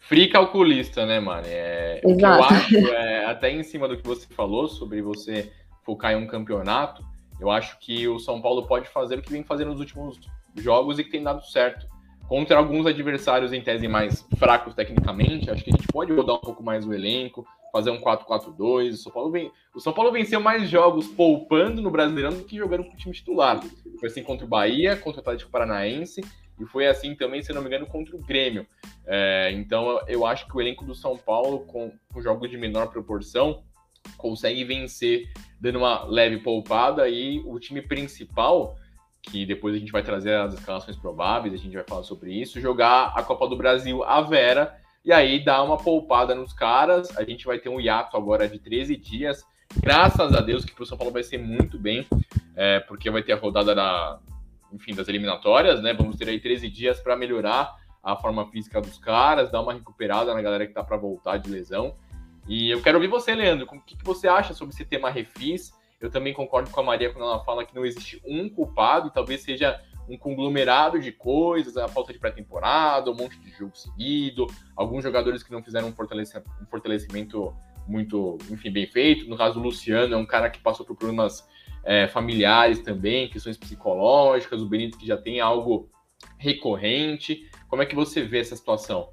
Free 0.00 0.28
calculista, 0.28 1.06
né, 1.06 1.20
Mari? 1.20 1.48
É, 1.48 2.00
Exato. 2.04 2.52
Eu 2.52 2.58
acho, 2.58 2.76
é, 2.94 3.24
até 3.26 3.50
em 3.50 3.62
cima 3.62 3.88
do 3.88 3.96
que 3.96 4.06
você 4.06 4.26
falou 4.34 4.68
sobre 4.68 5.00
você 5.00 5.52
focar 5.84 6.12
em 6.12 6.16
um 6.16 6.26
campeonato, 6.26 7.04
eu 7.40 7.50
acho 7.50 7.78
que 7.78 8.06
o 8.06 8.18
São 8.18 8.40
Paulo 8.40 8.66
pode 8.66 8.88
fazer 8.88 9.18
o 9.18 9.22
que 9.22 9.32
vem 9.32 9.42
fazendo 9.42 9.70
nos 9.70 9.80
últimos 9.80 10.20
jogos 10.56 10.98
e 10.98 11.04
que 11.04 11.10
tem 11.10 11.22
dado 11.22 11.44
certo. 11.44 11.86
Contra 12.32 12.56
alguns 12.56 12.86
adversários 12.86 13.52
em 13.52 13.60
tese 13.60 13.86
mais 13.86 14.26
fracos 14.38 14.74
tecnicamente, 14.74 15.50
acho 15.50 15.62
que 15.62 15.68
a 15.68 15.76
gente 15.76 15.86
pode 15.88 16.14
rodar 16.14 16.36
um 16.36 16.40
pouco 16.40 16.62
mais 16.62 16.86
o 16.86 16.94
elenco, 16.94 17.46
fazer 17.70 17.90
um 17.90 18.00
4-4-2. 18.00 18.92
O, 18.92 18.96
São 18.96 19.12
Paulo 19.12 19.30
vem... 19.30 19.52
o 19.74 19.80
São 19.80 19.92
Paulo 19.92 20.10
venceu 20.10 20.40
mais 20.40 20.66
jogos 20.66 21.08
poupando 21.08 21.82
no 21.82 21.90
Brasileirão 21.90 22.32
do 22.32 22.44
que 22.44 22.56
jogando 22.56 22.84
com 22.84 22.94
o 22.94 22.96
time 22.96 23.12
titular. 23.12 23.60
Foi 24.00 24.08
assim 24.08 24.22
contra 24.22 24.46
o 24.46 24.48
Bahia, 24.48 24.96
contra 24.96 25.18
o 25.18 25.20
Atlético 25.20 25.50
Paranaense, 25.50 26.22
e 26.58 26.64
foi 26.64 26.86
assim 26.86 27.14
também, 27.14 27.42
se 27.42 27.52
não 27.52 27.60
me 27.60 27.68
engano, 27.68 27.84
contra 27.84 28.16
o 28.16 28.18
Grêmio. 28.18 28.66
É, 29.06 29.52
então 29.52 30.00
eu 30.08 30.24
acho 30.24 30.46
que 30.48 30.56
o 30.56 30.60
elenco 30.62 30.86
do 30.86 30.94
São 30.94 31.18
Paulo, 31.18 31.66
com, 31.66 31.92
com 32.10 32.22
jogos 32.22 32.50
de 32.50 32.56
menor 32.56 32.86
proporção, 32.86 33.62
consegue 34.16 34.64
vencer 34.64 35.30
dando 35.60 35.80
uma 35.80 36.04
leve 36.04 36.38
poupada 36.38 37.06
e 37.10 37.40
o 37.40 37.60
time 37.60 37.82
principal, 37.82 38.74
que 39.22 39.46
depois 39.46 39.74
a 39.74 39.78
gente 39.78 39.92
vai 39.92 40.02
trazer 40.02 40.34
as 40.34 40.54
escalações 40.54 40.96
prováveis, 40.96 41.54
a 41.54 41.56
gente 41.56 41.74
vai 41.74 41.84
falar 41.84 42.02
sobre 42.02 42.32
isso, 42.32 42.60
jogar 42.60 43.12
a 43.16 43.22
Copa 43.22 43.48
do 43.48 43.56
Brasil 43.56 44.02
à 44.02 44.20
Vera 44.20 44.76
e 45.04 45.12
aí 45.12 45.42
dar 45.42 45.62
uma 45.62 45.76
poupada 45.76 46.34
nos 46.34 46.52
caras. 46.52 47.16
A 47.16 47.24
gente 47.24 47.46
vai 47.46 47.58
ter 47.58 47.68
um 47.68 47.80
hiato 47.80 48.16
agora 48.16 48.48
de 48.48 48.58
13 48.58 48.96
dias, 48.96 49.44
graças 49.80 50.34
a 50.34 50.40
Deus 50.40 50.64
que 50.64 50.80
o 50.80 50.86
São 50.86 50.98
Paulo 50.98 51.12
vai 51.12 51.22
ser 51.22 51.38
muito 51.38 51.78
bem, 51.78 52.06
é, 52.56 52.80
porque 52.80 53.10
vai 53.10 53.22
ter 53.22 53.32
a 53.32 53.36
rodada 53.36 53.74
da, 53.74 54.18
enfim, 54.72 54.94
das 54.94 55.08
eliminatórias, 55.08 55.80
né? 55.80 55.92
Vamos 55.92 56.16
ter 56.16 56.28
aí 56.28 56.40
13 56.40 56.68
dias 56.68 57.00
para 57.00 57.16
melhorar 57.16 57.76
a 58.02 58.16
forma 58.16 58.46
física 58.50 58.80
dos 58.80 58.98
caras, 58.98 59.52
dar 59.52 59.60
uma 59.60 59.72
recuperada 59.72 60.34
na 60.34 60.42
galera 60.42 60.66
que 60.66 60.72
tá 60.72 60.82
para 60.82 60.96
voltar 60.96 61.36
de 61.36 61.48
lesão. 61.48 61.94
E 62.48 62.70
eu 62.70 62.82
quero 62.82 62.98
ouvir 62.98 63.08
você, 63.08 63.34
Leandro, 63.34 63.66
o 63.70 63.80
que, 63.80 63.96
que 63.96 64.04
você 64.04 64.26
acha 64.26 64.52
sobre 64.52 64.74
esse 64.74 64.84
tema 64.84 65.08
refis? 65.08 65.72
Eu 66.02 66.10
também 66.10 66.34
concordo 66.34 66.68
com 66.70 66.80
a 66.80 66.82
Maria 66.82 67.12
quando 67.12 67.24
ela 67.24 67.44
fala 67.44 67.64
que 67.64 67.74
não 67.74 67.86
existe 67.86 68.20
um 68.26 68.48
culpado, 68.48 69.08
e 69.08 69.12
talvez 69.12 69.40
seja 69.42 69.80
um 70.08 70.18
conglomerado 70.18 70.98
de 70.98 71.12
coisas, 71.12 71.76
a 71.76 71.86
falta 71.86 72.12
de 72.12 72.18
pré-temporada, 72.18 73.10
um 73.10 73.14
monte 73.14 73.38
de 73.38 73.50
jogo 73.50 73.76
seguido, 73.76 74.46
alguns 74.76 75.04
jogadores 75.04 75.42
que 75.42 75.52
não 75.52 75.62
fizeram 75.62 75.88
um 75.88 75.92
fortalecimento, 75.92 76.50
um 76.60 76.66
fortalecimento 76.66 77.54
muito, 77.86 78.36
enfim, 78.50 78.70
bem 78.70 78.86
feito. 78.86 79.28
No 79.28 79.36
caso 79.36 79.54
do 79.54 79.64
Luciano, 79.64 80.14
é 80.14 80.16
um 80.16 80.26
cara 80.26 80.50
que 80.50 80.58
passou 80.58 80.84
por 80.84 80.96
problemas 80.96 81.48
é, 81.84 82.08
familiares 82.08 82.80
também, 82.80 83.28
questões 83.28 83.56
psicológicas, 83.56 84.60
o 84.60 84.66
Benito 84.66 84.98
que 84.98 85.06
já 85.06 85.16
tem 85.16 85.40
algo 85.40 85.88
recorrente. 86.36 87.48
Como 87.68 87.80
é 87.80 87.86
que 87.86 87.94
você 87.94 88.22
vê 88.22 88.40
essa 88.40 88.56
situação? 88.56 89.08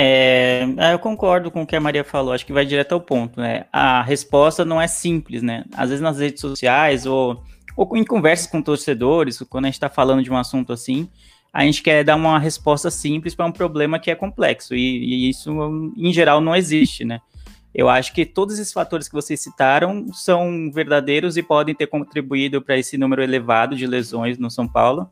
É, 0.00 0.62
é, 0.76 0.92
eu 0.92 0.98
concordo 1.00 1.50
com 1.50 1.62
o 1.62 1.66
que 1.66 1.74
a 1.74 1.80
Maria 1.80 2.04
falou, 2.04 2.32
acho 2.32 2.46
que 2.46 2.52
vai 2.52 2.64
direto 2.64 2.92
ao 2.92 3.00
ponto, 3.00 3.40
né? 3.40 3.64
A 3.72 4.00
resposta 4.00 4.64
não 4.64 4.80
é 4.80 4.86
simples, 4.86 5.42
né? 5.42 5.64
Às 5.74 5.88
vezes 5.88 6.00
nas 6.00 6.20
redes 6.20 6.40
sociais 6.40 7.04
ou, 7.04 7.42
ou 7.76 7.96
em 7.96 8.04
conversas 8.04 8.46
com 8.46 8.62
torcedores, 8.62 9.42
quando 9.50 9.64
a 9.64 9.66
gente 9.66 9.74
está 9.74 9.88
falando 9.88 10.22
de 10.22 10.30
um 10.30 10.36
assunto 10.36 10.72
assim, 10.72 11.08
a 11.52 11.64
gente 11.64 11.82
quer 11.82 12.04
dar 12.04 12.14
uma 12.14 12.38
resposta 12.38 12.92
simples 12.92 13.34
para 13.34 13.46
um 13.46 13.50
problema 13.50 13.98
que 13.98 14.08
é 14.08 14.14
complexo, 14.14 14.72
e, 14.72 14.78
e, 14.78 15.30
isso, 15.30 15.50
em 15.96 16.12
geral, 16.12 16.40
não 16.40 16.54
existe, 16.54 17.04
né? 17.04 17.18
Eu 17.74 17.88
acho 17.88 18.14
que 18.14 18.24
todos 18.24 18.56
esses 18.56 18.72
fatores 18.72 19.08
que 19.08 19.14
vocês 19.14 19.40
citaram 19.40 20.06
são 20.12 20.70
verdadeiros 20.72 21.36
e 21.36 21.42
podem 21.42 21.74
ter 21.74 21.88
contribuído 21.88 22.62
para 22.62 22.78
esse 22.78 22.96
número 22.96 23.20
elevado 23.20 23.74
de 23.74 23.84
lesões 23.84 24.38
no 24.38 24.48
São 24.48 24.68
Paulo 24.68 25.10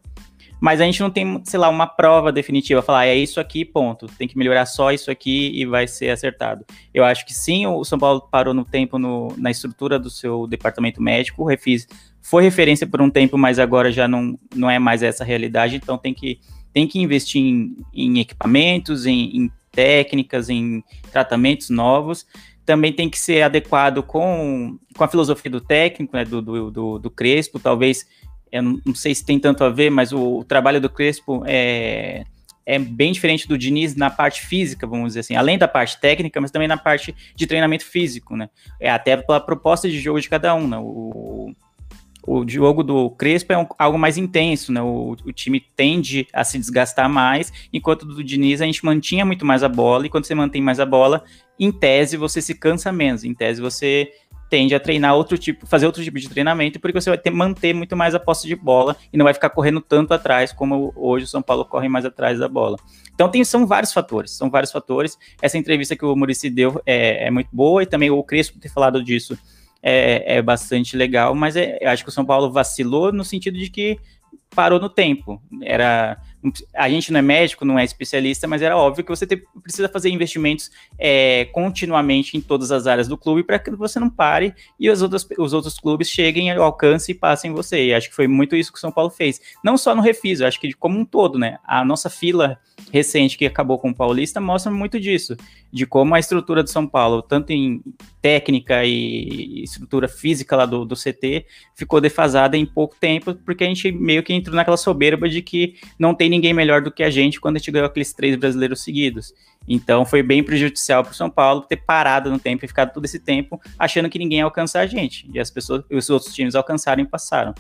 mas 0.61 0.81
a 0.81 0.85
gente 0.85 1.01
não 1.01 1.11
tem, 1.11 1.41
sei 1.45 1.59
lá, 1.59 1.69
uma 1.69 1.87
prova 1.87 2.33
definitiva, 2.33 2.83
falar 2.83 3.01
ah, 3.01 3.07
é 3.07 3.15
isso 3.15 3.39
aqui, 3.39 3.65
ponto. 3.65 4.07
Tem 4.07 4.27
que 4.27 4.39
melhorar 4.39 4.67
só 4.67 4.91
isso 4.91 5.11
aqui 5.11 5.51
e 5.55 5.67
vai 5.67 5.87
ser 5.87 6.11
acertado. 6.11 6.65
Eu 6.95 7.05
acho 7.05 7.27
que 7.27 7.35
sim, 7.35 7.67
o 7.67 7.85
São 7.85 7.99
Paulo 7.99 8.27
parou 8.31 8.55
no 8.55 8.65
tempo 8.65 8.99
no, 8.99 9.35
na 9.37 9.51
estrutura 9.51 9.99
do 9.99 10.09
seu 10.09 10.47
departamento 10.47 11.03
médico, 11.03 11.43
o 11.43 11.47
Refis 11.47 11.87
foi 12.23 12.43
referência 12.43 12.87
por 12.87 13.01
um 13.01 13.11
tempo, 13.11 13.39
mas 13.39 13.59
agora 13.59 13.93
já 13.93 14.09
não, 14.09 14.39
não 14.55 14.69
é 14.69 14.79
mais 14.79 15.03
essa 15.03 15.25
realidade, 15.25 15.77
então 15.77 15.97
tem 15.97 16.13
que, 16.13 16.41
tem 16.73 16.87
que 16.89 16.99
investir 16.99 17.41
em, 17.41 17.77
em 17.95 18.19
equipamentos, 18.19 19.07
em, 19.07 19.37
em 19.37 19.51
técnicas, 19.71 20.49
em 20.49 20.83
tratamentos 21.13 21.71
novos 21.71 22.27
também 22.67 22.93
tem 22.93 23.09
que 23.09 23.17
ser 23.17 23.43
adequado 23.43 24.03
com, 24.03 24.77
com 24.97 25.05
a 25.05 25.09
filosofia 25.09 25.51
do 25.51 25.61
técnico, 25.61 26.17
né, 26.17 26.25
do, 26.25 26.43
do, 26.43 26.71
do, 26.71 26.99
do 26.99 27.11
Crespo, 27.11 27.61
talvez 27.61 28.05
eu 28.51 28.63
não, 28.63 28.95
sei 28.95 29.15
se 29.15 29.25
tem 29.25 29.39
tanto 29.39 29.65
a 29.65 29.71
ver, 29.71 29.91
mas 29.91 30.13
o, 30.13 30.39
o, 30.39 30.45
trabalho 30.45 30.81
do 30.81 30.89
Crespo 30.89 31.43
é, 31.47 32.25
é 32.65 32.79
bem 32.79 33.13
diferente 33.13 33.49
do 33.49 33.59
Diniz 33.59 33.95
na 33.95 34.11
parte 34.11 34.47
física, 34.47 34.87
vamos 34.87 35.09
dizer 35.09 35.21
assim, 35.21 35.37
além 35.37 35.59
da 35.59 35.69
parte 35.69 36.01
técnica, 36.01 36.41
mas 36.41 36.51
também 36.51 36.69
na 36.69 36.77
parte 36.77 37.15
de 37.35 37.47
treinamento 37.47 37.85
físico, 37.85 38.37
né? 38.37 38.49
É 38.81 38.91
até 38.91 39.17
pela 39.17 39.41
proposta 39.41 39.89
de 39.89 39.99
jogo 40.01 40.21
de 40.21 40.29
cada 40.29 40.55
um, 40.55 40.69
né? 40.69 40.79
O, 40.79 41.53
o 42.27 42.49
jogo 42.49 42.83
do 42.83 43.11
Crespo 43.11 43.53
é 43.53 43.59
um, 43.59 43.67
algo 43.79 43.99
mais 43.99 44.19
intenso, 44.19 44.73
né? 44.73 44.83
O, 44.83 45.17
o, 45.25 45.33
time 45.33 45.61
tende 45.77 46.27
a 46.33 46.43
se 46.43 46.59
desgastar 46.59 47.09
mais, 47.09 47.53
enquanto 47.73 48.05
do 48.05 48.23
Diniz 48.25 48.61
a 48.61 48.67
gente 48.67 48.85
mantinha 48.85 49.25
muito 49.25 49.47
mais 49.47 49.63
a 49.63 49.69
bola, 49.69 50.07
e 50.07 50.11
quando 50.11 50.25
você 50.25 50.35
mantém 50.35 50.61
mais 50.61 50.81
a 50.81 50.87
bola, 50.87 51.23
em 51.59 51.71
tese 51.71 52.17
você 52.17 52.43
se 52.43 52.55
cansa 52.55 52.93
menos, 52.93 53.23
em 53.23 53.33
tese 53.33 53.61
você 53.61 54.11
tende 54.49 54.75
a 54.75 54.81
treinar 54.81 55.15
outro 55.15 55.37
tipo, 55.37 55.67
fazer 55.67 55.87
outro 55.87 56.03
tipo 56.03 56.19
de 56.19 56.29
treinamento, 56.29 56.79
porque 56.79 57.01
você 57.01 57.11
vai 57.11 57.19
ter, 57.19 57.31
manter 57.31 57.75
muito 57.75 57.97
mais 57.97 58.15
a 58.15 58.21
posse 58.21 58.47
de 58.47 58.55
bola 58.55 58.97
e 59.13 59.17
não 59.17 59.25
vai 59.25 59.35
ficar 59.35 59.51
correndo 59.51 59.81
tanto 59.81 60.15
atrás 60.15 60.53
como 60.53 60.93
hoje 60.97 61.25
o 61.25 61.29
São 61.29 61.43
Paulo 61.43 61.65
corre 61.65 61.89
mais 61.89 62.05
atrás 62.05 62.39
da 62.39 62.49
bola. 62.49 62.77
Então 63.15 63.29
tem, 63.29 63.45
são 63.45 63.67
vários 63.67 63.93
fatores, 63.93 64.31
são 64.33 64.51
vários 64.51 64.71
fatores. 64.71 65.19
Essa 65.41 65.59
entrevista 65.59 65.97
que 65.97 66.05
o 66.05 66.15
Murici 66.15 66.51
deu 66.51 66.81
é, 66.87 67.27
é 67.27 67.31
muito 67.31 67.49
boa 67.53 67.83
e 67.83 67.87
também 67.87 68.11
o 68.11 68.23
Crespo 68.23 68.59
ter 68.59 68.69
falado 68.69 69.03
disso 69.03 69.37
é, 69.83 70.37
é 70.37 70.43
bastante 70.43 70.97
legal, 70.97 71.35
mas 71.35 71.57
é, 71.57 71.79
acho 71.87 72.03
que 72.03 72.09
o 72.09 72.13
São 72.13 72.25
Paulo 72.25 72.51
vacilou 72.51 73.13
no 73.13 73.25
sentido 73.25 73.59
de 73.59 73.71
que 73.71 73.99
parou 74.55 74.81
no 74.81 74.89
tempo. 74.89 75.41
Era 75.63 76.19
a 76.75 76.89
gente 76.89 77.13
não 77.13 77.19
é 77.19 77.23
médico, 77.23 77.65
não 77.65 77.79
é 77.79 77.85
especialista, 77.85 78.47
mas 78.47 78.63
era 78.63 78.77
óbvio 78.77 79.05
que 79.05 79.11
você 79.11 79.27
te, 79.27 79.43
precisa 79.63 79.89
fazer 79.89 80.11
investimentos 80.11 80.71
é, 80.99 81.47
continuamente 81.47 82.37
em 82.37 82.41
todas 82.41 82.71
as 82.73 82.87
áreas 82.87 83.09
do 83.09 83.17
clube 83.17 83.43
para 83.43 83.59
que 83.59 83.71
você 83.71 83.99
não 83.99 84.11
pare 84.11 84.55
e 84.79 84.91
os 84.91 85.03
outros, 85.03 85.27
os 85.39 85.53
outros 85.53 85.79
clubes 85.79 86.09
cheguem 86.09 86.51
ao 86.51 86.63
alcance 86.63 87.13
e 87.13 87.15
passem 87.15 87.53
você. 87.53 87.87
E 87.87 87.95
acho 87.95 88.09
que 88.09 88.15
foi 88.15 88.29
muito 88.29 88.57
isso 88.57 88.73
que 88.73 88.79
o 88.79 88.81
São 88.81 88.93
Paulo 88.93 89.11
fez. 89.11 89.41
Não 89.63 89.77
só 89.77 89.95
no 89.95 90.03
Refiso, 90.03 90.45
acho 90.45 90.61
que 90.61 90.73
como 90.73 90.99
um 90.99 91.05
todo, 91.05 91.39
né? 91.39 91.59
A 91.65 91.85
nossa 91.85 92.11
fila 92.11 92.59
recente 92.93 93.37
que 93.37 93.47
acabou 93.47 93.79
com 93.79 93.91
o 93.91 93.95
Paulista 93.95 94.41
mostra 94.41 94.71
muito 94.71 95.01
disso, 95.01 95.37
de 95.73 95.87
como 95.87 96.15
a 96.15 96.19
estrutura 96.19 96.63
do 96.63 96.71
São 96.71 96.87
Paulo, 96.87 97.23
tanto 97.23 97.51
em 97.51 97.83
técnica 98.21 98.85
e 98.85 99.63
estrutura 99.63 100.09
física 100.09 100.57
lá 100.57 100.67
do, 100.67 100.85
do 100.85 100.95
CT, 100.95 101.47
ficou 101.75 102.01
defasada 102.01 102.57
em 102.57 102.67
pouco 102.67 102.97
tempo, 102.99 103.35
porque 103.35 103.65
a 103.65 103.67
gente 103.67 103.91
meio 103.93 104.23
que 104.23 104.33
entrou 104.33 104.55
naquela 104.55 104.77
soberba 104.77 105.29
de 105.29 105.43
que 105.43 105.77
não 105.99 106.15
tem 106.15 106.29
ninguém 106.37 106.55
melhor 106.55 106.81
do 106.81 106.91
que 106.91 107.03
a 107.03 107.11
gente 107.11 107.41
quando 107.41 107.57
a 107.57 107.59
gente 107.59 107.71
ganhou 107.71 107.87
aqueles 107.87 108.13
três 108.13 108.37
brasileiros 108.37 108.83
seguidos. 108.83 109.33
Então 109.69 110.05
foi 110.05 110.23
bem 110.23 110.43
prejudicial 110.43 111.03
para 111.03 111.13
o 111.13 111.15
São 111.15 111.29
Paulo 111.29 111.63
ter 111.63 111.77
parado 111.77 112.31
no 112.31 112.39
tempo 112.39 112.65
e 112.65 112.69
ficado 112.69 112.93
todo 112.93 113.05
esse 113.05 113.19
tempo 113.19 113.61
achando 113.79 114.09
que 114.09 114.19
ninguém 114.19 114.39
ia 114.39 114.45
alcançar 114.45 114.81
a 114.81 114.87
gente. 114.87 115.29
E 115.33 115.41
as 115.41 115.51
pessoas, 115.51 115.83
os 115.91 116.09
outros 116.11 116.35
times 116.35 116.55
alcançaram 116.55 117.03
e 117.03 117.07
passaram. 117.07 117.55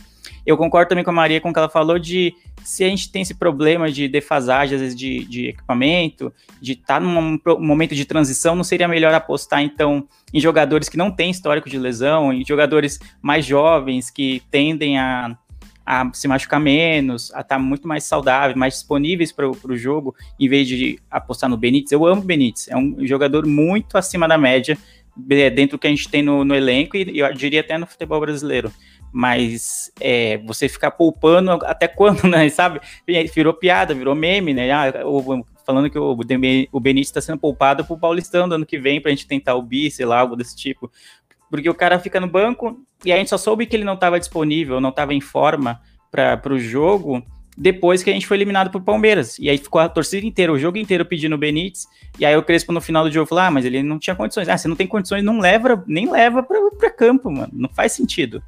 Eu 0.44 0.56
concordo 0.56 0.88
também 0.88 1.04
com 1.04 1.10
a 1.10 1.14
Maria 1.14 1.40
com 1.40 1.50
o 1.50 1.52
que 1.52 1.58
ela 1.58 1.68
falou 1.68 1.98
de 1.98 2.32
se 2.62 2.84
a 2.84 2.88
gente 2.88 3.10
tem 3.10 3.22
esse 3.22 3.34
problema 3.34 3.90
de 3.90 4.08
defasagem, 4.08 4.74
às 4.74 4.80
vezes, 4.80 4.96
de, 4.96 5.24
de 5.24 5.48
equipamento, 5.48 6.32
de 6.60 6.72
estar 6.72 6.94
tá 6.94 7.00
num 7.00 7.38
momento 7.58 7.94
de 7.94 8.04
transição, 8.04 8.56
não 8.56 8.64
seria 8.64 8.88
melhor 8.88 9.14
apostar, 9.14 9.62
então, 9.62 10.06
em 10.32 10.40
jogadores 10.40 10.88
que 10.88 10.96
não 10.96 11.10
têm 11.10 11.30
histórico 11.30 11.70
de 11.70 11.78
lesão, 11.78 12.32
em 12.32 12.44
jogadores 12.44 12.98
mais 13.22 13.44
jovens 13.44 14.10
que 14.10 14.42
tendem 14.50 14.98
a, 14.98 15.36
a 15.86 16.10
se 16.12 16.26
machucar 16.26 16.58
menos, 16.58 17.32
a 17.32 17.40
estar 17.40 17.56
tá 17.56 17.58
muito 17.58 17.86
mais 17.86 18.02
saudáveis, 18.04 18.56
mais 18.56 18.74
disponíveis 18.74 19.30
para 19.30 19.48
o 19.48 19.76
jogo, 19.76 20.14
em 20.38 20.48
vez 20.48 20.66
de 20.66 20.98
apostar 21.08 21.48
no 21.48 21.56
Benítez. 21.56 21.92
Eu 21.92 22.04
amo 22.04 22.22
o 22.22 22.24
Benítez, 22.24 22.66
é 22.68 22.76
um 22.76 23.06
jogador 23.06 23.46
muito 23.46 23.96
acima 23.96 24.26
da 24.26 24.36
média, 24.36 24.76
dentro 25.16 25.76
do 25.76 25.80
que 25.80 25.86
a 25.86 25.90
gente 25.90 26.08
tem 26.08 26.22
no, 26.22 26.44
no 26.44 26.54
elenco 26.54 26.96
e 26.96 27.20
eu 27.20 27.32
diria 27.32 27.60
até 27.60 27.78
no 27.78 27.86
futebol 27.86 28.20
brasileiro 28.20 28.70
mas 29.12 29.90
é, 29.98 30.36
você 30.38 30.68
ficar 30.68 30.90
poupando 30.90 31.50
até 31.64 31.88
quando, 31.88 32.24
né? 32.28 32.50
Sabe? 32.50 32.80
Virou 33.34 33.54
piada, 33.54 33.94
virou 33.94 34.14
meme, 34.14 34.52
né? 34.52 34.70
Ah, 34.70 34.92
falando 35.64 35.88
que 35.88 35.98
o, 35.98 36.16
o 36.70 36.80
Benítez 36.80 37.08
está 37.08 37.20
sendo 37.22 37.38
poupado 37.38 37.82
pro 37.82 37.98
Paulistão 37.98 38.46
do 38.46 38.56
ano 38.56 38.66
que 38.66 38.78
vem 38.78 39.00
pra 39.00 39.10
gente 39.10 39.26
tentar 39.26 39.54
o 39.54 39.62
bi, 39.62 39.90
sei 39.90 40.04
lá, 40.04 40.20
algo 40.20 40.36
desse 40.36 40.54
tipo. 40.54 40.90
Porque 41.50 41.68
o 41.68 41.74
cara 41.74 41.98
fica 41.98 42.20
no 42.20 42.26
banco 42.26 42.78
e 43.04 43.12
a 43.12 43.16
gente 43.16 43.30
só 43.30 43.38
soube 43.38 43.66
que 43.66 43.76
ele 43.76 43.84
não 43.84 43.94
estava 43.94 44.18
disponível, 44.18 44.80
não 44.80 44.90
estava 44.90 45.14
em 45.14 45.20
forma 45.20 45.80
para 46.10 46.52
o 46.52 46.58
jogo 46.58 47.22
depois 47.56 48.02
que 48.02 48.10
a 48.10 48.12
gente 48.12 48.26
foi 48.26 48.36
eliminado 48.36 48.70
pro 48.70 48.80
Palmeiras. 48.80 49.38
E 49.38 49.48
aí 49.48 49.56
ficou 49.56 49.80
a 49.80 49.88
torcida 49.88 50.26
inteira, 50.26 50.52
o 50.52 50.58
jogo 50.58 50.76
inteiro 50.76 51.06
pedindo 51.06 51.34
o 51.34 51.38
Benítez. 51.38 51.86
E 52.18 52.26
aí 52.26 52.36
o 52.36 52.42
Crespo 52.42 52.72
no 52.72 52.80
final 52.80 53.04
do 53.04 53.10
jogo 53.10 53.26
falou: 53.26 53.44
Ah, 53.44 53.50
mas 53.50 53.64
ele 53.64 53.82
não 53.82 53.98
tinha 53.98 54.14
condições. 54.14 54.48
Ah, 54.48 54.58
você 54.58 54.68
não 54.68 54.76
tem 54.76 54.86
condições, 54.86 55.24
não 55.24 55.38
leva, 55.38 55.82
nem 55.86 56.10
leva 56.10 56.42
para 56.42 56.90
campo, 56.90 57.30
mano. 57.30 57.52
Não 57.52 57.68
faz 57.68 57.92
sentido 57.92 58.42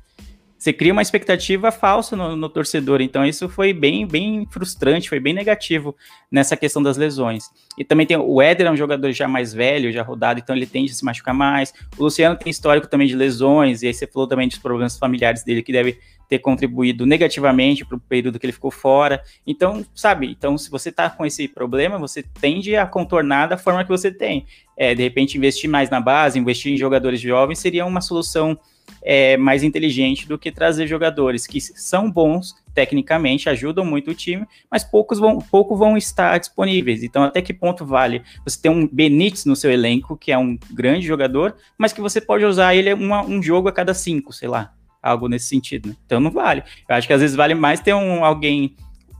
você 0.58 0.72
cria 0.72 0.92
uma 0.92 1.00
expectativa 1.00 1.70
falsa 1.70 2.16
no, 2.16 2.34
no, 2.34 2.48
torcedor. 2.48 3.00
Então, 3.00 3.24
isso 3.24 3.48
foi 3.48 3.72
bem, 3.72 4.04
bem 4.04 4.44
frustrante, 4.50 5.08
foi 5.08 5.20
bem 5.20 5.32
negativo 5.32 5.94
nessa 6.30 6.56
questão 6.56 6.82
das 6.82 6.96
lesões. 6.96 7.44
E 7.78 7.84
também 7.84 8.04
tem 8.04 8.16
o 8.16 8.42
Éder, 8.42 8.66
é 8.66 8.70
um 8.70 8.76
jogador 8.76 9.12
já 9.12 9.28
mais 9.28 9.54
velho, 9.54 9.92
já 9.92 10.02
rodado, 10.02 10.40
então 10.40 10.56
ele 10.56 10.66
tende 10.66 10.90
a 10.90 10.94
se 10.94 11.04
machucar 11.04 11.32
mais. 11.32 11.72
O 11.96 12.02
Luciano 12.02 12.36
tem 12.36 12.50
histórico 12.50 12.88
também 12.88 13.06
de 13.06 13.14
lesões, 13.14 13.82
e 13.82 13.86
aí 13.86 13.94
você 13.94 14.04
falou 14.06 14.26
também 14.26 14.48
dos 14.48 14.58
problemas 14.58 14.98
familiares 14.98 15.44
dele, 15.44 15.62
que 15.62 15.70
deve 15.70 16.00
ter 16.28 16.40
contribuído 16.40 17.06
negativamente 17.06 17.84
para 17.84 17.96
o 17.96 18.00
período 18.00 18.38
que 18.38 18.44
ele 18.44 18.52
ficou 18.52 18.70
fora. 18.70 19.22
Então, 19.46 19.86
sabe, 19.94 20.26
então 20.30 20.58
se 20.58 20.68
você 20.68 20.88
está 20.88 21.08
com 21.08 21.24
esse 21.24 21.46
problema, 21.46 21.98
você 21.98 22.22
tende 22.22 22.74
a 22.76 22.84
contornar 22.84 23.46
da 23.46 23.56
forma 23.56 23.84
que 23.84 23.90
você 23.90 24.10
tem. 24.10 24.44
É, 24.76 24.94
de 24.94 25.02
repente, 25.02 25.38
investir 25.38 25.70
mais 25.70 25.88
na 25.88 26.00
base, 26.00 26.38
investir 26.38 26.72
em 26.72 26.76
jogadores 26.76 27.20
jovens 27.20 27.60
seria 27.60 27.86
uma 27.86 28.00
solução 28.00 28.58
é, 29.02 29.36
mais 29.36 29.62
inteligente 29.62 30.28
do 30.28 30.38
que 30.38 30.50
trazer 30.50 30.86
jogadores 30.86 31.46
que 31.46 31.60
são 31.60 32.10
bons 32.10 32.54
tecnicamente, 32.74 33.48
ajudam 33.48 33.84
muito 33.84 34.12
o 34.12 34.14
time, 34.14 34.46
mas 34.70 34.84
poucos 34.84 35.18
vão, 35.18 35.38
pouco 35.38 35.76
vão 35.76 35.96
estar 35.96 36.38
disponíveis. 36.38 37.02
Então, 37.02 37.24
até 37.24 37.42
que 37.42 37.52
ponto 37.52 37.84
vale 37.84 38.22
você 38.44 38.60
ter 38.62 38.68
um 38.68 38.86
Benítez 38.86 39.44
no 39.44 39.56
seu 39.56 39.70
elenco, 39.70 40.16
que 40.16 40.30
é 40.30 40.38
um 40.38 40.56
grande 40.70 41.04
jogador, 41.04 41.56
mas 41.76 41.92
que 41.92 42.00
você 42.00 42.20
pode 42.20 42.44
usar 42.44 42.76
ele 42.76 42.94
uma, 42.94 43.24
um 43.24 43.42
jogo 43.42 43.68
a 43.68 43.72
cada 43.72 43.92
cinco, 43.92 44.32
sei 44.32 44.48
lá, 44.48 44.72
algo 45.02 45.26
nesse 45.26 45.46
sentido. 45.46 45.88
Né? 45.88 45.96
Então, 46.06 46.20
não 46.20 46.30
vale. 46.30 46.62
Eu 46.88 46.94
acho 46.94 47.06
que 47.06 47.12
às 47.12 47.20
vezes 47.20 47.34
vale 47.34 47.54
mais 47.54 47.80
ter 47.80 47.94
um, 47.94 48.24
alguém 48.24 48.76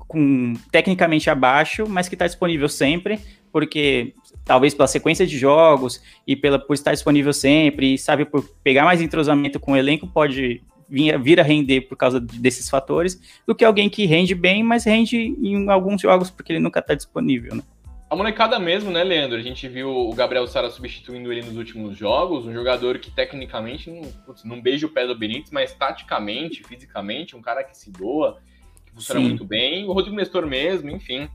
com 0.07 0.55
tecnicamente 0.71 1.29
abaixo, 1.29 1.85
mas 1.89 2.09
que 2.09 2.15
está 2.15 2.27
disponível 2.27 2.69
sempre, 2.69 3.19
porque 3.53 4.15
talvez 4.49 4.73
pela 4.73 4.89
sequência 4.89 5.27
de 5.27 5.37
jogos 5.37 6.03
e 6.27 6.35
pela 6.35 6.59
por 6.59 6.73
estar 6.73 6.93
disponível 6.93 7.35
sempre, 7.35 7.93
e 7.95 7.99
sabe, 7.99 8.25
por 8.25 8.43
pegar 8.65 8.83
mais 8.83 9.03
entrosamento 9.03 9.61
com 9.61 9.73
o 9.73 9.77
elenco, 9.77 10.07
pode 10.09 10.63
vir, 10.89 11.21
vir 11.21 11.39
a 11.39 11.43
render 11.43 11.83
por 11.83 11.99
causa 11.99 12.19
desses 12.19 12.71
fatores, 12.71 13.21
do 13.47 13.55
que 13.55 13.63
alguém 13.63 13.91
que 13.91 14.07
rende 14.07 14.35
bem, 14.35 14.65
mas 14.65 14.85
rende 14.85 15.19
em 15.19 15.69
alguns 15.69 16.01
jogos 16.01 16.31
porque 16.31 16.51
ele 16.51 16.61
nunca 16.61 16.81
está 16.81 16.95
disponível, 16.95 17.55
né? 17.55 17.63
A 18.09 18.17
molecada 18.17 18.59
mesmo, 18.59 18.91
né, 18.91 19.05
Leandro? 19.05 19.37
A 19.37 19.43
gente 19.43 19.69
viu 19.69 19.91
o 19.91 20.15
Gabriel 20.15 20.47
Sara 20.47 20.71
substituindo 20.71 21.31
ele 21.31 21.43
nos 21.43 21.59
últimos 21.59 21.95
jogos, 21.95 22.47
um 22.47 22.55
jogador 22.55 22.99
que 22.99 23.11
tecnicamente 23.11 23.91
não, 23.91 24.01
putz, 24.25 24.45
não 24.45 24.63
beija 24.63 24.87
o 24.87 24.89
pé 24.91 25.07
do 25.07 25.15
Benítez, 25.15 25.51
mas 25.51 25.75
taticamente, 25.75 26.63
fisicamente, 26.67 27.37
um 27.37 27.43
cara 27.43 27.63
que 27.63 27.77
se 27.77 27.91
doa, 27.91 28.39
que 28.87 28.93
funciona 28.95 29.21
Sim. 29.21 29.29
muito 29.29 29.45
bem. 29.45 29.85
O 29.85 29.93
Rodrigo 29.93 30.17
Nestor 30.17 30.47
mesmo, 30.47 30.89
enfim, 30.89 31.29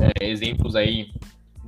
é, 0.00 0.24
exemplos 0.24 0.76
aí 0.76 1.08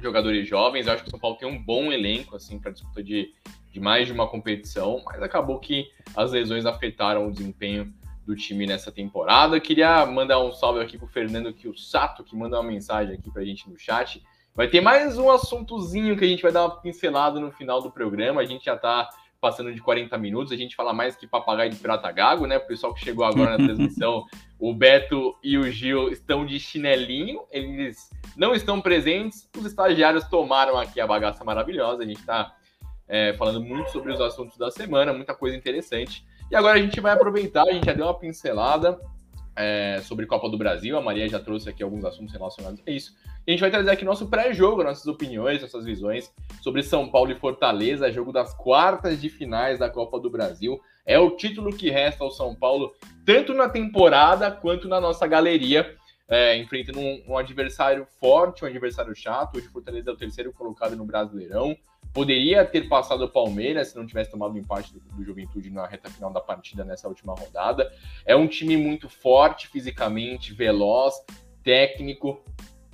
jogadores 0.00 0.46
jovens. 0.46 0.86
Eu 0.86 0.92
acho 0.92 1.02
que 1.02 1.08
o 1.08 1.10
São 1.10 1.20
Paulo 1.20 1.36
tem 1.36 1.48
um 1.48 1.62
bom 1.62 1.92
elenco 1.92 2.36
assim 2.36 2.58
para 2.58 2.70
disputa 2.70 3.02
de, 3.02 3.32
de 3.72 3.80
mais 3.80 4.06
de 4.06 4.12
uma 4.12 4.28
competição, 4.28 5.02
mas 5.04 5.22
acabou 5.22 5.58
que 5.58 5.90
as 6.14 6.32
lesões 6.32 6.66
afetaram 6.66 7.26
o 7.26 7.32
desempenho 7.32 7.92
do 8.26 8.34
time 8.34 8.66
nessa 8.66 8.90
temporada. 8.90 9.60
queria 9.60 10.04
mandar 10.04 10.40
um 10.40 10.52
salve 10.52 10.80
aqui 10.80 10.98
pro 10.98 11.06
Fernando 11.06 11.54
Sato 11.76 12.24
que 12.24 12.34
manda 12.34 12.60
uma 12.60 12.70
mensagem 12.70 13.14
aqui 13.14 13.30
pra 13.30 13.44
gente 13.44 13.70
no 13.70 13.78
chat. 13.78 14.22
Vai 14.54 14.68
ter 14.68 14.80
mais 14.80 15.16
um 15.18 15.30
assuntozinho 15.30 16.16
que 16.16 16.24
a 16.24 16.28
gente 16.28 16.42
vai 16.42 16.50
dar 16.50 16.64
uma 16.64 16.80
pincelada 16.80 17.38
no 17.38 17.52
final 17.52 17.80
do 17.80 17.90
programa. 17.90 18.40
A 18.40 18.44
gente 18.44 18.64
já 18.64 18.76
tá 18.76 19.08
passando 19.40 19.72
de 19.72 19.80
40 19.80 20.16
minutos, 20.18 20.52
a 20.52 20.56
gente 20.56 20.74
fala 20.74 20.92
mais 20.92 21.16
que 21.16 21.26
papagaio 21.26 21.70
de 21.70 21.76
pirata 21.76 22.10
gago, 22.10 22.46
né? 22.46 22.56
O 22.56 22.66
pessoal 22.66 22.94
que 22.94 23.04
chegou 23.04 23.24
agora 23.24 23.56
na 23.56 23.64
transmissão, 23.66 24.24
o 24.58 24.74
Beto 24.74 25.36
e 25.42 25.56
o 25.58 25.70
Gil 25.70 26.10
estão 26.10 26.44
de 26.44 26.58
chinelinho, 26.58 27.40
eles 27.50 28.10
não 28.36 28.54
estão 28.54 28.80
presentes, 28.80 29.48
os 29.56 29.64
estagiários 29.64 30.24
tomaram 30.24 30.78
aqui 30.78 31.00
a 31.00 31.06
bagaça 31.06 31.44
maravilhosa, 31.44 32.02
a 32.02 32.06
gente 32.06 32.20
está 32.20 32.54
é, 33.08 33.32
falando 33.34 33.60
muito 33.60 33.90
sobre 33.90 34.12
os 34.12 34.20
assuntos 34.20 34.56
da 34.56 34.70
semana, 34.70 35.12
muita 35.12 35.34
coisa 35.34 35.56
interessante. 35.56 36.24
E 36.50 36.56
agora 36.56 36.78
a 36.78 36.82
gente 36.82 37.00
vai 37.00 37.12
aproveitar, 37.12 37.62
a 37.62 37.72
gente 37.72 37.86
já 37.86 37.92
deu 37.92 38.06
uma 38.06 38.18
pincelada 38.18 38.98
é, 39.56 40.00
sobre 40.02 40.26
Copa 40.26 40.48
do 40.48 40.58
Brasil, 40.58 40.96
a 40.96 41.00
Maria 41.00 41.26
já 41.28 41.40
trouxe 41.40 41.68
aqui 41.68 41.82
alguns 41.82 42.04
assuntos 42.04 42.32
relacionados 42.32 42.80
a 42.86 42.90
isso. 42.90 43.16
E 43.46 43.50
a 43.50 43.52
gente 43.52 43.60
vai 43.60 43.70
trazer 43.70 43.90
aqui 43.90 44.04
nosso 44.04 44.28
pré-jogo, 44.28 44.84
nossas 44.84 45.06
opiniões, 45.06 45.62
nossas 45.62 45.84
visões 45.84 46.30
sobre 46.60 46.82
São 46.82 47.08
Paulo 47.08 47.32
e 47.32 47.36
Fortaleza, 47.36 48.12
jogo 48.12 48.32
das 48.32 48.52
quartas 48.54 49.20
de 49.20 49.30
finais 49.30 49.78
da 49.78 49.88
Copa 49.88 50.20
do 50.20 50.28
Brasil. 50.28 50.78
É 51.06 51.18
o 51.18 51.30
título 51.30 51.74
que 51.74 51.88
resta 51.88 52.22
ao 52.22 52.30
São 52.30 52.54
Paulo, 52.54 52.92
tanto 53.24 53.54
na 53.54 53.68
temporada 53.68 54.50
quanto 54.50 54.88
na 54.88 55.00
nossa 55.00 55.26
galeria, 55.26 55.96
é, 56.28 56.56
enfrentando 56.58 56.98
um, 56.98 57.22
um, 57.28 57.38
adversário 57.38 58.06
forte, 58.20 58.64
um 58.64 58.68
adversário 58.68 59.14
chato. 59.14 59.56
Hoje 59.56 59.68
Fortaleza 59.68 60.10
é 60.10 60.12
o 60.12 60.16
terceiro 60.16 60.52
colocado 60.52 60.96
no 60.96 61.04
Brasileirão. 61.04 61.76
Poderia 62.16 62.64
ter 62.64 62.88
passado 62.88 63.24
o 63.24 63.28
Palmeiras 63.28 63.88
se 63.88 63.96
não 63.96 64.06
tivesse 64.06 64.30
tomado 64.30 64.54
o 64.54 64.58
empate 64.58 64.90
do, 64.90 65.00
do 65.00 65.22
Juventude 65.22 65.68
na 65.68 65.86
reta 65.86 66.08
final 66.08 66.32
da 66.32 66.40
partida 66.40 66.82
nessa 66.82 67.06
última 67.06 67.34
rodada. 67.34 67.92
É 68.24 68.34
um 68.34 68.48
time 68.48 68.74
muito 68.74 69.06
forte 69.06 69.68
fisicamente, 69.68 70.54
veloz, 70.54 71.14
técnico, 71.62 72.42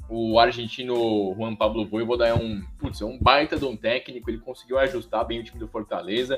o 0.09 0.41
argentino 0.41 1.33
Juan 1.37 1.55
Pablo 1.55 1.87
Voivoda 1.87 2.27
é 2.27 2.35
um, 2.35 2.65
putz, 2.81 3.01
é 3.01 3.05
um 3.05 3.17
baita 3.17 3.57
de 3.57 3.65
um 3.65 3.77
técnico, 3.77 4.29
ele 4.29 4.39
conseguiu 4.39 4.77
ajustar 4.81 5.25
bem 5.25 5.39
o 5.39 5.45
time 5.45 5.61
do 5.61 5.69
Fortaleza 5.69 6.37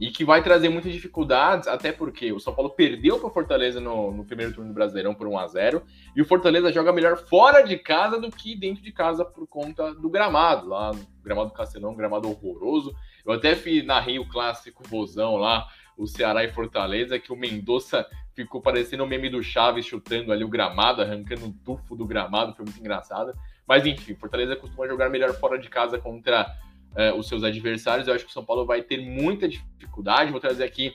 e 0.00 0.10
que 0.10 0.24
vai 0.24 0.42
trazer 0.42 0.68
muitas 0.68 0.92
dificuldades, 0.92 1.68
até 1.68 1.92
porque 1.92 2.32
o 2.32 2.40
São 2.40 2.54
Paulo 2.54 2.70
perdeu 2.70 3.18
para 3.18 3.28
o 3.28 3.32
Fortaleza 3.32 3.80
no, 3.80 4.10
no, 4.10 4.24
primeiro 4.24 4.52
turno 4.52 4.70
do 4.70 4.74
Brasileirão 4.74 5.14
por 5.14 5.26
1 5.26 5.38
a 5.38 5.46
0 5.46 5.82
e 6.16 6.22
o 6.22 6.24
Fortaleza 6.24 6.72
joga 6.72 6.92
melhor 6.92 7.16
fora 7.16 7.62
de 7.62 7.78
casa 7.78 8.20
do 8.20 8.30
que 8.30 8.56
dentro 8.56 8.82
de 8.82 8.92
casa 8.92 9.24
por 9.24 9.46
conta 9.46 9.94
do 9.94 10.10
gramado, 10.10 10.68
lá 10.68 10.90
gramado 11.22 11.48
do 11.48 11.54
Castelão, 11.54 11.94
gramado 11.94 12.28
horroroso. 12.28 12.94
Eu 13.24 13.32
até 13.32 13.56
narrei 13.82 14.18
o 14.18 14.28
clássico 14.28 14.82
Vozão 14.86 15.36
lá, 15.36 15.66
o 15.96 16.06
Ceará 16.06 16.44
e 16.44 16.52
Fortaleza, 16.52 17.18
que 17.18 17.32
o 17.32 17.36
Mendonça 17.36 18.06
ficou 18.34 18.60
parecendo 18.60 19.04
o 19.04 19.06
meme 19.06 19.30
do 19.30 19.42
Chaves 19.42 19.86
chutando 19.86 20.32
ali 20.32 20.44
o 20.44 20.48
gramado, 20.48 21.00
arrancando 21.00 21.46
um 21.46 21.52
tufo 21.52 21.94
do 21.94 22.04
gramado, 22.04 22.54
foi 22.54 22.64
muito 22.64 22.80
engraçado. 22.80 23.32
Mas 23.66 23.86
enfim, 23.86 24.14
Fortaleza 24.14 24.56
costuma 24.56 24.86
jogar 24.88 25.08
melhor 25.08 25.32
fora 25.34 25.58
de 25.58 25.68
casa 25.68 25.98
contra 25.98 26.46
é, 26.96 27.12
os 27.12 27.28
seus 27.28 27.44
adversários. 27.44 28.08
Eu 28.08 28.14
acho 28.14 28.24
que 28.24 28.30
o 28.30 28.34
São 28.34 28.44
Paulo 28.44 28.64
vai 28.64 28.82
ter 28.82 28.98
muita 28.98 29.48
dificuldade. 29.48 30.30
Vou 30.30 30.40
trazer 30.40 30.64
aqui 30.64 30.92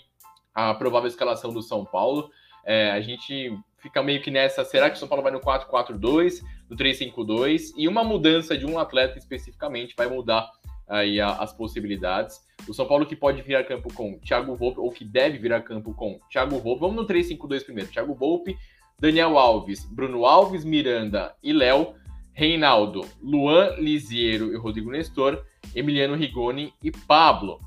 a 0.54 0.74
provável 0.74 1.08
escalação 1.08 1.54
do 1.54 1.62
São 1.62 1.86
Paulo. 1.86 2.30
É, 2.66 2.92
a 2.92 3.02
gente 3.02 3.58
fica 3.78 4.04
meio 4.04 4.22
que 4.22 4.32
nessa. 4.32 4.64
Será 4.66 4.90
que 4.90 4.96
o 4.96 5.00
São 5.00 5.08
Paulo 5.08 5.24
vai 5.24 5.32
no 5.32 5.40
4-4-2? 5.40 6.42
do 6.70 6.76
3-5-2 6.76 7.74
e 7.76 7.88
uma 7.88 8.04
mudança 8.04 8.56
de 8.56 8.66
um 8.66 8.78
atleta 8.78 9.18
especificamente 9.18 9.96
vai 9.98 10.08
mudar 10.08 10.50
aí 10.88 11.20
a, 11.20 11.34
as 11.34 11.52
possibilidades. 11.52 12.40
O 12.68 12.74
São 12.74 12.86
Paulo 12.88 13.06
que 13.06 13.16
pode 13.16 13.42
virar 13.42 13.64
campo 13.64 13.92
com 13.94 14.20
Thiago 14.20 14.56
Volpe, 14.56 14.80
ou 14.80 14.92
que 14.92 15.04
deve 15.04 15.38
virar 15.40 15.62
campo 15.62 15.94
com 15.94 16.20
Thiago 16.30 16.58
Volpe. 16.60 16.82
Vamos 16.82 16.96
no 16.96 17.08
3-5-2 17.08 17.66
primeiro. 17.66 17.90
Thiago 17.90 18.14
Volpe, 18.14 18.56
Daniel 19.00 19.38
Alves, 19.38 19.86
Bruno 19.86 20.26
Alves, 20.26 20.64
Miranda 20.64 21.36
e 21.42 21.52
Léo, 21.52 21.96
Reinaldo, 22.40 23.06
Luan 23.22 23.76
Lisiero 23.78 24.54
e 24.54 24.56
Rodrigo 24.56 24.90
Nestor, 24.90 25.44
Emiliano 25.76 26.16
Rigoni 26.16 26.74
e 26.82 26.90
Pablo. 26.90 27.60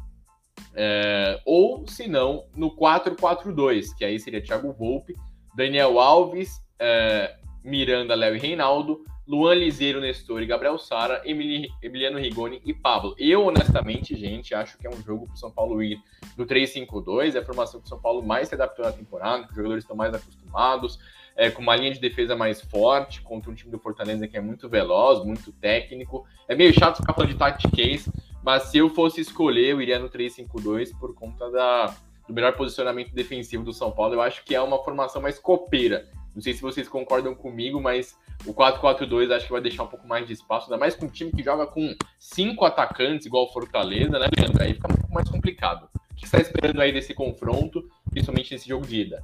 É, 0.74 1.38
ou, 1.44 1.86
se 1.86 2.08
não, 2.08 2.46
no 2.56 2.74
4-4-2, 2.74 3.94
que 3.94 4.02
aí 4.02 4.18
seria 4.18 4.42
Thiago 4.42 4.72
Volpe, 4.72 5.14
Daniel 5.54 6.00
Alves, 6.00 6.58
é, 6.78 7.36
Miranda, 7.62 8.14
Léo 8.14 8.34
e 8.34 8.38
Reinaldo, 8.38 9.04
Luan 9.28 9.56
Liseiro, 9.56 10.00
Nestor 10.00 10.40
e 10.40 10.46
Gabriel 10.46 10.78
Sara, 10.78 11.20
Emiliano 11.26 12.18
Rigoni 12.18 12.62
e 12.64 12.72
Pablo. 12.72 13.14
Eu, 13.18 13.44
honestamente, 13.44 14.16
gente, 14.16 14.54
acho 14.54 14.78
que 14.78 14.86
é 14.86 14.90
um 14.90 15.02
jogo 15.02 15.26
para 15.26 15.34
o 15.34 15.38
São 15.38 15.50
Paulo 15.50 15.82
ir 15.82 15.98
do 16.34 16.46
3-5-2, 16.46 17.34
é 17.34 17.40
a 17.40 17.44
formação 17.44 17.78
que 17.78 17.86
o 17.86 17.88
São 17.90 18.00
Paulo 18.00 18.22
mais 18.22 18.48
se 18.48 18.54
adaptou 18.54 18.86
na 18.86 18.92
temporada, 18.92 19.44
que 19.44 19.50
os 19.50 19.56
jogadores 19.56 19.84
estão 19.84 19.94
mais 19.94 20.14
acostumados, 20.14 20.98
é, 21.36 21.50
com 21.50 21.62
uma 21.62 21.76
linha 21.76 21.92
de 21.92 22.00
defesa 22.00 22.36
mais 22.36 22.60
forte, 22.60 23.22
contra 23.22 23.50
um 23.50 23.54
time 23.54 23.70
do 23.70 23.78
Fortaleza 23.78 24.26
que 24.28 24.36
é 24.36 24.40
muito 24.40 24.68
veloz, 24.68 25.24
muito 25.24 25.52
técnico. 25.52 26.26
É 26.48 26.54
meio 26.54 26.72
chato 26.72 26.98
ficar 26.98 27.14
falando 27.14 27.30
de 27.30 27.38
tactics, 27.38 28.08
mas 28.42 28.64
se 28.64 28.78
eu 28.78 28.90
fosse 28.90 29.20
escolher, 29.20 29.68
eu 29.70 29.80
iria 29.80 29.98
no 29.98 30.08
3-5-2 30.08 30.90
por 30.98 31.14
conta 31.14 31.50
da, 31.50 31.94
do 32.26 32.34
melhor 32.34 32.54
posicionamento 32.56 33.12
defensivo 33.12 33.64
do 33.64 33.72
São 33.72 33.90
Paulo. 33.90 34.14
Eu 34.14 34.22
acho 34.22 34.44
que 34.44 34.54
é 34.54 34.60
uma 34.60 34.82
formação 34.82 35.22
mais 35.22 35.38
copeira. 35.38 36.08
Não 36.34 36.40
sei 36.40 36.54
se 36.54 36.62
vocês 36.62 36.88
concordam 36.88 37.34
comigo, 37.34 37.80
mas 37.80 38.16
o 38.46 38.54
4-4-2 38.54 39.30
acho 39.30 39.46
que 39.46 39.52
vai 39.52 39.60
deixar 39.60 39.84
um 39.84 39.88
pouco 39.88 40.06
mais 40.06 40.26
de 40.26 40.32
espaço, 40.32 40.66
ainda 40.66 40.78
mais 40.78 40.94
com 40.94 41.06
um 41.06 41.10
time 41.10 41.30
que 41.30 41.42
joga 41.42 41.66
com 41.66 41.94
cinco 42.18 42.64
atacantes, 42.64 43.26
igual 43.26 43.44
o 43.44 43.52
Fortaleza, 43.52 44.18
né, 44.18 44.26
Leandro? 44.36 44.62
Aí 44.62 44.74
fica 44.74 44.90
um 44.90 44.96
pouco 44.96 45.14
mais 45.14 45.28
complicado. 45.28 45.88
O 46.10 46.14
que 46.14 46.28
você 46.28 46.36
está 46.36 46.40
esperando 46.40 46.80
aí 46.80 46.92
desse 46.92 47.14
confronto, 47.14 47.88
principalmente 48.10 48.52
nesse 48.52 48.68
jogo 48.68 48.86
de 48.86 49.02
ida? 49.02 49.22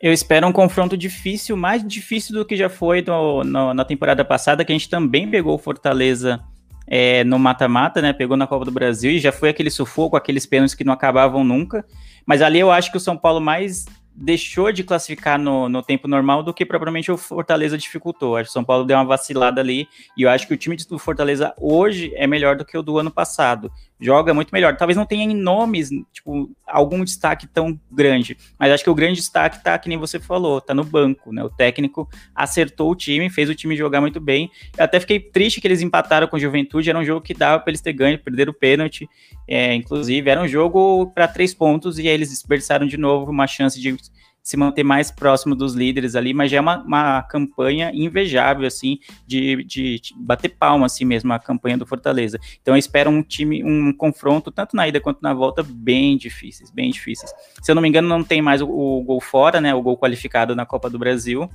Eu 0.00 0.14
espero 0.14 0.46
um 0.46 0.52
confronto 0.52 0.96
difícil, 0.96 1.56
mais 1.56 1.86
difícil 1.86 2.34
do 2.34 2.44
que 2.44 2.56
já 2.56 2.70
foi 2.70 3.02
no, 3.02 3.44
no, 3.44 3.74
na 3.74 3.84
temporada 3.84 4.24
passada, 4.24 4.64
que 4.64 4.72
a 4.72 4.74
gente 4.74 4.88
também 4.88 5.28
pegou 5.30 5.54
o 5.54 5.58
Fortaleza 5.58 6.40
é, 6.86 7.22
no 7.24 7.38
mata-mata, 7.38 8.00
né? 8.00 8.14
Pegou 8.14 8.34
na 8.34 8.46
Copa 8.46 8.64
do 8.64 8.70
Brasil 8.70 9.10
e 9.10 9.20
já 9.20 9.30
foi 9.30 9.50
aquele 9.50 9.70
sufoco, 9.70 10.16
aqueles 10.16 10.46
pênaltis 10.46 10.74
que 10.74 10.84
não 10.84 10.94
acabavam 10.94 11.44
nunca. 11.44 11.84
Mas 12.24 12.40
ali 12.40 12.58
eu 12.58 12.70
acho 12.70 12.90
que 12.90 12.96
o 12.96 13.00
São 13.00 13.16
Paulo 13.16 13.42
mais 13.42 13.84
deixou 14.14 14.70
de 14.72 14.84
classificar 14.84 15.38
no, 15.38 15.68
no 15.68 15.82
tempo 15.82 16.06
normal 16.06 16.42
do 16.42 16.52
que 16.52 16.66
propriamente 16.66 17.10
o 17.10 17.16
Fortaleza 17.16 17.78
dificultou. 17.78 18.36
Acho 18.36 18.48
que 18.48 18.50
o 18.50 18.52
São 18.52 18.64
Paulo 18.64 18.84
deu 18.84 18.96
uma 18.96 19.04
vacilada 19.04 19.60
ali 19.60 19.88
e 20.16 20.22
eu 20.22 20.30
acho 20.30 20.46
que 20.46 20.54
o 20.54 20.56
time 20.56 20.76
do 20.76 20.98
Fortaleza 20.98 21.54
hoje 21.58 22.12
é 22.16 22.26
melhor 22.26 22.56
do 22.56 22.64
que 22.64 22.76
o 22.76 22.82
do 22.82 22.98
ano 22.98 23.10
passado. 23.10 23.70
Joga 24.00 24.32
muito 24.32 24.50
melhor. 24.50 24.76
Talvez 24.76 24.96
não 24.96 25.04
tenha 25.04 25.24
em 25.24 25.34
nomes, 25.34 25.90
tipo, 26.12 26.50
algum 26.66 27.04
destaque 27.04 27.46
tão 27.46 27.78
grande, 27.90 28.36
mas 28.58 28.72
acho 28.72 28.82
que 28.82 28.88
o 28.90 28.94
grande 28.94 29.16
destaque 29.16 29.62
tá, 29.62 29.78
que 29.78 29.88
nem 29.88 29.98
você 29.98 30.18
falou, 30.18 30.60
tá 30.60 30.72
no 30.72 30.84
banco, 30.84 31.32
né? 31.32 31.44
O 31.44 31.50
técnico 31.50 32.08
acertou 32.34 32.90
o 32.90 32.96
time, 32.96 33.28
fez 33.28 33.50
o 33.50 33.54
time 33.54 33.76
jogar 33.76 34.00
muito 34.00 34.18
bem. 34.18 34.50
Eu 34.76 34.84
até 34.84 34.98
fiquei 34.98 35.20
triste 35.20 35.60
que 35.60 35.66
eles 35.66 35.82
empataram 35.82 36.26
com 36.26 36.36
o 36.36 36.40
Juventude, 36.40 36.88
era 36.88 36.98
um 36.98 37.04
jogo 37.04 37.20
que 37.20 37.34
dava 37.34 37.60
para 37.60 37.70
eles 37.70 37.82
ter 37.82 37.92
ganho, 37.92 38.18
perderam 38.18 38.52
o 38.52 38.54
pênalti, 38.54 39.08
é, 39.50 39.74
inclusive, 39.74 40.30
era 40.30 40.40
um 40.40 40.46
jogo 40.46 41.10
para 41.12 41.26
três 41.26 41.52
pontos 41.52 41.98
e 41.98 42.02
aí 42.02 42.14
eles 42.14 42.30
desperdiçaram 42.30 42.86
de 42.86 42.96
novo 42.96 43.32
uma 43.32 43.48
chance 43.48 43.80
de 43.80 43.96
se 44.42 44.56
manter 44.56 44.84
mais 44.84 45.10
próximo 45.10 45.54
dos 45.54 45.74
líderes 45.74 46.14
ali, 46.14 46.32
mas 46.32 46.50
já 46.50 46.58
é 46.58 46.60
uma, 46.60 46.82
uma 46.82 47.22
campanha 47.24 47.90
invejável, 47.92 48.66
assim, 48.66 48.98
de, 49.26 49.64
de, 49.64 50.00
de, 50.00 50.14
bater 50.16 50.50
palma, 50.50 50.86
assim 50.86 51.04
mesmo, 51.04 51.32
a 51.32 51.38
campanha 51.38 51.76
do 51.76 51.84
Fortaleza. 51.84 52.38
Então 52.62 52.74
eu 52.74 52.78
espero 52.78 53.10
um 53.10 53.22
time, 53.22 53.62
um 53.64 53.92
confronto, 53.92 54.50
tanto 54.50 54.76
na 54.76 54.88
ida 54.88 55.00
quanto 55.00 55.20
na 55.20 55.34
volta, 55.34 55.62
bem 55.62 56.16
difíceis, 56.16 56.70
bem 56.70 56.90
difíceis. 56.90 57.32
Se 57.60 57.70
eu 57.70 57.74
não 57.74 57.82
me 57.82 57.88
engano, 57.88 58.08
não 58.08 58.22
tem 58.22 58.40
mais 58.40 58.62
o, 58.62 58.68
o 58.68 59.02
gol 59.02 59.20
fora, 59.20 59.60
né, 59.60 59.74
o 59.74 59.82
gol 59.82 59.98
qualificado 59.98 60.54
na 60.54 60.64
Copa 60.64 60.88
do 60.88 60.98
Brasil, 60.98 61.50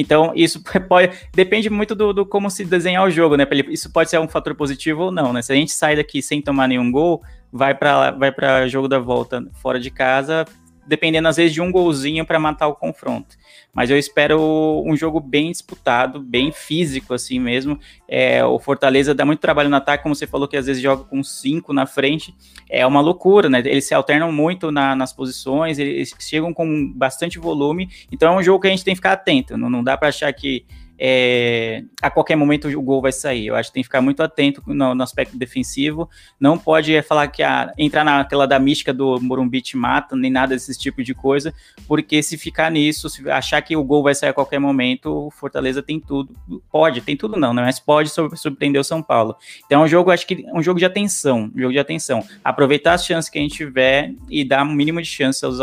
então, 0.00 0.32
isso 0.34 0.62
pode, 0.88 1.12
depende 1.32 1.70
muito 1.70 1.94
do, 1.94 2.12
do, 2.12 2.26
como 2.26 2.50
se 2.50 2.64
desenhar 2.64 3.04
o 3.04 3.10
jogo, 3.10 3.36
né? 3.36 3.46
Isso 3.68 3.92
pode 3.92 4.10
ser 4.10 4.18
um 4.18 4.28
fator 4.28 4.54
positivo 4.54 5.04
ou 5.04 5.10
não, 5.12 5.32
né? 5.32 5.42
Se 5.42 5.52
a 5.52 5.56
gente 5.56 5.72
sai 5.72 5.96
daqui 5.96 6.22
sem 6.22 6.40
tomar 6.42 6.66
nenhum 6.66 6.90
gol, 6.90 7.22
vai 7.52 7.74
para 7.74 8.12
vai 8.12 8.32
para 8.32 8.68
jogo 8.68 8.88
da 8.88 8.98
volta 8.98 9.44
fora 9.54 9.78
de 9.78 9.90
casa, 9.90 10.44
dependendo 10.90 11.28
às 11.28 11.36
vezes 11.36 11.54
de 11.54 11.60
um 11.60 11.70
golzinho 11.70 12.26
para 12.26 12.36
matar 12.36 12.66
o 12.66 12.74
confronto. 12.74 13.36
Mas 13.72 13.90
eu 13.90 13.96
espero 13.96 14.82
um 14.84 14.96
jogo 14.96 15.20
bem 15.20 15.52
disputado, 15.52 16.18
bem 16.18 16.50
físico 16.50 17.14
assim 17.14 17.38
mesmo. 17.38 17.78
É, 18.08 18.44
o 18.44 18.58
Fortaleza 18.58 19.14
dá 19.14 19.24
muito 19.24 19.38
trabalho 19.38 19.70
no 19.70 19.76
ataque, 19.76 20.02
como 20.02 20.16
você 20.16 20.26
falou 20.26 20.48
que 20.48 20.56
às 20.56 20.66
vezes 20.66 20.82
joga 20.82 21.04
com 21.04 21.22
cinco 21.22 21.72
na 21.72 21.86
frente. 21.86 22.34
É 22.68 22.84
uma 22.84 23.00
loucura, 23.00 23.48
né? 23.48 23.60
Eles 23.60 23.84
se 23.84 23.94
alternam 23.94 24.32
muito 24.32 24.72
na, 24.72 24.96
nas 24.96 25.12
posições, 25.12 25.78
eles 25.78 26.12
chegam 26.18 26.52
com 26.52 26.92
bastante 26.92 27.38
volume. 27.38 27.88
Então 28.10 28.34
é 28.34 28.36
um 28.36 28.42
jogo 28.42 28.60
que 28.60 28.66
a 28.66 28.70
gente 28.70 28.84
tem 28.84 28.92
que 28.94 28.98
ficar 28.98 29.12
atento. 29.12 29.56
Não, 29.56 29.70
não 29.70 29.84
dá 29.84 29.96
para 29.96 30.08
achar 30.08 30.32
que 30.32 30.66
é, 31.02 31.82
a 32.02 32.10
qualquer 32.10 32.36
momento 32.36 32.68
o 32.68 32.82
gol 32.82 33.00
vai 33.00 33.10
sair. 33.10 33.46
Eu 33.46 33.56
acho 33.56 33.70
que 33.70 33.74
tem 33.74 33.82
que 33.82 33.86
ficar 33.86 34.02
muito 34.02 34.22
atento 34.22 34.62
no, 34.66 34.94
no 34.94 35.02
aspecto 35.02 35.38
defensivo. 35.38 36.10
Não 36.38 36.58
pode 36.58 36.94
é, 36.94 37.00
falar 37.00 37.26
que 37.28 37.42
a, 37.42 37.72
entrar 37.78 38.04
naquela 38.04 38.46
da 38.46 38.58
mística 38.58 38.92
do 38.92 39.18
Morumbi 39.18 39.62
te 39.62 39.78
mata, 39.78 40.14
nem 40.14 40.30
nada 40.30 40.54
desse 40.54 40.78
tipo 40.78 41.02
de 41.02 41.14
coisa, 41.14 41.54
porque 41.88 42.22
se 42.22 42.36
ficar 42.36 42.70
nisso, 42.70 43.08
se 43.08 43.28
achar 43.30 43.62
que 43.62 43.74
o 43.74 43.82
gol 43.82 44.02
vai 44.02 44.14
sair 44.14 44.28
a 44.28 44.34
qualquer 44.34 44.58
momento, 44.58 45.26
o 45.26 45.30
Fortaleza 45.30 45.82
tem 45.82 45.98
tudo. 45.98 46.36
Pode, 46.70 47.00
tem 47.00 47.16
tudo 47.16 47.38
não, 47.38 47.54
né? 47.54 47.62
Mas 47.62 47.80
pode 47.80 48.10
surpreender 48.10 48.78
o 48.78 48.84
São 48.84 49.02
Paulo. 49.02 49.34
Então 49.64 49.80
é 49.80 49.84
um 49.84 49.88
jogo, 49.88 50.10
acho 50.10 50.26
que 50.26 50.44
é 50.46 50.52
um 50.52 50.62
jogo 50.62 50.78
de 50.78 50.84
atenção, 50.84 51.50
um 51.54 51.58
jogo 51.58 51.72
de 51.72 51.78
atenção. 51.78 52.22
Aproveitar 52.44 52.92
as 52.92 53.06
chances 53.06 53.30
que 53.30 53.38
a 53.38 53.42
gente 53.42 53.54
tiver 53.54 54.12
e 54.28 54.44
dar 54.44 54.64
um 54.64 54.72
mínimo 54.72 55.00
de 55.00 55.08
chances 55.08 55.42
aos, 55.42 55.56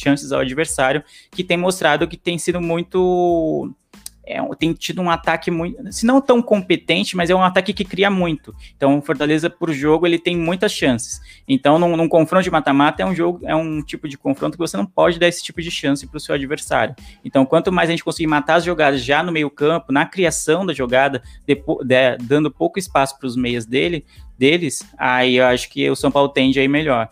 chances 0.00 0.32
ao 0.32 0.40
adversário, 0.40 1.04
que 1.30 1.44
tem 1.44 1.56
mostrado 1.56 2.08
que 2.08 2.16
tem 2.16 2.38
sido 2.38 2.60
muito 2.60 3.72
é, 4.30 4.40
tem 4.58 4.72
tido 4.72 5.02
um 5.02 5.10
ataque 5.10 5.50
muito, 5.50 5.92
se 5.92 6.06
não 6.06 6.20
tão 6.20 6.40
competente, 6.40 7.16
mas 7.16 7.30
é 7.30 7.34
um 7.34 7.42
ataque 7.42 7.72
que 7.72 7.84
cria 7.84 8.10
muito. 8.10 8.54
Então, 8.76 8.98
o 8.98 9.02
Fortaleza 9.02 9.50
por 9.50 9.72
jogo 9.72 10.06
ele 10.06 10.18
tem 10.18 10.36
muitas 10.36 10.72
chances. 10.72 11.20
Então, 11.48 11.78
num, 11.78 11.96
num 11.96 12.08
confronto 12.08 12.44
de 12.44 12.50
mata-mata 12.50 13.02
é 13.02 13.06
um 13.06 13.14
jogo, 13.14 13.40
é 13.44 13.54
um 13.54 13.82
tipo 13.82 14.08
de 14.08 14.16
confronto 14.16 14.52
que 14.52 14.58
você 14.58 14.76
não 14.76 14.86
pode 14.86 15.18
dar 15.18 15.28
esse 15.28 15.42
tipo 15.42 15.60
de 15.60 15.70
chance 15.70 16.06
para 16.06 16.16
o 16.16 16.20
seu 16.20 16.34
adversário. 16.34 16.94
Então, 17.24 17.44
quanto 17.44 17.72
mais 17.72 17.88
a 17.88 17.92
gente 17.92 18.04
conseguir 18.04 18.28
matar 18.28 18.56
as 18.56 18.64
jogadas 18.64 19.02
já 19.02 19.22
no 19.22 19.32
meio 19.32 19.50
campo, 19.50 19.92
na 19.92 20.06
criação 20.06 20.64
da 20.64 20.72
jogada, 20.72 21.22
depois, 21.46 21.86
de, 21.86 22.16
dando 22.18 22.50
pouco 22.50 22.78
espaço 22.78 23.18
para 23.18 23.26
os 23.26 23.36
meias 23.36 23.66
dele, 23.66 24.04
deles, 24.38 24.86
aí 24.96 25.36
eu 25.36 25.46
acho 25.46 25.68
que 25.68 25.90
o 25.90 25.96
São 25.96 26.10
Paulo 26.10 26.28
tende 26.28 26.58
a 26.58 26.64
ir 26.64 26.68
melhor 26.68 27.10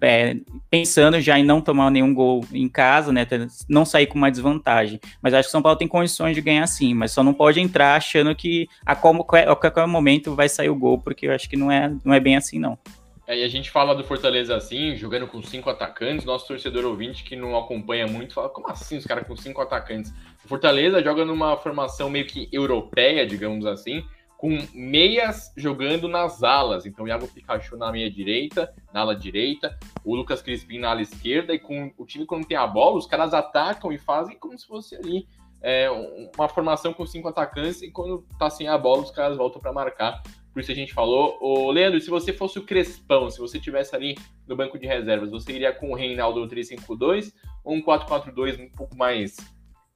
é, 0.00 0.36
pensando 0.70 1.20
já 1.20 1.38
em 1.38 1.44
não 1.44 1.60
tomar 1.60 1.90
nenhum 1.90 2.12
gol 2.14 2.44
em 2.52 2.68
casa, 2.68 3.12
né? 3.12 3.26
Não 3.68 3.84
sair 3.84 4.06
com 4.06 4.18
uma 4.18 4.30
desvantagem. 4.30 5.00
Mas 5.22 5.34
acho 5.34 5.48
que 5.48 5.50
o 5.50 5.52
São 5.52 5.62
Paulo 5.62 5.78
tem 5.78 5.88
condições 5.88 6.34
de 6.34 6.40
ganhar 6.40 6.66
sim, 6.66 6.94
mas 6.94 7.12
só 7.12 7.22
não 7.22 7.34
pode 7.34 7.60
entrar 7.60 7.94
achando 7.94 8.34
que 8.34 8.68
a, 8.84 8.94
como, 8.94 9.22
a 9.22 9.56
qualquer 9.56 9.86
momento 9.86 10.34
vai 10.34 10.48
sair 10.48 10.70
o 10.70 10.74
gol, 10.74 10.98
porque 10.98 11.26
eu 11.26 11.32
acho 11.32 11.48
que 11.48 11.56
não 11.56 11.70
é, 11.70 11.92
não 12.04 12.14
é 12.14 12.20
bem 12.20 12.36
assim, 12.36 12.58
não. 12.58 12.78
É, 13.26 13.38
e 13.38 13.44
a 13.44 13.48
gente 13.48 13.70
fala 13.70 13.94
do 13.94 14.02
Fortaleza 14.02 14.56
assim, 14.56 14.96
jogando 14.96 15.26
com 15.26 15.40
cinco 15.40 15.70
atacantes. 15.70 16.24
Nosso 16.24 16.48
torcedor 16.48 16.84
ouvinte 16.84 17.22
que 17.22 17.36
não 17.36 17.56
acompanha 17.56 18.06
muito 18.06 18.34
fala: 18.34 18.48
como 18.48 18.68
assim 18.68 18.96
os 18.96 19.06
caras 19.06 19.26
com 19.26 19.36
cinco 19.36 19.60
atacantes? 19.60 20.12
O 20.44 20.48
Fortaleza 20.48 21.02
joga 21.02 21.24
numa 21.24 21.56
formação 21.56 22.10
meio 22.10 22.26
que 22.26 22.48
europeia, 22.52 23.26
digamos 23.26 23.66
assim 23.66 24.04
com 24.40 24.56
meias 24.72 25.52
jogando 25.54 26.08
nas 26.08 26.42
alas. 26.42 26.86
Então, 26.86 27.04
o 27.04 27.08
Iago 27.08 27.28
Pikachu 27.28 27.76
na 27.76 27.92
meia 27.92 28.10
direita, 28.10 28.74
na 28.90 29.00
ala 29.00 29.14
direita, 29.14 29.78
o 30.02 30.16
Lucas 30.16 30.40
Crispim 30.40 30.78
na 30.78 30.88
ala 30.88 31.02
esquerda, 31.02 31.52
e 31.52 31.58
com 31.58 31.92
o 31.98 32.06
time 32.06 32.24
quando 32.24 32.46
tem 32.46 32.56
a 32.56 32.66
bola, 32.66 32.96
os 32.96 33.06
caras 33.06 33.34
atacam 33.34 33.92
e 33.92 33.98
fazem 33.98 34.38
como 34.38 34.58
se 34.58 34.66
fosse 34.66 34.96
ali 34.96 35.28
é, 35.60 35.90
uma 36.34 36.48
formação 36.48 36.94
com 36.94 37.04
cinco 37.04 37.28
atacantes, 37.28 37.82
e 37.82 37.90
quando 37.90 38.26
tá 38.38 38.48
sem 38.48 38.66
a 38.66 38.78
bola, 38.78 39.02
os 39.02 39.10
caras 39.10 39.36
voltam 39.36 39.60
para 39.60 39.74
marcar. 39.74 40.22
Por 40.54 40.60
isso 40.60 40.72
a 40.72 40.74
gente 40.74 40.94
falou. 40.94 41.36
Ô, 41.38 41.70
Leandro, 41.70 42.00
se 42.00 42.08
você 42.08 42.32
fosse 42.32 42.58
o 42.58 42.64
Crespão, 42.64 43.28
se 43.28 43.38
você 43.38 43.60
tivesse 43.60 43.94
ali 43.94 44.16
no 44.48 44.56
banco 44.56 44.78
de 44.78 44.86
reservas, 44.86 45.30
você 45.30 45.52
iria 45.52 45.70
com 45.70 45.90
o 45.90 45.94
Reinaldo 45.94 46.40
no 46.40 46.48
3-5-2 46.48 47.30
ou 47.62 47.74
um 47.74 47.82
4-4-2 47.82 48.58
um 48.58 48.70
pouco 48.70 48.96
mais 48.96 49.36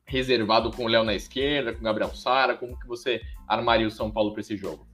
reservado 0.05 0.71
com 0.71 0.85
o 0.85 0.89
Léo 0.89 1.05
na 1.05 1.15
esquerda, 1.15 1.73
com 1.73 1.81
o 1.81 1.85
Gabriel 1.85 2.15
Sara? 2.15 2.55
Como 2.55 2.79
que 2.79 2.87
você 2.87 3.21
armaria 3.49 3.87
o 3.87 3.91
São 3.91 4.11
Paulo 4.11 4.33
para 4.33 4.41
esse 4.41 4.57
jogo? 4.57 4.87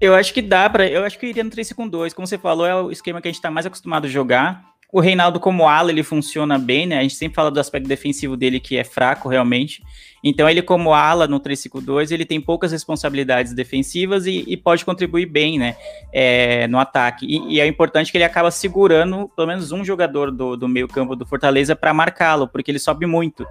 Eu 0.00 0.14
acho 0.14 0.34
que 0.34 0.42
dá 0.42 0.68
para. 0.68 0.86
Eu 0.86 1.04
acho 1.04 1.18
que 1.18 1.26
iria 1.26 1.44
no 1.44 1.50
3 1.50 1.72
com 1.72 1.86
2. 1.86 2.12
Como 2.12 2.26
você 2.26 2.36
falou, 2.36 2.66
é 2.66 2.74
o 2.74 2.90
esquema 2.90 3.20
que 3.20 3.28
a 3.28 3.30
gente 3.30 3.38
está 3.38 3.50
mais 3.50 3.66
acostumado 3.66 4.06
a 4.06 4.10
jogar. 4.10 4.72
O 4.92 5.00
Reinaldo, 5.00 5.40
como 5.40 5.66
ala, 5.66 5.90
ele 5.90 6.02
funciona 6.02 6.58
bem, 6.58 6.86
né? 6.86 6.98
A 6.98 7.02
gente 7.02 7.14
sempre 7.14 7.34
fala 7.34 7.50
do 7.50 7.58
aspecto 7.58 7.88
defensivo 7.88 8.36
dele 8.36 8.60
que 8.60 8.76
é 8.76 8.84
fraco, 8.84 9.26
realmente. 9.26 9.80
Então, 10.22 10.46
ele, 10.50 10.60
como 10.60 10.92
ala 10.92 11.26
no 11.26 11.40
3-5-2, 11.40 12.10
ele 12.10 12.26
tem 12.26 12.38
poucas 12.38 12.72
responsabilidades 12.72 13.54
defensivas 13.54 14.26
e, 14.26 14.44
e 14.46 14.54
pode 14.54 14.84
contribuir 14.84 15.24
bem, 15.24 15.58
né? 15.58 15.76
É, 16.12 16.66
no 16.66 16.78
ataque. 16.78 17.24
E, 17.24 17.54
e, 17.54 17.60
é 17.60 17.66
importante 17.66 18.12
que 18.12 18.18
ele 18.18 18.24
acaba 18.24 18.50
segurando 18.50 19.30
pelo 19.34 19.48
menos 19.48 19.72
um 19.72 19.82
jogador 19.82 20.30
do, 20.30 20.58
do 20.58 20.68
meio-campo 20.68 21.16
do 21.16 21.24
Fortaleza 21.24 21.74
para 21.74 21.94
marcá-lo, 21.94 22.46
porque 22.46 22.70
ele 22.70 22.78
sobe 22.78 23.06
muito. 23.06 23.46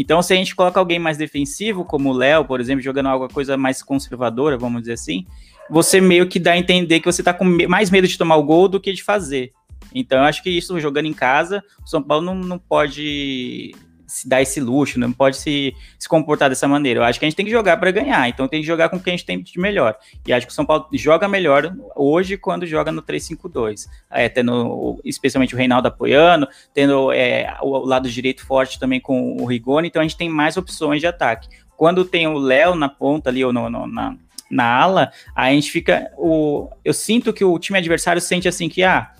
Então, 0.00 0.22
se 0.22 0.32
a 0.32 0.36
gente 0.36 0.56
coloca 0.56 0.80
alguém 0.80 0.98
mais 0.98 1.18
defensivo, 1.18 1.84
como 1.84 2.08
o 2.08 2.12
Léo, 2.14 2.46
por 2.46 2.58
exemplo, 2.58 2.82
jogando 2.82 3.10
alguma 3.10 3.28
coisa 3.28 3.54
mais 3.54 3.82
conservadora, 3.82 4.56
vamos 4.56 4.80
dizer 4.80 4.94
assim, 4.94 5.26
você 5.68 6.00
meio 6.00 6.26
que 6.26 6.40
dá 6.40 6.52
a 6.52 6.56
entender 6.56 7.00
que 7.00 7.04
você 7.04 7.22
tá 7.22 7.34
com 7.34 7.44
mais 7.68 7.90
medo 7.90 8.08
de 8.08 8.16
tomar 8.16 8.36
o 8.36 8.42
gol 8.42 8.66
do 8.66 8.80
que 8.80 8.94
de 8.94 9.02
fazer. 9.02 9.52
Então, 9.94 10.20
eu 10.20 10.24
acho 10.24 10.42
que 10.42 10.48
isso, 10.48 10.80
jogando 10.80 11.04
em 11.04 11.12
casa, 11.12 11.62
o 11.84 11.86
São 11.86 12.02
Paulo 12.02 12.24
não, 12.24 12.34
não 12.34 12.58
pode 12.58 13.74
se 14.10 14.28
dar 14.28 14.42
esse 14.42 14.60
luxo, 14.60 14.98
não 14.98 15.12
pode 15.12 15.36
se, 15.36 15.72
se 15.96 16.08
comportar 16.08 16.48
dessa 16.48 16.66
maneira. 16.66 16.98
Eu 16.98 17.04
acho 17.04 17.18
que 17.18 17.24
a 17.24 17.28
gente 17.28 17.36
tem 17.36 17.46
que 17.46 17.52
jogar 17.52 17.76
para 17.76 17.92
ganhar, 17.92 18.28
então 18.28 18.48
tem 18.48 18.60
que 18.60 18.66
jogar 18.66 18.88
com 18.88 18.96
o 18.96 19.00
que 19.00 19.08
a 19.08 19.12
gente 19.12 19.24
tem 19.24 19.40
de 19.40 19.58
melhor. 19.58 19.96
E 20.26 20.32
acho 20.32 20.46
que 20.46 20.52
o 20.52 20.54
São 20.54 20.66
Paulo 20.66 20.88
joga 20.92 21.28
melhor 21.28 21.72
hoje 21.94 22.36
quando 22.36 22.66
joga 22.66 22.90
no 22.90 23.02
3-5-2. 23.02 23.86
É, 24.10 24.28
tendo 24.28 25.00
especialmente 25.04 25.54
o 25.54 25.58
Reinaldo 25.58 25.86
apoiando, 25.86 26.48
tendo 26.74 27.12
é, 27.12 27.56
o 27.62 27.78
lado 27.78 28.10
direito 28.10 28.44
forte 28.44 28.80
também 28.80 28.98
com 28.98 29.36
o 29.36 29.46
Rigoni, 29.46 29.86
então 29.86 30.00
a 30.00 30.04
gente 30.04 30.16
tem 30.16 30.28
mais 30.28 30.56
opções 30.56 31.00
de 31.00 31.06
ataque. 31.06 31.48
Quando 31.76 32.04
tem 32.04 32.26
o 32.26 32.36
Léo 32.36 32.74
na 32.74 32.88
ponta 32.88 33.30
ali, 33.30 33.44
ou 33.44 33.52
no, 33.52 33.70
no, 33.70 33.86
na, 33.86 34.16
na 34.50 34.64
ala, 34.64 35.12
a 35.36 35.50
gente 35.50 35.70
fica. 35.70 36.10
O, 36.18 36.68
eu 36.84 36.92
sinto 36.92 37.32
que 37.32 37.44
o 37.44 37.58
time 37.60 37.78
adversário 37.78 38.20
sente 38.20 38.48
assim 38.48 38.68
que, 38.68 38.82
ah, 38.82 39.12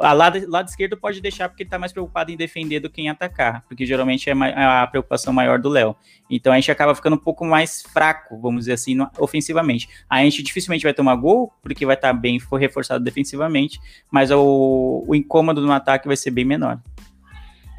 a 0.00 0.12
lado, 0.12 0.50
lado 0.50 0.68
esquerdo 0.68 0.96
pode 0.96 1.20
deixar 1.20 1.48
porque 1.48 1.62
ele 1.62 1.68
está 1.68 1.78
mais 1.78 1.92
preocupado 1.92 2.32
em 2.32 2.36
defender 2.36 2.80
do 2.80 2.88
que 2.88 3.02
em 3.02 3.10
atacar, 3.10 3.62
porque 3.68 3.84
geralmente 3.84 4.28
é, 4.30 4.32
é 4.32 4.64
a 4.64 4.86
preocupação 4.86 5.32
maior 5.32 5.58
do 5.58 5.68
Léo. 5.68 5.94
Então 6.28 6.52
a 6.52 6.56
gente 6.56 6.70
acaba 6.70 6.94
ficando 6.94 7.16
um 7.16 7.18
pouco 7.18 7.44
mais 7.44 7.82
fraco, 7.82 8.40
vamos 8.40 8.60
dizer 8.60 8.72
assim, 8.72 8.96
ofensivamente. 9.18 9.88
A 10.08 10.22
gente 10.22 10.42
dificilmente 10.42 10.84
vai 10.84 10.94
tomar 10.94 11.14
gol, 11.16 11.52
porque 11.62 11.84
vai 11.84 11.96
estar 11.96 12.08
tá 12.08 12.14
bem 12.14 12.40
reforçado 12.58 13.04
defensivamente, 13.04 13.78
mas 14.10 14.30
o, 14.30 15.04
o 15.06 15.14
incômodo 15.14 15.60
no 15.60 15.72
ataque 15.72 16.06
vai 16.06 16.16
ser 16.16 16.30
bem 16.30 16.44
menor. 16.44 16.80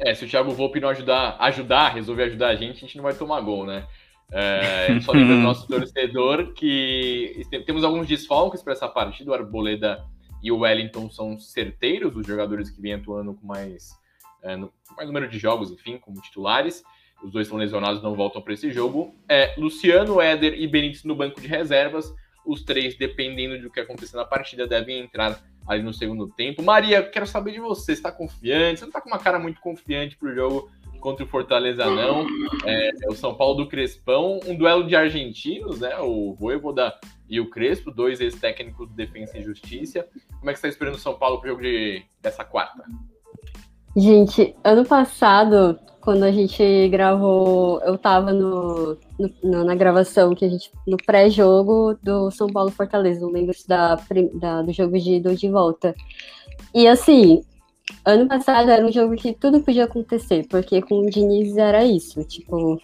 É, 0.00 0.14
se 0.14 0.24
o 0.24 0.28
Thiago 0.28 0.52
Volpe 0.52 0.80
não 0.80 0.88
ajudar, 0.88 1.36
ajudar, 1.40 1.94
resolver 1.94 2.24
ajudar 2.24 2.48
a 2.48 2.56
gente, 2.56 2.76
a 2.76 2.80
gente 2.80 2.96
não 2.96 3.04
vai 3.04 3.14
tomar 3.14 3.40
gol, 3.40 3.66
né? 3.66 3.84
É, 4.32 4.98
só 5.00 5.12
lembra 5.12 5.36
do 5.36 5.42
nosso 5.42 5.66
torcedor 5.66 6.54
que 6.54 7.42
temos 7.66 7.84
alguns 7.84 8.06
desfalques 8.06 8.62
para 8.62 8.72
essa 8.72 8.88
partida. 8.88 9.30
O 9.30 9.34
Arboleda 9.34 10.02
e 10.42 10.50
o 10.50 10.58
Wellington 10.58 11.08
são 11.10 11.38
certeiros, 11.38 12.16
os 12.16 12.26
jogadores 12.26 12.70
que 12.70 12.80
vêm 12.80 12.94
atuando 12.94 13.34
com 13.34 13.46
mais, 13.46 13.96
é, 14.42 14.56
no, 14.56 14.72
mais 14.96 15.06
número 15.06 15.28
de 15.28 15.38
jogos, 15.38 15.70
enfim, 15.70 15.98
como 15.98 16.20
titulares. 16.20 16.82
Os 17.22 17.30
dois 17.30 17.46
estão 17.46 17.58
lesionados, 17.58 18.02
não 18.02 18.16
voltam 18.16 18.42
para 18.42 18.52
esse 18.52 18.72
jogo. 18.72 19.14
É, 19.28 19.54
Luciano, 19.56 20.20
Éder 20.20 20.60
e 20.60 20.66
Benítez 20.66 21.04
no 21.04 21.14
banco 21.14 21.40
de 21.40 21.46
reservas. 21.46 22.12
Os 22.44 22.64
três, 22.64 22.96
dependendo 22.96 23.62
do 23.62 23.70
que 23.70 23.78
acontecer 23.78 24.16
na 24.16 24.24
partida, 24.24 24.66
devem 24.66 24.98
entrar 24.98 25.40
ali 25.64 25.82
no 25.82 25.94
segundo 25.94 26.26
tempo. 26.26 26.60
Maria, 26.60 27.00
quero 27.04 27.26
saber 27.26 27.52
de 27.52 27.60
você. 27.60 27.82
Você 27.82 27.92
está 27.92 28.10
confiante? 28.10 28.80
Você 28.80 28.84
não 28.84 28.88
está 28.88 29.00
com 29.00 29.08
uma 29.08 29.20
cara 29.20 29.38
muito 29.38 29.60
confiante 29.60 30.16
para 30.16 30.28
o 30.28 30.34
jogo 30.34 30.70
contra 31.02 31.24
o 31.24 31.28
Fortaleza, 31.28 31.84
não. 31.84 32.26
É, 32.64 32.88
é, 32.88 33.08
o 33.08 33.14
São 33.14 33.34
Paulo 33.34 33.64
do 33.64 33.68
Crespão, 33.68 34.40
um 34.46 34.56
duelo 34.56 34.86
de 34.86 34.96
argentinos, 34.96 35.80
né? 35.80 35.98
O 35.98 36.34
Voivoda 36.34 36.94
e 37.32 37.40
o 37.40 37.48
Crespo, 37.48 37.90
dois 37.90 38.20
ex-técnicos 38.20 38.86
de 38.90 38.94
Defesa 38.94 39.38
e 39.38 39.42
Justiça. 39.42 40.06
Como 40.38 40.50
é 40.50 40.52
que 40.52 40.60
você 40.60 40.66
está 40.66 40.68
esperando 40.68 40.96
o 40.96 40.98
São 40.98 41.14
Paulo 41.14 41.40
para 41.40 41.46
o 41.46 41.50
jogo 41.52 41.62
de, 41.62 42.04
dessa 42.20 42.44
quarta? 42.44 42.84
Gente, 43.96 44.54
ano 44.62 44.84
passado, 44.84 45.78
quando 46.02 46.24
a 46.24 46.30
gente 46.30 46.90
gravou, 46.90 47.80
eu 47.84 47.94
estava 47.94 48.34
no, 48.34 48.98
no, 49.42 49.64
na 49.64 49.74
gravação 49.74 50.34
que 50.34 50.44
a 50.44 50.48
gente 50.48 50.70
no 50.86 50.98
pré-jogo 50.98 51.96
do 52.02 52.30
São 52.30 52.48
Paulo 52.48 52.70
Fortaleza, 52.70 53.22
não 53.22 53.30
lembro 53.30 53.54
da, 53.66 53.98
da, 54.34 54.60
do 54.60 54.72
jogo 54.74 54.98
de 54.98 55.18
do 55.18 55.34
de 55.34 55.48
volta. 55.48 55.94
E 56.74 56.86
assim, 56.86 57.42
ano 58.04 58.28
passado 58.28 58.70
era 58.70 58.84
um 58.84 58.92
jogo 58.92 59.16
que 59.16 59.32
tudo 59.32 59.62
podia 59.62 59.84
acontecer, 59.84 60.46
porque 60.50 60.82
com 60.82 60.98
o 61.00 61.08
Diniz 61.08 61.56
era 61.56 61.82
isso, 61.82 62.22
tipo, 62.24 62.78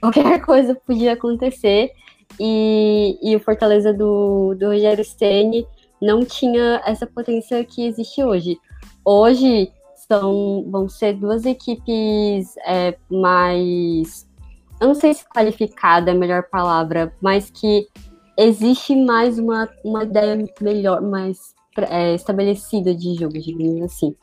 qualquer 0.00 0.40
coisa 0.46 0.76
podia 0.76 1.14
acontecer. 1.14 1.90
E, 2.38 3.18
e 3.22 3.36
o 3.36 3.40
Fortaleza 3.40 3.92
do, 3.92 4.54
do 4.54 4.66
Rogério 4.66 5.04
Ceni 5.04 5.66
não 6.00 6.24
tinha 6.24 6.82
essa 6.84 7.06
potência 7.06 7.62
que 7.64 7.86
existe 7.86 8.22
hoje. 8.22 8.58
Hoje 9.04 9.70
são, 9.94 10.64
vão 10.70 10.88
ser 10.88 11.14
duas 11.14 11.44
equipes 11.44 12.56
é, 12.66 12.96
mais. 13.10 14.28
Eu 14.80 14.88
não 14.88 14.94
sei 14.94 15.14
se 15.14 15.24
qualificada 15.28 16.10
é 16.10 16.14
a 16.14 16.18
melhor 16.18 16.44
palavra, 16.50 17.14
mas 17.20 17.50
que 17.50 17.86
existe 18.36 18.96
mais 18.96 19.38
uma, 19.38 19.68
uma 19.84 20.04
ideia 20.04 20.36
melhor, 20.60 21.02
mais 21.02 21.54
é, 21.76 22.14
estabelecida 22.14 22.94
de 22.94 23.14
jogo, 23.14 23.38
digamos 23.38 23.82
assim. 23.82 24.14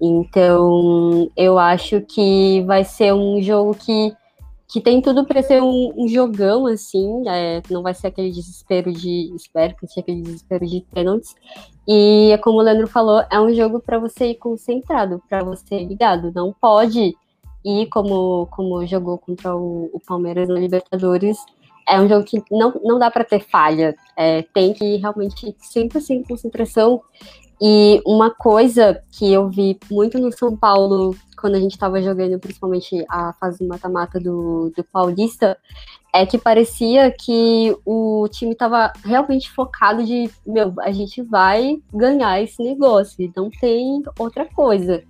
Então, 0.00 1.30
eu 1.36 1.58
acho 1.58 2.00
que 2.02 2.62
vai 2.62 2.84
ser 2.84 3.12
um 3.12 3.42
jogo 3.42 3.74
que, 3.74 4.12
que 4.68 4.80
tem 4.80 5.00
tudo 5.00 5.24
para 5.24 5.42
ser 5.42 5.62
um, 5.62 5.92
um, 5.96 6.08
jogão, 6.08 6.66
assim, 6.66 7.22
é, 7.28 7.62
não 7.70 7.82
vai 7.82 7.94
ser 7.94 8.08
aquele 8.08 8.30
desespero 8.30 8.92
de. 8.92 9.32
Espero 9.34 9.76
que 9.76 9.86
seja 9.86 10.00
aquele 10.00 10.22
desespero 10.22 10.66
de 10.66 10.80
pênaltis. 10.92 11.34
E, 11.86 12.38
como 12.42 12.58
o 12.58 12.62
Leandro 12.62 12.86
falou, 12.86 13.22
é 13.30 13.38
um 13.38 13.52
jogo 13.54 13.78
para 13.80 13.98
você 13.98 14.30
ir 14.30 14.36
concentrado, 14.36 15.22
para 15.28 15.44
você 15.44 15.76
ir 15.76 15.86
ligado. 15.86 16.32
Não 16.34 16.52
pode 16.52 17.14
ir 17.64 17.86
como, 17.88 18.46
como 18.50 18.86
jogou 18.86 19.18
contra 19.18 19.54
o, 19.54 19.90
o 19.92 20.00
Palmeiras 20.00 20.48
na 20.48 20.54
Libertadores. 20.54 21.36
É 21.86 22.00
um 22.00 22.08
jogo 22.08 22.24
que 22.24 22.42
não, 22.50 22.72
não 22.82 22.98
dá 22.98 23.10
para 23.10 23.24
ter 23.24 23.40
falha. 23.40 23.94
É, 24.16 24.42
tem 24.42 24.72
que 24.72 24.96
realmente 24.96 25.54
sempre 25.58 26.00
sem 26.00 26.22
concentração 26.22 27.02
e 27.60 28.02
uma 28.04 28.30
coisa 28.30 29.00
que 29.12 29.32
eu 29.32 29.48
vi 29.48 29.78
muito 29.90 30.18
no 30.18 30.32
São 30.32 30.56
Paulo, 30.56 31.16
quando 31.40 31.54
a 31.54 31.60
gente 31.60 31.72
estava 31.72 32.02
jogando, 32.02 32.38
principalmente 32.38 33.04
a 33.08 33.32
fase 33.34 33.64
mata-mata 33.64 34.18
do, 34.18 34.72
do 34.76 34.82
Paulista, 34.84 35.56
é 36.12 36.24
que 36.26 36.38
parecia 36.38 37.10
que 37.10 37.76
o 37.84 38.26
time 38.30 38.52
estava 38.52 38.92
realmente 39.04 39.50
focado 39.50 40.04
de, 40.04 40.30
meu, 40.46 40.74
a 40.80 40.90
gente 40.90 41.22
vai 41.22 41.76
ganhar 41.92 42.40
esse 42.40 42.62
negócio, 42.62 43.32
não 43.36 43.50
tem 43.50 44.02
outra 44.18 44.44
coisa. 44.46 45.02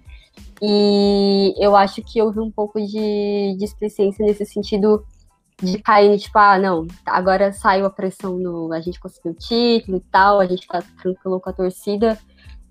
E 0.63 1.55
eu 1.59 1.77
acho 1.77 2.03
que 2.03 2.21
houve 2.23 2.41
um 2.41 2.51
pouco 2.51 2.81
de 2.81 3.57
displicência 3.59 4.25
nesse 4.25 4.47
sentido 4.47 5.05
de 5.63 5.79
cair, 5.79 6.19
tipo, 6.19 6.39
ah, 6.39 6.59
não, 6.59 6.87
agora 7.07 7.53
saiu 7.53 7.87
a 7.87 7.91
pressão 7.91 8.39
no. 8.39 8.73
A 8.73 8.81
gente 8.81 8.99
conseguiu 8.99 9.33
o 9.33 9.35
título 9.35 9.99
e 9.99 10.01
tal, 10.11 10.41
a 10.41 10.47
gente 10.47 10.67
tá 10.67 10.83
tranquilo 11.01 11.41
com 11.41 11.51
a 11.51 11.53
torcida 11.53 12.19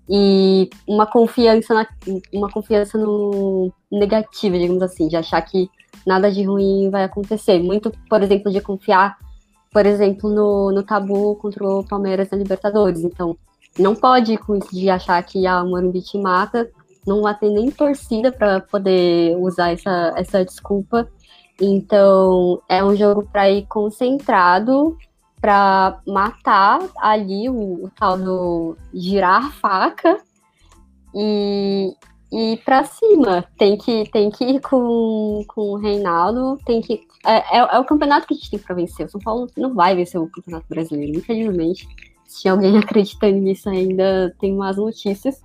e 0.08 0.68
uma 0.86 1.06
confiança 1.06 1.72
na, 1.74 1.86
uma 2.32 2.50
confiança 2.50 2.98
no 2.98 3.72
negativo, 3.90 4.58
digamos 4.58 4.82
assim, 4.82 5.08
de 5.08 5.16
achar 5.16 5.40
que 5.42 5.70
nada 6.06 6.30
de 6.30 6.42
ruim 6.42 6.90
vai 6.90 7.04
acontecer. 7.04 7.58
Muito, 7.58 7.90
por 8.08 8.22
exemplo, 8.22 8.52
de 8.52 8.60
confiar, 8.60 9.16
por 9.72 9.86
exemplo, 9.86 10.28
no, 10.28 10.72
no 10.72 10.82
tabu 10.82 11.36
contra 11.36 11.64
o 11.66 11.86
Palmeiras 11.86 12.30
na 12.30 12.38
Libertadores. 12.38 13.02
Então, 13.02 13.36
não 13.78 13.94
pode 13.94 14.36
com 14.38 14.56
isso 14.56 14.70
de 14.70 14.90
achar 14.90 15.22
que 15.22 15.46
a 15.46 15.58
ah, 15.58 15.64
Morumbi 15.64 16.02
te 16.02 16.18
mata, 16.18 16.70
não 17.06 17.22
vai 17.22 17.36
ter 17.36 17.50
nem 17.50 17.70
torcida 17.70 18.30
para 18.30 18.60
poder 18.60 19.36
usar 19.38 19.72
essa, 19.72 20.12
essa 20.16 20.44
desculpa. 20.44 21.08
Então, 21.60 22.60
é 22.68 22.84
um 22.84 22.94
jogo 22.94 23.26
para 23.30 23.50
ir 23.50 23.66
concentrado 23.66 24.96
para 25.44 26.00
matar 26.06 26.78
ali 26.96 27.50
o, 27.50 27.84
o, 27.84 27.90
tal 27.94 28.16
do 28.16 28.78
girar 28.94 29.52
faca 29.52 30.18
e, 31.14 31.94
e 32.32 32.56
para 32.64 32.82
cima. 32.84 33.44
Tem 33.58 33.76
que, 33.76 34.08
tem 34.10 34.30
que 34.30 34.42
ir 34.42 34.60
com, 34.62 35.44
com 35.46 35.72
o 35.72 35.76
Reinaldo, 35.76 36.58
tem 36.64 36.80
que. 36.80 37.06
É, 37.26 37.58
é, 37.58 37.76
é, 37.76 37.78
o 37.78 37.84
campeonato 37.84 38.26
que 38.26 38.32
a 38.32 38.36
gente 38.38 38.52
tem 38.52 38.58
para 38.58 38.74
vencer. 38.74 39.04
O 39.04 39.10
São 39.10 39.20
Paulo 39.20 39.46
não 39.54 39.74
vai 39.74 39.94
vencer 39.94 40.18
o 40.18 40.30
Campeonato 40.30 40.64
Brasileiro, 40.66 41.18
infelizmente. 41.18 41.86
Se 42.24 42.48
alguém 42.48 42.78
acreditando 42.80 43.36
nisso 43.36 43.68
ainda, 43.68 44.34
tem 44.40 44.54
más 44.54 44.78
notícias. 44.78 45.42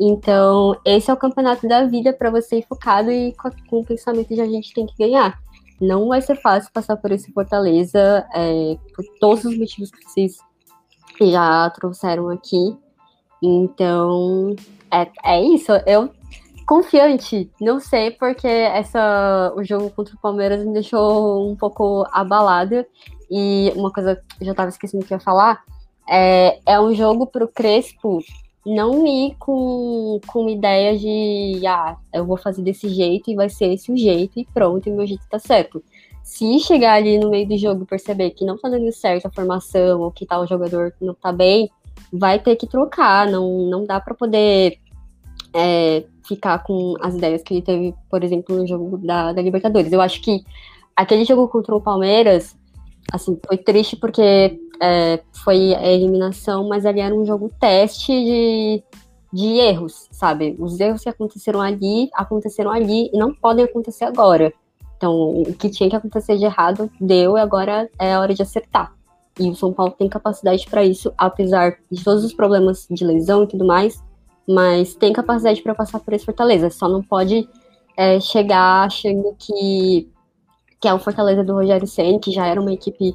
Então, 0.00 0.76
esse 0.84 1.08
é 1.08 1.14
o 1.14 1.16
campeonato 1.16 1.68
da 1.68 1.86
vida 1.86 2.12
para 2.12 2.30
você 2.30 2.58
ir 2.58 2.66
focado 2.66 3.12
e 3.12 3.32
com, 3.34 3.48
com 3.68 3.78
o 3.78 3.84
pensamento 3.84 4.34
de 4.34 4.40
a 4.40 4.46
gente 4.46 4.74
tem 4.74 4.86
que 4.86 4.96
ganhar 4.98 5.38
não 5.80 6.08
vai 6.08 6.20
ser 6.20 6.36
fácil 6.36 6.70
passar 6.72 6.96
por 6.96 7.10
esse 7.10 7.32
Fortaleza, 7.32 8.26
é, 8.34 8.76
por 8.94 9.04
todos 9.18 9.44
os 9.44 9.56
motivos 9.56 9.90
que 9.90 10.04
vocês 10.04 10.38
já 11.20 11.70
trouxeram 11.70 12.28
aqui. 12.28 12.76
Então, 13.42 14.54
é, 14.92 15.08
é 15.24 15.42
isso. 15.42 15.72
Eu 15.86 16.10
confiante, 16.66 17.50
não 17.60 17.80
sei, 17.80 18.12
porque 18.12 18.46
essa, 18.46 19.52
o 19.56 19.64
jogo 19.64 19.90
contra 19.90 20.14
o 20.14 20.20
Palmeiras 20.20 20.64
me 20.64 20.72
deixou 20.72 21.50
um 21.50 21.56
pouco 21.56 22.06
abalada. 22.12 22.86
E 23.30 23.72
uma 23.74 23.92
coisa 23.92 24.16
que 24.16 24.42
eu 24.42 24.46
já 24.46 24.52
estava 24.52 24.68
esquecendo 24.68 25.04
que 25.04 25.14
ia 25.14 25.20
falar, 25.20 25.62
é, 26.08 26.60
é 26.66 26.80
um 26.80 26.94
jogo 26.94 27.26
para 27.26 27.44
o 27.44 27.48
Crespo 27.48 28.20
não 28.64 29.06
ir 29.06 29.34
com, 29.38 30.20
com 30.26 30.48
ideia 30.48 30.96
de, 30.98 31.66
ah, 31.66 31.96
eu 32.12 32.26
vou 32.26 32.36
fazer 32.36 32.62
desse 32.62 32.88
jeito 32.88 33.30
e 33.30 33.34
vai 33.34 33.48
ser 33.48 33.72
esse 33.72 33.90
o 33.90 33.96
jeito 33.96 34.38
e 34.38 34.46
pronto, 34.52 34.88
e 34.88 34.92
meu 34.92 35.06
jeito 35.06 35.22
tá 35.28 35.38
certo. 35.38 35.82
Se 36.22 36.58
chegar 36.60 36.94
ali 36.94 37.18
no 37.18 37.30
meio 37.30 37.48
do 37.48 37.56
jogo 37.56 37.82
e 37.82 37.86
perceber 37.86 38.30
que 38.30 38.44
não 38.44 38.58
tá 38.58 38.68
dando 38.68 38.92
certo 38.92 39.26
a 39.26 39.30
formação, 39.30 40.00
ou 40.00 40.10
que 40.10 40.26
tá 40.26 40.38
o 40.38 40.46
jogador 40.46 40.94
não 41.00 41.14
tá 41.14 41.32
bem, 41.32 41.70
vai 42.12 42.38
ter 42.38 42.56
que 42.56 42.66
trocar, 42.66 43.26
não, 43.28 43.66
não 43.68 43.84
dá 43.84 44.00
para 44.00 44.14
poder 44.14 44.78
é, 45.54 46.04
ficar 46.26 46.62
com 46.62 46.94
as 47.00 47.14
ideias 47.14 47.42
que 47.42 47.54
ele 47.54 47.62
teve, 47.62 47.94
por 48.08 48.22
exemplo, 48.22 48.56
no 48.56 48.66
jogo 48.66 48.98
da, 48.98 49.32
da 49.32 49.42
Libertadores. 49.42 49.92
Eu 49.92 50.00
acho 50.00 50.20
que 50.20 50.44
aquele 50.94 51.24
jogo 51.24 51.48
contra 51.48 51.74
o 51.74 51.80
Palmeiras, 51.80 52.56
assim, 53.12 53.38
foi 53.46 53.56
triste 53.56 53.96
porque 53.96 54.60
é, 54.80 55.20
foi 55.44 55.74
a 55.74 55.86
eliminação, 55.86 56.66
mas 56.68 56.86
ali 56.86 57.00
era 57.00 57.14
um 57.14 57.24
jogo 57.24 57.50
teste 57.60 58.12
de, 58.12 58.82
de 59.32 59.46
erros, 59.58 60.08
sabe? 60.10 60.56
Os 60.58 60.80
erros 60.80 61.02
que 61.02 61.08
aconteceram 61.08 61.60
ali, 61.60 62.08
aconteceram 62.14 62.70
ali 62.70 63.10
e 63.12 63.18
não 63.18 63.34
podem 63.34 63.64
acontecer 63.64 64.04
agora. 64.04 64.52
Então, 64.96 65.42
o 65.42 65.54
que 65.54 65.70
tinha 65.70 65.88
que 65.88 65.96
acontecer 65.96 66.36
de 66.36 66.44
errado 66.44 66.90
deu 67.00 67.36
e 67.36 67.40
agora 67.40 67.88
é 67.98 68.14
a 68.14 68.20
hora 68.20 68.34
de 68.34 68.42
acertar. 68.42 68.94
E 69.38 69.48
o 69.48 69.54
São 69.54 69.72
Paulo 69.72 69.94
tem 69.96 70.08
capacidade 70.08 70.66
para 70.68 70.84
isso, 70.84 71.12
apesar 71.16 71.78
de 71.90 72.02
todos 72.02 72.24
os 72.24 72.34
problemas 72.34 72.86
de 72.90 73.04
lesão 73.04 73.44
e 73.44 73.46
tudo 73.46 73.64
mais, 73.64 74.02
mas 74.46 74.94
tem 74.94 75.12
capacidade 75.12 75.62
para 75.62 75.74
passar 75.74 76.00
por 76.00 76.12
esse 76.12 76.24
Fortaleza. 76.24 76.68
Só 76.68 76.88
não 76.88 77.02
pode 77.02 77.48
é, 77.96 78.20
chegar 78.20 78.86
achando 78.86 79.34
que, 79.38 80.10
que 80.80 80.88
é 80.88 80.92
o 80.92 80.98
Fortaleza 80.98 81.44
do 81.44 81.54
Rogério 81.54 81.86
Senna, 81.86 82.18
que 82.18 82.32
já 82.32 82.46
era 82.46 82.60
uma 82.60 82.72
equipe 82.72 83.14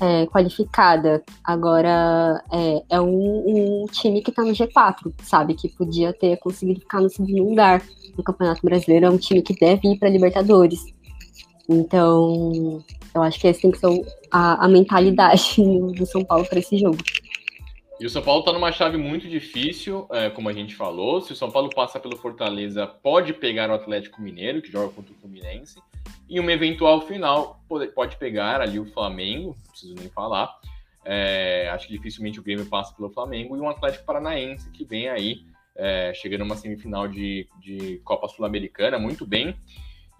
é, 0.00 0.26
qualificada. 0.26 1.22
Agora 1.44 2.42
é, 2.52 2.82
é 2.96 3.00
um, 3.00 3.82
um, 3.82 3.86
time 3.86 4.22
que 4.22 4.30
está 4.30 4.42
no 4.42 4.52
G4, 4.52 5.12
sabe? 5.22 5.54
Que 5.54 5.68
podia 5.68 6.12
ter 6.12 6.36
conseguido 6.38 6.80
ficar 6.80 7.00
no 7.00 7.08
segundo 7.08 7.48
lugar 7.48 7.82
no 8.16 8.22
Campeonato 8.22 8.60
Brasileiro. 8.62 9.06
É 9.06 9.10
um 9.10 9.18
time 9.18 9.42
que 9.42 9.54
deve 9.54 9.88
ir 9.88 9.98
para 9.98 10.08
Libertadores. 10.08 10.80
Então, 11.68 12.82
eu 13.14 13.22
acho 13.22 13.40
que 13.40 13.48
essa 13.48 13.60
tem 13.60 13.70
que 13.70 13.78
ser 13.78 14.06
a, 14.30 14.64
a 14.64 14.68
mentalidade 14.68 15.56
do 15.96 16.06
São 16.06 16.24
Paulo 16.24 16.46
para 16.46 16.58
esse 16.58 16.78
jogo. 16.78 16.98
E 17.98 18.04
o 18.04 18.10
São 18.10 18.22
Paulo 18.22 18.40
está 18.40 18.52
numa 18.52 18.70
chave 18.70 18.98
muito 18.98 19.26
difícil, 19.26 20.06
é, 20.10 20.28
como 20.28 20.50
a 20.50 20.52
gente 20.52 20.74
falou. 20.74 21.22
Se 21.22 21.32
o 21.32 21.36
São 21.36 21.50
Paulo 21.50 21.70
passa 21.74 21.98
pelo 21.98 22.16
Fortaleza, 22.16 22.86
pode 22.86 23.32
pegar 23.32 23.70
o 23.70 23.74
Atlético 23.74 24.20
Mineiro, 24.20 24.60
que 24.60 24.70
joga 24.70 24.92
contra 24.92 25.12
o 25.12 25.16
Fluminense. 25.16 25.80
E 26.28 26.40
uma 26.40 26.52
eventual 26.52 27.00
final 27.02 27.60
pode, 27.68 27.88
pode 27.88 28.16
pegar 28.16 28.60
ali 28.60 28.80
o 28.80 28.86
Flamengo, 28.86 29.56
não 29.56 29.70
preciso 29.70 29.94
nem 29.94 30.08
falar. 30.08 30.58
É, 31.04 31.68
acho 31.72 31.86
que 31.86 31.92
dificilmente 31.92 32.40
o 32.40 32.42
Grêmio 32.42 32.66
passa 32.66 32.92
pelo 32.92 33.10
Flamengo. 33.10 33.56
E 33.56 33.60
um 33.60 33.68
Atlético 33.68 34.04
Paranaense 34.04 34.70
que 34.72 34.84
vem 34.84 35.08
aí, 35.08 35.46
é, 35.76 36.12
chegando 36.14 36.40
numa 36.40 36.56
semifinal 36.56 37.06
de, 37.06 37.48
de 37.60 38.00
Copa 38.04 38.26
Sul-Americana, 38.28 38.98
muito 38.98 39.24
bem. 39.24 39.56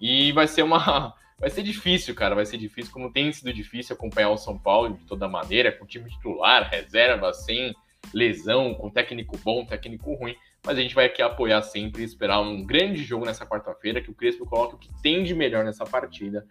E 0.00 0.30
vai 0.32 0.46
ser 0.46 0.62
uma 0.62 1.14
vai 1.40 1.50
ser 1.50 1.64
difícil, 1.64 2.14
cara. 2.14 2.36
Vai 2.36 2.46
ser 2.46 2.56
difícil, 2.56 2.92
como 2.92 3.12
tem 3.12 3.32
sido 3.32 3.52
difícil 3.52 3.96
acompanhar 3.96 4.30
o 4.30 4.38
São 4.38 4.56
Paulo 4.56 4.94
de 4.94 5.04
toda 5.06 5.28
maneira, 5.28 5.72
com 5.72 5.84
time 5.84 6.08
titular, 6.08 6.70
reserva, 6.70 7.32
sem 7.32 7.74
lesão, 8.14 8.72
com 8.74 8.88
técnico 8.88 9.36
bom, 9.38 9.64
técnico 9.64 10.14
ruim. 10.14 10.36
Mas 10.66 10.76
a 10.76 10.82
gente 10.82 10.96
vai 10.96 11.06
aqui 11.06 11.22
apoiar 11.22 11.62
sempre 11.62 12.02
e 12.02 12.04
esperar 12.04 12.40
um 12.40 12.64
grande 12.64 13.04
jogo 13.04 13.24
nessa 13.24 13.46
quarta-feira, 13.46 14.02
que 14.02 14.10
o 14.10 14.14
Crespo 14.14 14.44
coloque 14.44 14.74
o 14.74 14.78
que 14.78 14.90
tem 15.00 15.22
de 15.22 15.32
melhor 15.32 15.64
nessa 15.64 15.84
partida. 15.84 16.44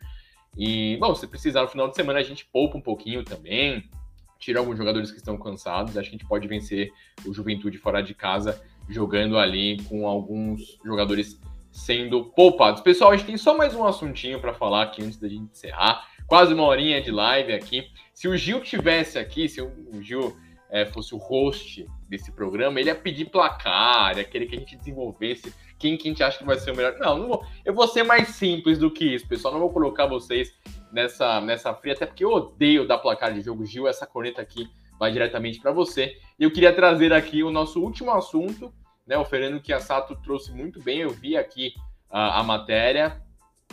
E, 0.57 0.95
bom, 1.01 1.13
se 1.13 1.28
precisar 1.28 1.63
no 1.63 1.68
final 1.68 1.89
de 1.89 1.95
semana, 1.95 2.20
a 2.20 2.24
gente 2.24 2.45
poupa 2.45 2.78
um 2.78 2.82
pouquinho 2.82 3.26
também, 3.26 3.84
tira 4.39 4.59
alguns 4.59 4.78
jogadores 4.78 5.11
que 5.11 5.18
estão 5.18 5.38
cansados. 5.38 5.97
Acho 5.97 6.09
que 6.09 6.16
a 6.16 6.18
gente 6.18 6.28
pode 6.28 6.47
vencer 6.47 6.93
o 7.26 7.34
Juventude 7.34 7.78
fora 7.78 8.01
de 8.01 8.13
casa, 8.13 8.63
jogando 8.88 9.38
ali 9.38 9.84
com 9.84 10.07
alguns 10.07 10.80
jogadores 10.86 11.38
sendo 11.70 12.24
poupados. 12.24 12.82
Pessoal, 12.82 13.11
a 13.11 13.18
gente 13.18 13.26
tem 13.26 13.38
só 13.38 13.57
mais 13.57 13.76
um 13.76 13.84
assuntinho 13.84 14.39
para 14.39 14.53
falar 14.53 14.84
aqui 14.84 15.03
antes 15.03 15.18
da 15.18 15.28
gente 15.28 15.51
encerrar. 15.51 16.07
Quase 16.26 16.53
uma 16.53 16.63
horinha 16.63 17.01
de 17.01 17.11
live 17.11 17.51
aqui. 17.51 17.89
Se 18.13 18.30
o 18.30 18.38
Gil 18.38 18.61
tivesse 18.61 19.20
aqui, 19.20 19.49
se 19.49 19.61
o 19.61 20.01
Gil 20.01 20.38
é, 20.70 20.86
fosse 20.86 21.13
o 21.13 21.18
host 21.18 21.86
desse 22.09 22.32
programa, 22.32 22.80
ele 22.80 22.89
ia 22.89 22.95
pedir 22.95 23.26
placar, 23.26 24.18
ia 24.18 24.24
querer 24.24 24.47
que 24.47 24.55
a 24.55 24.59
gente 24.59 24.76
desenvolvesse 24.76 25.53
quem 25.78 25.97
que 25.97 26.07
a 26.07 26.11
gente 26.11 26.24
acha 26.24 26.38
que 26.38 26.45
vai 26.45 26.57
ser 26.57 26.72
o 26.72 26.76
melhor. 26.76 26.97
Não, 26.99 27.18
não 27.18 27.28
vou, 27.28 27.45
eu 27.63 27.74
vou 27.74 27.88
ser 27.88 28.03
mais 28.03 28.30
simples 28.30 28.78
do 28.78 28.89
que 28.89 29.05
isso, 29.05 29.28
pessoal. 29.28 29.53
Não 29.53 29.61
vou 29.61 29.72
colocar 29.72 30.05
vocês 30.05 30.53
nessa, 30.91 31.41
nessa 31.41 31.74
fria, 31.74 31.93
até 31.93 32.05
porque 32.05 32.24
eu 32.24 32.32
odeio 32.32 32.88
dar 32.88 32.97
placar 32.97 33.34
de 33.34 33.41
jogo. 33.41 33.66
Gil, 33.66 33.88
essa 33.88 34.07
corneta 34.07 34.41
aqui 34.41 34.70
vai 34.99 35.11
diretamente 35.11 35.59
para 35.59 35.72
você. 35.72 36.18
E 36.39 36.43
eu 36.43 36.51
queria 36.51 36.74
trazer 36.74 37.11
aqui 37.13 37.43
o 37.43 37.51
nosso 37.51 37.82
último 37.82 38.11
assunto, 38.11 38.74
né? 39.05 39.18
O 39.18 39.26
Fernando 39.26 39.63
Chiasato 39.63 40.16
trouxe 40.24 40.51
muito 40.51 40.82
bem, 40.82 40.99
eu 40.99 41.09
vi 41.09 41.36
aqui 41.36 41.74
a, 42.09 42.39
a 42.39 42.43
matéria 42.43 43.22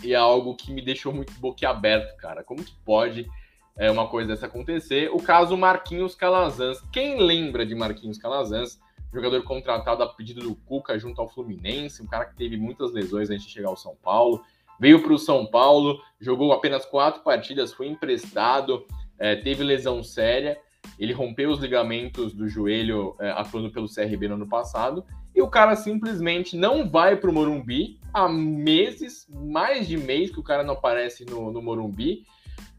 e 0.03 0.13
é 0.13 0.17
algo 0.17 0.57
que 0.57 0.73
me 0.73 0.83
deixou 0.83 1.13
muito 1.13 1.33
boquiaberto, 1.35 2.17
cara. 2.17 2.43
Como 2.43 2.65
que 2.65 2.75
pode 2.85 3.29
é, 3.77 3.91
uma 3.91 4.09
coisa 4.09 4.29
dessa 4.29 4.47
acontecer? 4.47 5.11
O 5.13 5.19
caso 5.19 5.57
Marquinhos 5.57 6.15
Calazans. 6.15 6.81
Quem 6.93 7.21
lembra 7.21 7.65
de 7.65 7.75
Marquinhos 7.75 8.19
Calazans? 8.19 8.81
Jogador 9.13 9.43
contratado 9.43 10.03
a 10.03 10.09
pedido 10.09 10.41
do 10.41 10.55
Cuca 10.55 10.99
junto 10.99 11.21
ao 11.21 11.29
Fluminense, 11.29 12.03
um 12.03 12.07
cara 12.07 12.25
que 12.25 12.35
teve 12.35 12.57
muitas 12.57 12.93
lesões 12.93 13.29
antes 13.31 13.45
de 13.45 13.53
chegar 13.53 13.69
ao 13.69 13.77
São 13.77 13.95
Paulo. 14.03 14.43
Veio 14.81 15.03
para 15.03 15.13
o 15.13 15.19
São 15.19 15.47
Paulo, 15.47 16.01
jogou 16.21 16.53
apenas 16.53 16.87
quatro 16.87 17.23
partidas, 17.23 17.73
foi 17.73 17.89
emprestado, 17.89 18.87
é, 19.19 19.37
teve 19.37 19.63
lesão 19.63 20.03
séria. 20.03 20.59
Ele 20.99 21.13
rompeu 21.13 21.51
os 21.51 21.61
ligamentos 21.61 22.33
do 22.33 22.49
joelho 22.49 23.15
é, 23.21 23.31
atuando 23.31 23.71
pelo 23.71 23.87
CRB 23.87 24.29
no 24.29 24.35
ano 24.35 24.49
passado 24.49 25.05
e 25.35 25.41
o 25.41 25.49
cara 25.49 25.75
simplesmente 25.77 26.57
não 26.57 26.89
vai 26.89 27.17
para 27.17 27.31
o 27.31 27.33
Morumbi 27.33 27.99
há 28.13 28.29
meses, 28.29 29.27
mais 29.31 29.89
de 29.89 29.97
mês 29.97 30.31
que 30.31 30.39
o 30.39 30.43
cara 30.43 30.63
não 30.63 30.75
aparece 30.75 31.25
no, 31.25 31.51
no 31.51 31.63
Morumbi, 31.63 32.27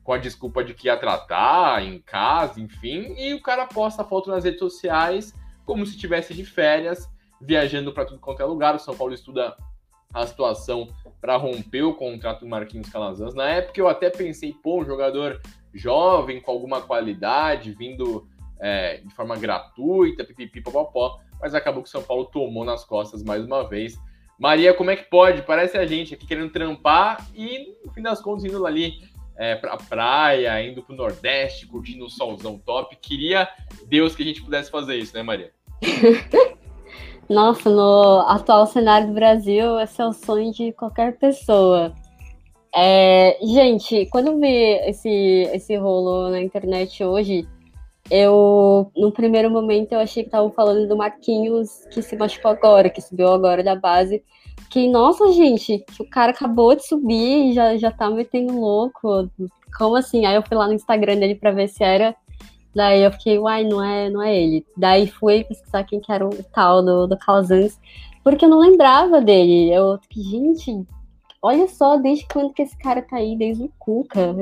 com 0.04 0.14
a 0.14 0.18
desculpa 0.18 0.64
de 0.64 0.74
que 0.74 0.88
ia 0.88 0.98
tratar 0.98 1.84
em 1.84 2.00
casa, 2.00 2.60
enfim, 2.60 3.16
e 3.18 3.34
o 3.34 3.42
cara 3.42 3.66
posta 3.66 4.04
foto 4.04 4.30
nas 4.30 4.44
redes 4.44 4.60
sociais 4.60 5.34
como 5.66 5.86
se 5.86 5.94
estivesse 5.94 6.34
de 6.34 6.44
férias, 6.44 7.10
viajando 7.42 7.94
para 7.94 8.06
tudo 8.06 8.20
quanto 8.20 8.42
é 8.42 8.46
lugar. 8.46 8.76
O 8.76 8.80
São 8.80 8.96
Paulo 8.96 9.14
estuda 9.14 9.56
a 10.14 10.28
situação 10.28 10.94
para 11.22 11.38
romper 11.38 11.84
o 11.84 11.94
contrato 11.94 12.42
do 12.42 12.48
Marquinhos 12.48 12.90
Calazans. 12.90 13.34
Na 13.34 13.48
época 13.50 13.80
eu 13.80 13.88
até 13.88 14.10
pensei, 14.10 14.54
pô, 14.54 14.82
um 14.82 14.86
jogador 14.86 15.42
jovem, 15.74 16.42
com 16.42 16.52
alguma 16.52 16.82
qualidade, 16.82 17.72
vindo 17.72 18.28
é, 18.60 18.98
de 18.98 19.14
forma 19.16 19.38
gratuita, 19.38 20.26
pipipi, 20.26 20.62
popopó 20.62 21.20
mas 21.44 21.54
acabou 21.54 21.84
que 21.84 21.90
o 21.90 21.92
São 21.92 22.02
Paulo 22.02 22.24
tomou 22.24 22.64
nas 22.64 22.86
costas 22.86 23.22
mais 23.22 23.44
uma 23.46 23.68
vez. 23.68 24.00
Maria, 24.40 24.74
como 24.74 24.90
é 24.92 24.96
que 24.96 25.04
pode? 25.04 25.42
Parece 25.42 25.78
a 25.78 25.86
gente 25.86 26.14
aqui 26.14 26.26
querendo 26.26 26.54
trampar 26.54 27.28
e, 27.36 27.78
no 27.86 27.92
fim 27.92 28.02
das 28.02 28.22
contas, 28.22 28.46
indo 28.46 28.66
ali 28.66 28.94
é, 29.38 29.56
pra 29.56 29.78
praia, 29.78 30.64
indo 30.66 30.84
pro 30.84 30.96
Nordeste, 30.96 31.68
curtindo 31.68 32.06
o 32.06 32.10
solzão 32.10 32.58
top. 32.58 32.96
Queria 33.02 33.48
Deus 33.88 34.16
que 34.16 34.24
a 34.24 34.26
gente 34.26 34.42
pudesse 34.42 34.70
fazer 34.70 34.98
isso, 34.98 35.16
né, 35.16 35.24
Maria? 35.24 35.52
Nossa, 37.30 37.70
no 37.70 38.20
atual 38.28 38.68
cenário 38.68 39.08
do 39.08 39.14
Brasil, 39.14 39.80
esse 39.80 40.02
é 40.02 40.06
o 40.06 40.14
sonho 40.14 40.52
de 40.52 40.72
qualquer 40.74 41.18
pessoa. 41.18 41.94
É, 42.76 43.38
gente, 43.42 44.08
quando 44.08 44.28
eu 44.28 44.40
vi 44.40 44.48
esse, 44.88 45.10
esse 45.54 45.76
rolo 45.78 46.30
na 46.30 46.42
internet 46.42 47.04
hoje, 47.04 47.48
eu, 48.12 48.92
no 48.96 49.12
primeiro 49.12 49.50
momento, 49.50 49.94
eu 49.94 50.00
achei 50.00 50.24
que 50.24 50.28
estavam 50.28 50.52
falando 50.52 50.88
do 50.88 50.98
Marquinhos 50.98 51.86
que 51.92 52.02
se 52.02 52.16
machucou 52.18 52.52
agora, 52.52 52.90
que 52.90 53.02
subiu 53.02 53.30
agora 53.30 53.64
da 53.64 53.76
base. 53.76 54.24
Que, 54.70 54.88
nossa, 54.88 55.32
gente, 55.34 55.84
o 56.00 56.10
cara 56.10 56.32
acabou 56.32 56.76
de 56.76 56.88
subir 56.88 57.50
e 57.50 57.54
já, 57.54 57.78
já 57.78 57.92
tá 57.92 58.10
metendo 58.10 58.60
louco. 58.60 59.30
Como 59.78 59.96
assim? 59.96 60.26
Aí 60.26 60.36
eu 60.36 60.44
fui 60.44 60.58
lá 60.58 60.68
no 60.68 60.74
Instagram 60.74 61.18
dele 61.18 61.36
pra 61.36 61.52
ver 61.52 61.68
se 61.68 61.84
era. 61.84 62.16
Daí 62.76 63.04
eu 63.04 63.12
fiquei, 63.12 63.38
uai, 63.38 63.64
não 63.64 63.84
é, 63.84 64.10
não 64.10 64.22
é 64.22 64.36
ele. 64.36 64.66
Daí 64.76 65.08
fui 65.08 65.44
pesquisar 65.44 65.84
quem 65.84 66.00
que 66.00 66.12
era 66.12 66.28
o 66.28 66.44
tal 66.52 66.84
do, 66.84 67.06
do 67.06 67.18
Calazans, 67.18 67.80
porque 68.24 68.46
eu 68.46 68.50
não 68.50 68.60
lembrava 68.60 69.22
dele. 69.22 69.72
Eu, 69.72 70.00
gente, 70.12 70.84
olha 71.42 71.68
só, 71.68 71.98
desde 71.98 72.26
quando 72.28 72.54
que 72.54 72.64
esse 72.64 72.78
cara 72.78 73.02
tá 73.02 73.18
aí, 73.18 73.36
desde 73.38 73.64
o 73.64 73.72
Cuca. 73.78 74.36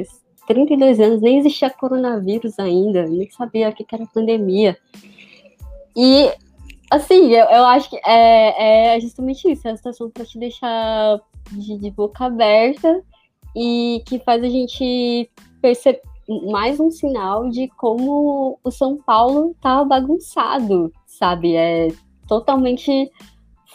32 0.48 1.00
anos, 1.00 1.22
nem 1.22 1.40
existia 1.40 1.70
coronavírus 1.70 2.58
ainda, 2.60 3.06
nem 3.06 3.30
sabia 3.30 3.70
o 3.70 3.74
que, 3.74 3.86
era 3.92 4.06
pandemia. 4.08 4.78
E, 5.96 6.32
assim, 6.92 7.30
eu, 7.32 7.46
eu 7.46 7.66
acho 7.66 7.90
que 7.90 7.98
é, 8.06 8.96
é 8.96 9.00
justamente 9.00 9.52
isso, 9.52 9.68
é 9.68 9.72
a 9.72 9.78
situação 9.78 10.10
para 10.10 10.26
te 10.26 10.38
deixar 10.38 11.20
de, 11.52 11.78
de, 11.78 11.90
boca 11.90 12.26
aberta 12.26 13.02
e 13.56 14.04
que 14.06 14.20
faz 14.20 14.44
a 14.44 14.50
gente 14.50 15.30
perceber 15.62 16.02
mais 16.52 16.80
um 16.80 16.92
sinal 16.92 17.50
de 17.50 17.68
como 17.70 18.60
o 18.64 18.72
São 18.72 18.98
Paulo 18.98 19.56
tá 19.62 19.84
bagunçado, 19.84 20.94
sabe? 21.08 21.56
É 21.56 21.88
totalmente 22.28 23.12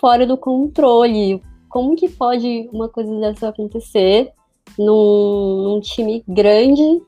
fora 0.01 0.27
do 0.27 0.39
controle. 0.39 1.43
Como 1.69 1.97
que 1.97 2.09
pode 2.09 2.71
uma 2.73 2.89
coisa 2.89 3.13
dessa 3.19 3.49
acontecer? 3.49 4.33
num, 4.79 5.63
num 5.63 5.81
time 5.81 6.23
grande. 6.27 7.03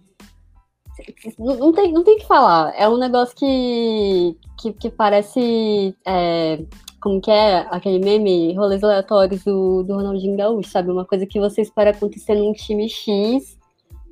Não, 1.38 1.72
tem, 1.72 1.92
não 1.92 2.04
tem 2.04 2.18
que 2.18 2.26
falar. 2.26 2.72
É 2.76 2.88
um 2.88 2.98
negócio 2.98 3.36
que, 3.36 4.36
que, 4.60 4.72
que 4.72 4.90
parece. 4.90 5.94
É, 6.06 6.62
como 7.00 7.20
que 7.20 7.30
é 7.30 7.60
aquele 7.70 7.98
meme, 7.98 8.54
rolês 8.54 8.82
aleatórios 8.82 9.44
do, 9.44 9.84
do 9.84 9.94
Ronaldinho 9.94 10.36
Gaúcho, 10.36 10.70
sabe? 10.70 10.90
Uma 10.90 11.04
coisa 11.04 11.26
que 11.26 11.38
você 11.38 11.62
espera 11.62 11.90
acontecer 11.90 12.34
num 12.34 12.52
time 12.52 12.88
X 12.88 13.56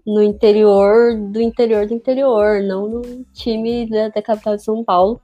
no 0.06 0.22
interior 0.22 1.16
do 1.32 1.40
interior 1.40 1.86
do 1.86 1.94
interior, 1.94 2.62
não 2.62 2.88
no 2.88 3.24
time 3.34 3.90
da, 3.90 4.08
da 4.08 4.22
capital 4.22 4.56
de 4.56 4.62
São 4.62 4.84
Paulo. 4.84 5.20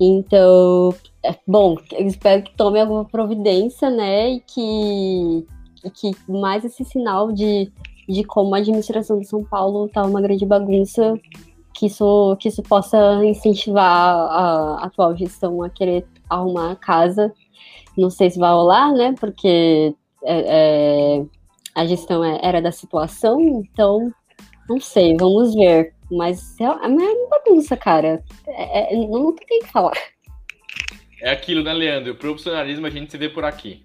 Então, 0.00 0.92
é, 1.24 1.36
bom, 1.46 1.76
espero 1.92 2.42
que 2.42 2.56
tome 2.56 2.80
alguma 2.80 3.04
providência, 3.04 3.88
né? 3.88 4.30
E 4.30 4.40
que, 4.40 5.46
e 5.84 5.90
que 5.90 6.10
mais 6.28 6.64
esse 6.64 6.84
sinal 6.84 7.30
de, 7.30 7.72
de 8.12 8.24
como 8.24 8.54
a 8.54 8.58
administração 8.58 9.18
de 9.18 9.26
São 9.26 9.42
Paulo 9.42 9.86
está 9.86 10.02
uma 10.02 10.20
grande 10.20 10.44
bagunça, 10.44 11.18
que 11.74 11.86
isso, 11.86 12.36
que 12.38 12.48
isso 12.48 12.62
possa 12.62 13.24
incentivar 13.24 13.86
a 13.86 14.84
atual 14.84 15.16
gestão 15.16 15.62
a 15.62 15.70
querer 15.70 16.06
arrumar 16.28 16.72
a 16.72 16.76
casa. 16.76 17.32
Não 17.96 18.10
sei 18.10 18.30
se 18.30 18.38
vai 18.38 18.52
rolar, 18.52 18.92
né? 18.92 19.14
Porque 19.18 19.94
é, 20.24 21.18
é, 21.18 21.24
a 21.74 21.86
gestão 21.86 22.22
é, 22.22 22.38
era 22.42 22.60
da 22.60 22.70
situação, 22.70 23.40
então 23.40 24.12
não 24.68 24.80
sei, 24.80 25.16
vamos 25.16 25.54
ver. 25.54 25.94
Mas 26.10 26.60
é, 26.60 26.64
é 26.64 26.68
uma 26.68 27.28
bagunça, 27.30 27.76
cara. 27.76 28.22
É, 28.46 28.94
é, 28.94 28.96
não 28.96 29.34
tem 29.34 29.58
o 29.58 29.64
que 29.64 29.72
falar. 29.72 29.96
É 31.20 31.30
aquilo, 31.30 31.62
né, 31.62 31.72
Leandro? 31.72 32.12
O 32.12 32.16
profissionalismo 32.16 32.86
a 32.86 32.90
gente 32.90 33.10
se 33.10 33.16
vê 33.16 33.28
por 33.28 33.44
aqui. 33.44 33.82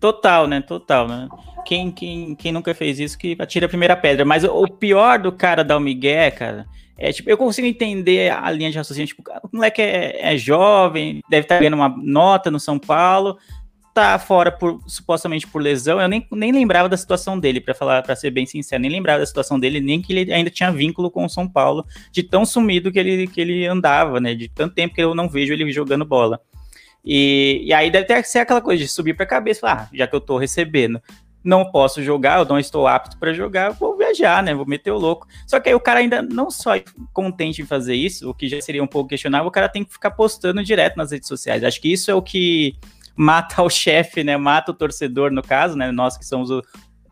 Total, 0.00 0.46
né? 0.46 0.60
Total, 0.60 1.08
né? 1.08 1.28
Quem, 1.64 1.90
quem, 1.90 2.34
quem 2.34 2.52
nunca 2.52 2.74
fez 2.74 3.00
isso 3.00 3.18
que 3.18 3.36
atira 3.38 3.66
a 3.66 3.68
primeira 3.68 3.96
pedra. 3.96 4.24
Mas 4.24 4.44
o, 4.44 4.66
pior 4.68 5.18
do 5.18 5.32
cara 5.32 5.64
da 5.64 5.78
Miguel, 5.80 6.32
cara, 6.32 6.66
é 6.96 7.12
tipo, 7.12 7.28
eu 7.28 7.36
consigo 7.36 7.66
entender 7.66 8.30
a 8.30 8.50
linha 8.50 8.70
de 8.70 8.78
raciocínio. 8.78 9.08
Tipo, 9.08 9.22
o 9.42 9.56
moleque 9.56 9.82
é, 9.82 10.34
é 10.34 10.36
jovem, 10.38 11.20
deve 11.28 11.44
estar 11.44 11.58
ganhando 11.58 11.74
uma 11.74 11.88
nota 11.88 12.50
no 12.50 12.60
São 12.60 12.78
Paulo, 12.78 13.38
tá 13.92 14.16
fora 14.16 14.52
por 14.52 14.80
supostamente 14.86 15.44
por 15.44 15.60
lesão, 15.60 16.00
eu 16.00 16.06
nem, 16.06 16.24
nem 16.30 16.52
lembrava 16.52 16.88
da 16.88 16.96
situação 16.96 17.36
dele, 17.36 17.60
para 17.60 17.74
falar, 17.74 18.00
para 18.04 18.14
ser 18.14 18.30
bem 18.30 18.46
sincero, 18.46 18.80
nem 18.80 18.90
lembrava 18.90 19.18
da 19.18 19.26
situação 19.26 19.58
dele, 19.58 19.80
nem 19.80 20.00
que 20.00 20.12
ele 20.12 20.32
ainda 20.32 20.50
tinha 20.50 20.70
vínculo 20.70 21.10
com 21.10 21.24
o 21.24 21.28
São 21.28 21.48
Paulo, 21.48 21.84
de 22.12 22.22
tão 22.22 22.44
sumido 22.44 22.92
que 22.92 22.98
ele, 23.00 23.26
que 23.26 23.40
ele 23.40 23.66
andava, 23.66 24.20
né? 24.20 24.36
De 24.36 24.48
tanto 24.48 24.74
tempo 24.74 24.94
que 24.94 25.02
eu 25.02 25.16
não 25.16 25.28
vejo 25.28 25.52
ele 25.52 25.70
jogando 25.72 26.04
bola. 26.04 26.40
E, 27.04 27.62
e 27.64 27.72
aí 27.72 27.90
deve 27.90 28.06
ter 28.06 28.24
ser 28.24 28.40
aquela 28.40 28.60
coisa 28.60 28.82
de 28.82 28.88
subir 28.88 29.14
para 29.14 29.24
a 29.24 29.28
cabeça, 29.28 29.60
falar, 29.60 29.82
ah, 29.82 29.96
já 29.96 30.06
que 30.06 30.14
eu 30.14 30.20
tô 30.20 30.36
recebendo, 30.36 31.00
não 31.42 31.70
posso 31.70 32.02
jogar, 32.02 32.40
eu 32.40 32.44
não 32.44 32.58
estou 32.58 32.86
apto 32.86 33.16
para 33.18 33.32
jogar, 33.32 33.70
vou 33.70 33.96
viajar, 33.96 34.42
né? 34.42 34.54
Vou 34.54 34.66
meter 34.66 34.90
o 34.90 34.98
louco. 34.98 35.26
Só 35.46 35.58
que 35.58 35.68
aí 35.68 35.74
o 35.74 35.80
cara 35.80 36.00
ainda 36.00 36.20
não 36.20 36.50
só 36.50 36.74
é 36.74 36.84
contente 37.12 37.62
em 37.62 37.66
fazer 37.66 37.94
isso, 37.94 38.28
o 38.28 38.34
que 38.34 38.48
já 38.48 38.60
seria 38.60 38.82
um 38.82 38.86
pouco 38.86 39.08
questionável, 39.08 39.48
o 39.48 39.52
cara 39.52 39.68
tem 39.68 39.84
que 39.84 39.92
ficar 39.92 40.10
postando 40.10 40.62
direto 40.62 40.96
nas 40.96 41.10
redes 41.10 41.28
sociais. 41.28 41.64
Acho 41.64 41.80
que 41.80 41.92
isso 41.92 42.10
é 42.10 42.14
o 42.14 42.20
que 42.20 42.74
mata 43.16 43.62
o 43.62 43.70
chefe, 43.70 44.22
né? 44.22 44.36
Mata 44.36 44.72
o 44.72 44.74
torcedor, 44.74 45.30
no 45.30 45.42
caso, 45.42 45.76
né? 45.76 45.90
Nós 45.92 46.18
que 46.18 46.26
somos 46.26 46.50
o, 46.50 46.62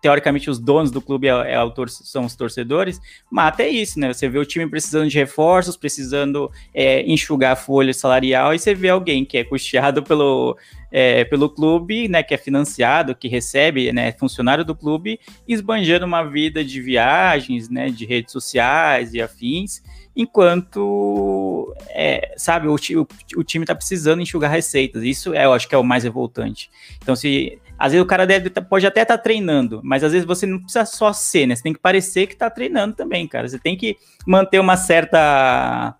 teoricamente 0.06 0.48
os 0.48 0.60
donos 0.60 0.92
do 0.92 1.02
clube 1.02 1.26
é, 1.26 1.30
é 1.30 1.56
são 1.88 2.24
os 2.24 2.36
torcedores, 2.36 3.00
mata 3.28 3.64
é 3.64 3.68
isso, 3.68 3.98
né? 3.98 4.12
Você 4.12 4.28
vê 4.28 4.38
o 4.38 4.44
time 4.44 4.64
precisando 4.70 5.10
de 5.10 5.18
reforços, 5.18 5.76
precisando 5.76 6.48
é, 6.72 7.02
enxugar 7.10 7.54
a 7.54 7.56
folha 7.56 7.92
salarial, 7.92 8.54
e 8.54 8.58
você 8.60 8.72
vê 8.72 8.88
alguém 8.88 9.24
que 9.24 9.36
é 9.36 9.42
custeado 9.42 10.04
pelo, 10.04 10.56
é, 10.92 11.24
pelo 11.24 11.50
clube, 11.50 12.06
né? 12.06 12.22
Que 12.22 12.34
é 12.34 12.36
financiado, 12.36 13.16
que 13.16 13.26
recebe, 13.26 13.92
né? 13.92 14.12
Funcionário 14.12 14.64
do 14.64 14.76
clube, 14.76 15.18
esbanjando 15.48 16.06
uma 16.06 16.22
vida 16.22 16.64
de 16.64 16.80
viagens, 16.80 17.68
né? 17.68 17.90
De 17.90 18.06
redes 18.06 18.30
sociais 18.30 19.12
e 19.12 19.20
afins 19.20 19.82
enquanto, 20.18 21.74
é, 21.90 22.32
sabe, 22.38 22.68
o, 22.68 22.74
o, 22.74 23.06
o 23.36 23.44
time 23.44 23.64
está 23.64 23.74
precisando 23.74 24.22
enxugar 24.22 24.50
receitas. 24.50 25.02
Isso 25.02 25.34
é, 25.34 25.44
eu 25.44 25.52
acho 25.52 25.68
que 25.68 25.74
é 25.74 25.78
o 25.78 25.84
mais 25.84 26.04
revoltante. 26.04 26.70
Então, 27.02 27.14
se 27.14 27.58
às 27.78 27.92
vezes 27.92 28.04
o 28.04 28.08
cara 28.08 28.26
deve, 28.26 28.50
tá, 28.50 28.62
pode 28.62 28.86
até 28.86 29.02
estar 29.02 29.16
tá 29.16 29.22
treinando, 29.22 29.80
mas 29.84 30.02
às 30.02 30.12
vezes 30.12 30.26
você 30.26 30.46
não 30.46 30.58
precisa 30.58 30.84
só 30.84 31.12
ser, 31.12 31.46
né? 31.46 31.54
Você 31.54 31.62
tem 31.62 31.72
que 31.72 31.80
parecer 31.80 32.26
que 32.26 32.32
está 32.32 32.48
treinando 32.48 32.94
também, 32.94 33.26
cara. 33.28 33.48
Você 33.48 33.58
tem 33.58 33.76
que 33.76 33.96
manter 34.26 34.58
uma 34.58 34.76
certa 34.76 35.94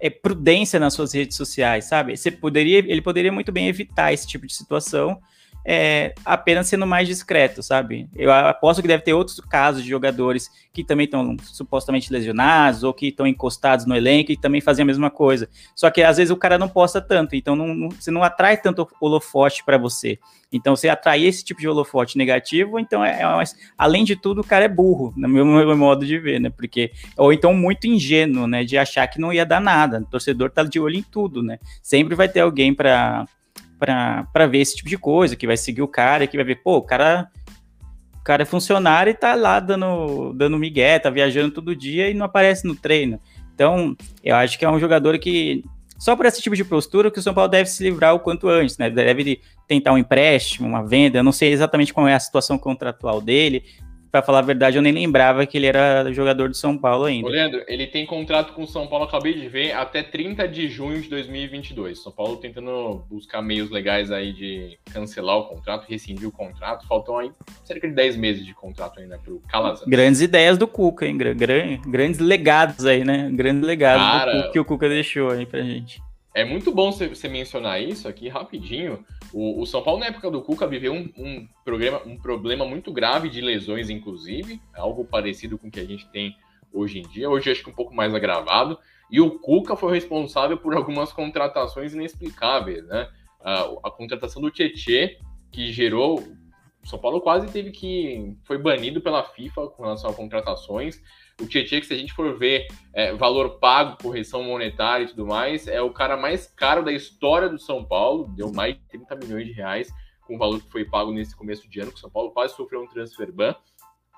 é, 0.00 0.08
prudência 0.08 0.78
nas 0.78 0.94
suas 0.94 1.12
redes 1.12 1.36
sociais, 1.36 1.86
sabe? 1.86 2.16
Você 2.16 2.30
poderia, 2.30 2.78
ele 2.78 3.02
poderia 3.02 3.32
muito 3.32 3.50
bem 3.50 3.68
evitar 3.68 4.12
esse 4.12 4.26
tipo 4.26 4.46
de 4.46 4.54
situação 4.54 5.20
é, 5.68 6.14
apenas 6.24 6.68
sendo 6.68 6.86
mais 6.86 7.08
discreto, 7.08 7.60
sabe? 7.60 8.08
Eu 8.14 8.32
aposto 8.32 8.80
que 8.80 8.86
deve 8.86 9.02
ter 9.02 9.14
outros 9.14 9.40
casos 9.40 9.82
de 9.82 9.88
jogadores 9.88 10.48
que 10.72 10.84
também 10.84 11.06
estão 11.06 11.36
supostamente 11.42 12.12
lesionados 12.12 12.84
ou 12.84 12.94
que 12.94 13.08
estão 13.08 13.26
encostados 13.26 13.84
no 13.84 13.96
elenco 13.96 14.30
e 14.30 14.36
também 14.36 14.60
fazem 14.60 14.84
a 14.84 14.86
mesma 14.86 15.10
coisa. 15.10 15.48
Só 15.74 15.90
que 15.90 16.04
às 16.04 16.18
vezes 16.18 16.30
o 16.30 16.36
cara 16.36 16.56
não 16.56 16.68
posta 16.68 17.00
tanto, 17.00 17.34
então 17.34 17.56
não, 17.56 17.74
não, 17.74 17.88
você 17.88 18.12
não 18.12 18.22
atrai 18.22 18.56
tanto 18.56 18.86
holofote 19.00 19.64
para 19.64 19.76
você. 19.76 20.20
Então 20.52 20.76
você 20.76 20.88
atrai 20.88 21.24
esse 21.24 21.44
tipo 21.44 21.60
de 21.60 21.68
holofote 21.68 22.16
negativo, 22.16 22.78
então 22.78 23.04
é, 23.04 23.20
é 23.20 23.44
além 23.76 24.04
de 24.04 24.14
tudo 24.14 24.42
o 24.42 24.46
cara 24.46 24.66
é 24.66 24.68
burro, 24.68 25.12
no 25.16 25.28
meu, 25.28 25.44
meu, 25.44 25.76
modo 25.76 26.06
de 26.06 26.16
ver, 26.16 26.40
né? 26.40 26.48
Porque 26.48 26.92
ou 27.18 27.32
então 27.32 27.52
muito 27.52 27.88
ingênuo, 27.88 28.46
né, 28.46 28.62
de 28.62 28.78
achar 28.78 29.08
que 29.08 29.20
não 29.20 29.32
ia 29.32 29.44
dar 29.44 29.60
nada. 29.60 29.98
O 29.98 30.04
torcedor 30.04 30.48
tá 30.48 30.62
de 30.62 30.78
olho 30.78 30.94
em 30.94 31.02
tudo, 31.02 31.42
né? 31.42 31.58
Sempre 31.82 32.14
vai 32.14 32.28
ter 32.28 32.40
alguém 32.40 32.72
para 32.72 33.26
para 33.78 34.46
ver 34.46 34.58
esse 34.58 34.76
tipo 34.76 34.88
de 34.88 34.98
coisa, 34.98 35.36
que 35.36 35.46
vai 35.46 35.56
seguir 35.56 35.82
o 35.82 35.88
cara, 35.88 36.26
que 36.26 36.36
vai 36.36 36.44
ver, 36.44 36.62
pô, 36.62 36.76
o 36.76 36.82
cara, 36.82 37.28
o 38.14 38.22
cara 38.22 38.42
é 38.42 38.46
funcionário 38.46 39.10
e 39.10 39.14
tá 39.14 39.34
lá 39.34 39.60
dando, 39.60 40.32
dando 40.32 40.58
migué, 40.58 40.98
tá 40.98 41.10
viajando 41.10 41.52
todo 41.52 41.76
dia 41.76 42.10
e 42.10 42.14
não 42.14 42.26
aparece 42.26 42.66
no 42.66 42.74
treino. 42.74 43.20
Então, 43.54 43.96
eu 44.22 44.36
acho 44.36 44.58
que 44.58 44.64
é 44.64 44.70
um 44.70 44.78
jogador 44.78 45.18
que, 45.18 45.64
só 45.98 46.14
por 46.14 46.26
esse 46.26 46.42
tipo 46.42 46.54
de 46.54 46.64
postura, 46.64 47.10
que 47.10 47.18
o 47.18 47.22
São 47.22 47.32
Paulo 47.32 47.50
deve 47.50 47.70
se 47.70 47.82
livrar 47.82 48.14
o 48.14 48.20
quanto 48.20 48.48
antes, 48.48 48.76
né? 48.76 48.90
Deve 48.90 49.40
tentar 49.66 49.92
um 49.92 49.98
empréstimo, 49.98 50.68
uma 50.68 50.86
venda, 50.86 51.18
eu 51.18 51.24
não 51.24 51.32
sei 51.32 51.52
exatamente 51.52 51.92
qual 51.92 52.06
é 52.06 52.14
a 52.14 52.20
situação 52.20 52.58
contratual 52.58 53.20
dele, 53.20 53.64
para 54.16 54.22
falar 54.22 54.38
a 54.38 54.42
verdade, 54.42 54.78
eu 54.78 54.82
nem 54.82 54.92
lembrava 54.92 55.44
que 55.44 55.58
ele 55.58 55.66
era 55.66 56.10
jogador 56.12 56.48
do 56.48 56.54
São 56.54 56.78
Paulo 56.78 57.04
ainda. 57.04 57.28
Ô, 57.28 57.30
Leandro, 57.30 57.62
ele 57.68 57.86
tem 57.86 58.06
contrato 58.06 58.54
com 58.54 58.62
o 58.62 58.66
São 58.66 58.86
Paulo, 58.86 59.04
acabei 59.04 59.34
de 59.34 59.46
ver, 59.46 59.72
até 59.72 60.02
30 60.02 60.48
de 60.48 60.68
junho 60.68 61.02
de 61.02 61.10
2022. 61.10 62.02
São 62.02 62.10
Paulo 62.10 62.38
tentando 62.38 63.04
buscar 63.10 63.42
meios 63.42 63.70
legais 63.70 64.10
aí 64.10 64.32
de 64.32 64.78
cancelar 64.90 65.36
o 65.36 65.44
contrato, 65.44 65.86
rescindir 65.86 66.26
o 66.26 66.32
contrato. 66.32 66.86
Faltam 66.86 67.18
aí 67.18 67.30
cerca 67.62 67.86
de 67.86 67.94
10 67.94 68.16
meses 68.16 68.46
de 68.46 68.54
contrato 68.54 69.00
ainda 69.00 69.18
pro 69.18 69.42
Calazans. 69.48 69.86
Grandes 69.86 70.22
ideias 70.22 70.56
do 70.56 70.66
Cuca, 70.66 71.06
hein? 71.06 71.18
Grandes 71.86 72.18
legados 72.18 72.86
aí, 72.86 73.04
né? 73.04 73.28
Grandes 73.30 73.66
legados 73.66 74.02
Cara, 74.02 74.50
que 74.50 74.58
o 74.58 74.64
Cuca 74.64 74.88
deixou 74.88 75.30
aí 75.30 75.44
pra 75.44 75.60
gente. 75.60 76.00
É 76.36 76.44
muito 76.44 76.70
bom 76.70 76.92
você 76.92 77.28
mencionar 77.30 77.82
isso 77.82 78.06
aqui 78.06 78.28
rapidinho. 78.28 79.02
O, 79.32 79.62
o, 79.62 79.64
São 79.64 79.82
Paulo, 79.82 80.00
na 80.00 80.08
época 80.08 80.30
do 80.30 80.42
Cuca, 80.42 80.66
viveu 80.66 80.92
um, 80.92 81.10
um, 81.16 81.48
programa, 81.64 82.02
um 82.04 82.18
problema 82.18 82.62
muito 82.66 82.92
grave 82.92 83.30
de 83.30 83.40
lesões, 83.40 83.88
inclusive, 83.88 84.60
algo 84.74 85.02
parecido 85.02 85.56
com 85.56 85.68
o 85.68 85.70
que 85.70 85.80
a 85.80 85.86
gente 85.86 86.06
tem 86.10 86.36
hoje 86.70 86.98
em 86.98 87.08
dia. 87.08 87.30
Hoje 87.30 87.50
acho 87.50 87.64
que 87.64 87.70
um 87.70 87.74
pouco 87.74 87.94
mais 87.94 88.14
agravado. 88.14 88.78
E 89.10 89.18
o 89.18 89.38
Cuca 89.38 89.76
foi 89.76 89.94
responsável 89.94 90.58
por 90.58 90.74
algumas 90.76 91.10
contratações 91.10 91.94
inexplicáveis, 91.94 92.86
né? 92.86 93.08
A, 93.40 93.62
a 93.84 93.90
contratação 93.90 94.42
do 94.42 94.50
Tietê, 94.50 95.18
que 95.50 95.72
gerou. 95.72 96.18
O 96.84 96.86
São 96.86 96.98
Paulo 96.98 97.22
quase 97.22 97.50
teve 97.50 97.70
que. 97.70 98.36
Foi 98.44 98.58
banido 98.58 99.00
pela 99.00 99.24
FIFA 99.24 99.68
com 99.68 99.84
relação 99.84 100.10
a 100.10 100.12
contratações. 100.12 101.00
O 101.38 101.46
Tietchan, 101.46 101.80
que 101.80 101.86
se 101.86 101.92
a 101.92 101.98
gente 101.98 102.14
for 102.14 102.38
ver 102.38 102.66
é, 102.94 103.12
valor 103.12 103.58
pago, 103.58 103.98
correção 104.02 104.42
monetária 104.42 105.04
e 105.04 105.08
tudo 105.08 105.26
mais, 105.26 105.68
é 105.68 105.82
o 105.82 105.90
cara 105.90 106.16
mais 106.16 106.46
caro 106.46 106.82
da 106.82 106.90
história 106.90 107.46
do 107.46 107.58
São 107.58 107.84
Paulo, 107.84 108.32
deu 108.34 108.50
mais 108.50 108.74
de 108.74 108.80
30 108.88 109.16
milhões 109.16 109.46
de 109.46 109.52
reais 109.52 109.92
com 110.26 110.34
o 110.34 110.38
valor 110.38 110.62
que 110.62 110.70
foi 110.70 110.86
pago 110.86 111.12
nesse 111.12 111.36
começo 111.36 111.68
de 111.68 111.78
ano, 111.78 111.92
que 111.92 111.98
o 111.98 112.00
São 112.00 112.10
Paulo 112.10 112.30
quase 112.30 112.56
sofreu 112.56 112.82
um 112.82 112.86
transfer 112.86 113.30
ban. 113.30 113.54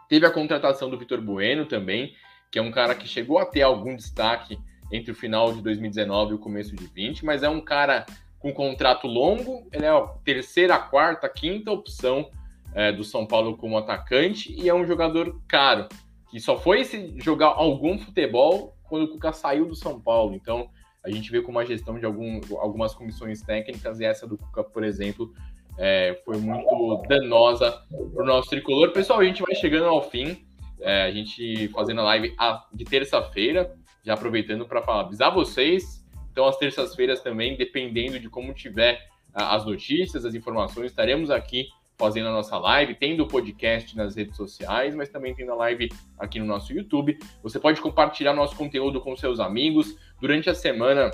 Teve 0.08 0.26
a 0.26 0.30
contratação 0.30 0.88
do 0.88 0.96
Vitor 0.96 1.20
Bueno 1.20 1.66
também, 1.66 2.14
que 2.52 2.58
é 2.58 2.62
um 2.62 2.70
cara 2.70 2.94
que 2.94 3.08
chegou 3.08 3.38
a 3.38 3.44
ter 3.44 3.62
algum 3.62 3.96
destaque 3.96 4.56
entre 4.92 5.10
o 5.10 5.14
final 5.14 5.52
de 5.52 5.60
2019 5.60 6.30
e 6.30 6.34
o 6.34 6.38
começo 6.38 6.74
de 6.74 6.86
20, 6.86 7.24
mas 7.24 7.42
é 7.42 7.48
um 7.48 7.60
cara 7.60 8.06
com 8.38 8.54
contrato 8.54 9.08
longo, 9.08 9.68
ele 9.72 9.84
é 9.84 9.90
a 9.90 10.00
terceira, 10.24 10.78
quarta, 10.78 11.28
quinta 11.28 11.72
opção 11.72 12.30
é, 12.72 12.92
do 12.92 13.02
São 13.02 13.26
Paulo 13.26 13.56
como 13.56 13.76
atacante 13.76 14.54
e 14.56 14.68
é 14.68 14.74
um 14.74 14.86
jogador 14.86 15.42
caro 15.48 15.88
que 16.30 16.40
só 16.40 16.58
foi 16.58 16.84
se 16.84 17.14
jogar 17.18 17.48
algum 17.48 17.98
futebol 17.98 18.74
quando 18.88 19.04
o 19.04 19.08
Cuca 19.08 19.32
saiu 19.32 19.66
do 19.66 19.74
São 19.74 20.00
Paulo. 20.00 20.34
Então, 20.34 20.70
a 21.04 21.10
gente 21.10 21.30
vê 21.30 21.40
como 21.40 21.58
a 21.58 21.64
gestão 21.64 21.98
de 21.98 22.04
algum, 22.04 22.40
algumas 22.58 22.94
comissões 22.94 23.42
técnicas, 23.42 24.00
e 24.00 24.04
essa 24.04 24.26
do 24.26 24.36
Cuca, 24.36 24.64
por 24.64 24.84
exemplo, 24.84 25.32
é, 25.78 26.20
foi 26.24 26.36
muito 26.38 27.02
danosa 27.08 27.82
para 28.14 28.22
o 28.22 28.26
nosso 28.26 28.50
tricolor. 28.50 28.92
Pessoal, 28.92 29.20
a 29.20 29.24
gente 29.24 29.42
vai 29.42 29.54
chegando 29.54 29.86
ao 29.86 30.02
fim, 30.10 30.44
é, 30.80 31.04
a 31.04 31.10
gente 31.10 31.68
fazendo 31.68 32.00
a 32.00 32.04
live 32.04 32.34
de 32.74 32.84
terça-feira, 32.84 33.74
já 34.04 34.14
aproveitando 34.14 34.66
para 34.66 34.80
avisar 35.00 35.32
vocês. 35.32 36.04
Então, 36.32 36.46
as 36.46 36.56
terças-feiras 36.56 37.20
também, 37.20 37.56
dependendo 37.56 38.18
de 38.18 38.28
como 38.28 38.52
tiver 38.52 39.08
as 39.32 39.64
notícias, 39.64 40.24
as 40.24 40.34
informações, 40.34 40.86
estaremos 40.86 41.30
aqui 41.30 41.68
fazendo 41.98 42.28
a 42.28 42.32
nossa 42.32 42.56
live, 42.56 42.94
tendo 42.94 43.24
o 43.24 43.28
podcast 43.28 43.96
nas 43.96 44.14
redes 44.14 44.36
sociais, 44.36 44.94
mas 44.94 45.08
também 45.08 45.34
tendo 45.34 45.52
a 45.52 45.56
live 45.56 45.88
aqui 46.18 46.38
no 46.38 46.46
nosso 46.46 46.72
YouTube. 46.72 47.18
Você 47.42 47.58
pode 47.58 47.80
compartilhar 47.80 48.32
nosso 48.32 48.54
conteúdo 48.54 49.00
com 49.00 49.16
seus 49.16 49.40
amigos. 49.40 49.96
Durante 50.20 50.48
a 50.48 50.54
semana, 50.54 51.10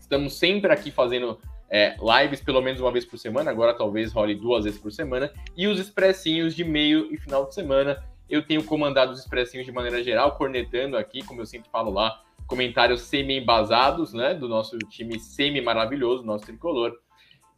estamos 0.00 0.34
sempre 0.34 0.72
aqui 0.72 0.90
fazendo 0.90 1.38
é, 1.70 1.96
lives 2.00 2.40
pelo 2.40 2.60
menos 2.62 2.80
uma 2.80 2.90
vez 2.90 3.04
por 3.04 3.18
semana, 3.18 3.50
agora 3.50 3.74
talvez 3.74 4.12
role 4.12 4.34
duas 4.34 4.64
vezes 4.64 4.80
por 4.80 4.90
semana, 4.90 5.32
e 5.56 5.66
os 5.66 5.78
expressinhos 5.78 6.54
de 6.54 6.64
meio 6.64 7.12
e 7.12 7.16
final 7.16 7.46
de 7.46 7.54
semana. 7.54 8.02
Eu 8.28 8.42
tenho 8.46 8.64
comandado 8.64 9.12
os 9.12 9.20
expressinhos 9.20 9.66
de 9.66 9.72
maneira 9.72 10.02
geral, 10.02 10.36
cornetando 10.36 10.96
aqui, 10.96 11.22
como 11.22 11.42
eu 11.42 11.46
sempre 11.46 11.68
falo 11.70 11.90
lá, 11.90 12.22
comentários 12.46 13.02
semi-embasados, 13.02 14.14
né? 14.14 14.32
Do 14.32 14.48
nosso 14.48 14.78
time 14.78 15.18
semi-maravilhoso, 15.18 16.22
nosso 16.22 16.46
tricolor. 16.46 16.98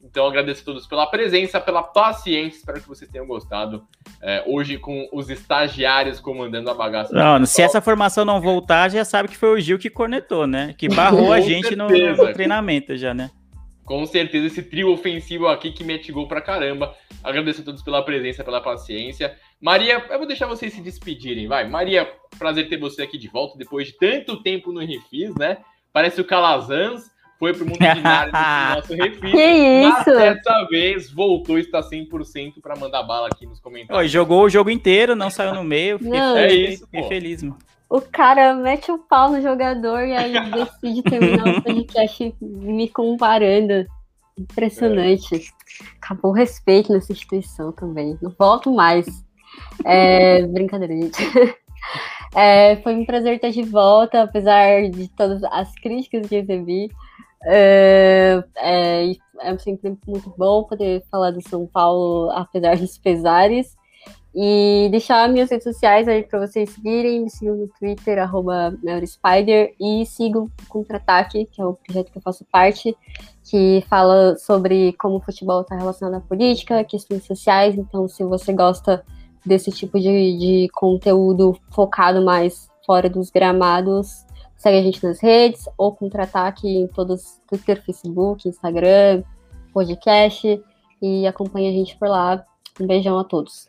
Então, 0.05 0.27
agradeço 0.27 0.61
a 0.61 0.65
todos 0.67 0.87
pela 0.87 1.07
presença, 1.07 1.59
pela 1.59 1.83
paciência. 1.83 2.59
Espero 2.59 2.81
que 2.81 2.89
vocês 2.89 3.11
tenham 3.11 3.27
gostado. 3.27 3.85
É, 4.21 4.45
hoje, 4.47 4.77
com 4.77 5.09
os 5.11 5.31
estagiários 5.31 6.21
comandando 6.21 6.71
a 6.71 6.75
bagaça. 6.75 7.15
Não, 7.15 7.47
se 7.47 7.63
essa 7.63 7.81
formação 7.81 8.23
não 8.23 8.39
voltar, 8.39 8.91
já 8.91 9.03
sabe 9.03 9.31
que 9.31 9.37
foi 9.37 9.49
o 9.49 9.61
Gil 9.61 9.79
que 9.79 9.89
cornetou, 9.89 10.47
né? 10.47 10.75
Que 10.77 10.89
barrou 10.89 11.33
a 11.33 11.41
gente 11.41 11.75
no, 11.75 11.89
no, 11.89 12.33
treinamento 12.35 12.95
já, 12.99 13.15
né? 13.15 13.31
Com 13.83 14.05
certeza, 14.05 14.47
esse 14.47 14.63
trio 14.63 14.93
ofensivo 14.93 15.47
aqui 15.47 15.73
que 15.73 15.83
mete 15.83 16.13
gol 16.13 16.29
pra 16.29 16.43
caramba. 16.43 16.95
Agradeço 17.23 17.63
a 17.63 17.65
todos 17.65 17.83
pela 17.83 18.03
presença, 18.03 18.45
pela 18.45 18.61
paciência. 18.61 19.35
Maria, 19.59 20.05
eu 20.11 20.19
vou 20.19 20.27
deixar 20.27 20.47
vocês 20.47 20.75
se 20.75 20.83
despedirem, 20.83 21.49
vai. 21.49 21.67
Maria, 21.67 22.11
prazer 22.39 22.69
ter 22.69 22.77
você 22.77 23.03
aqui 23.03 23.17
de 23.17 23.29
volta 23.29 23.57
depois 23.57 23.89
de 23.89 23.97
tanto 23.97 24.43
tempo 24.43 24.71
no 24.71 24.81
Refis, 24.81 25.35
né? 25.35 25.59
Parece 25.93 26.21
o 26.21 26.25
Calazans 26.25 27.14
foi 27.39 27.53
pro 27.53 27.67
mundo 27.67 27.79
binário 27.79 28.33
do 28.33 28.39
nosso 28.77 28.95
refil. 28.95 29.31
Que 29.31 29.87
isso? 29.87 29.93
Mas 29.93 30.05
dessa 30.05 30.67
vez 30.71 31.11
voltou, 31.11 31.59
está 31.59 31.81
100% 31.81 32.55
para 32.63 32.77
mandar 32.77 33.03
bala 33.03 33.29
aqui 33.29 33.47
nos 33.47 33.61
comentários. 33.61 34.11
jogou 34.11 34.45
o 34.45 34.49
jogo 34.49 34.71
inteiro, 34.71 35.17
não 35.17 35.31
saiu 35.31 35.55
no 35.55 35.65
meio. 35.65 35.99
Fiquei, 35.99 36.19
não, 36.19 36.37
é 36.37 36.53
isso, 36.53 36.85
fiquei 36.87 37.03
feliz, 37.05 37.43
mano. 37.43 37.59
O 37.89 38.01
cara 38.01 38.55
mete 38.55 38.91
o 38.91 38.99
pau 38.99 39.31
no 39.31 39.41
jogador 39.41 40.01
e 40.01 40.17
aí 40.17 40.33
decide 40.51 41.03
terminar 41.03 41.47
o 41.47 41.63
podcast 41.63 42.35
me 42.41 42.89
comparando. 42.89 43.87
Impressionante. 44.37 45.37
É. 45.37 45.39
Acabou 46.03 46.33
o 46.33 46.35
respeito 46.35 46.93
nessa 46.93 47.13
instituição 47.13 47.73
também. 47.73 48.19
Não 48.21 48.35
volto 48.37 48.73
mais. 48.73 49.07
É, 49.85 50.43
brincadeira, 50.49 50.95
gente. 50.95 51.19
É, 52.35 52.77
foi 52.83 52.97
um 52.97 53.05
prazer 53.05 53.37
estar 53.37 53.51
de 53.51 53.63
volta, 53.63 54.23
apesar 54.23 54.91
de 54.91 55.09
todas 55.09 55.45
as 55.45 55.73
críticas 55.77 56.27
que 56.27 56.41
recebi. 56.41 56.91
É, 57.47 58.43
é, 58.57 59.13
é, 59.41 59.59
sempre 59.59 59.97
muito 60.07 60.33
bom 60.37 60.65
poder 60.65 61.05
falar 61.11 61.31
do 61.31 61.47
São 61.49 61.67
Paulo, 61.67 62.31
apesar 62.31 62.77
dos 62.77 62.99
pesares. 62.99 63.77
E 64.37 64.89
deixar 64.91 65.29
minhas 65.29 65.49
redes 65.49 65.63
sociais 65.63 66.09
aí 66.09 66.25
para 66.25 66.45
vocês 66.45 66.71
seguirem. 66.71 67.23
Me 67.23 67.31
sigam 67.31 67.55
no 67.55 67.69
Twitter, 67.69 68.19
arroba 68.19 68.77
Spider, 69.07 69.75
e 69.81 70.05
sigam 70.07 70.45
o 70.45 70.69
Contra-Ataque, 70.69 71.47
que 71.53 71.63
é 71.63 71.65
o 71.65 71.75
projeto 71.75 72.11
que 72.11 72.19
eu 72.19 72.23
faço 72.23 72.45
parte, 72.51 72.97
que 73.45 73.85
fala 73.89 74.37
sobre 74.37 74.93
como 74.95 75.17
o 75.17 75.21
futebol 75.21 75.61
está 75.61 75.77
relacionado 75.77 76.21
à 76.21 76.21
política, 76.21 76.83
questões 76.83 77.25
sociais. 77.25 77.77
Então, 77.79 78.09
se 78.09 78.25
você 78.25 78.53
gosta 78.53 79.05
desse 79.47 79.71
tipo 79.71 80.01
de, 80.01 80.37
de 80.37 80.69
conteúdo 80.73 81.57
focado 81.71 82.25
mais 82.25 82.69
fora 82.85 83.09
dos 83.09 83.31
gramados, 83.31 84.25
Segue 84.57 84.79
a 84.79 84.83
gente 84.83 85.05
nas 85.05 85.21
redes, 85.21 85.69
ou 85.77 85.95
contra-ataque 85.95 86.67
em 86.67 86.87
todos, 86.87 87.41
Twitter, 87.49 87.83
Facebook, 87.83 88.49
Instagram, 88.49 89.23
podcast, 89.73 90.63
e 91.03 91.27
acompanha 91.27 91.71
a 91.71 91.73
gente 91.73 91.97
por 91.97 92.09
lá. 92.09 92.45
Um 92.81 92.87
beijão 92.87 93.19
a 93.19 93.25
todos. 93.25 93.69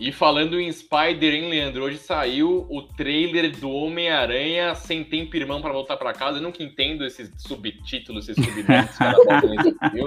E 0.00 0.10
falando 0.12 0.58
em 0.58 0.72
Spider, 0.72 1.34
hein, 1.34 1.50
Leandro? 1.50 1.84
Hoje 1.84 1.98
saiu 1.98 2.66
o 2.70 2.80
trailer 2.80 3.54
do 3.58 3.70
Homem-Aranha 3.70 4.74
sem 4.74 5.04
tempo 5.04 5.36
irmão 5.36 5.60
para 5.60 5.74
voltar 5.74 5.98
para 5.98 6.14
casa. 6.14 6.38
Eu 6.38 6.42
nunca 6.42 6.62
entendo 6.62 7.04
esses 7.04 7.30
subtítulos, 7.36 8.26
esses 8.26 8.42
subtítulos 8.42 8.86
que 8.86 10.00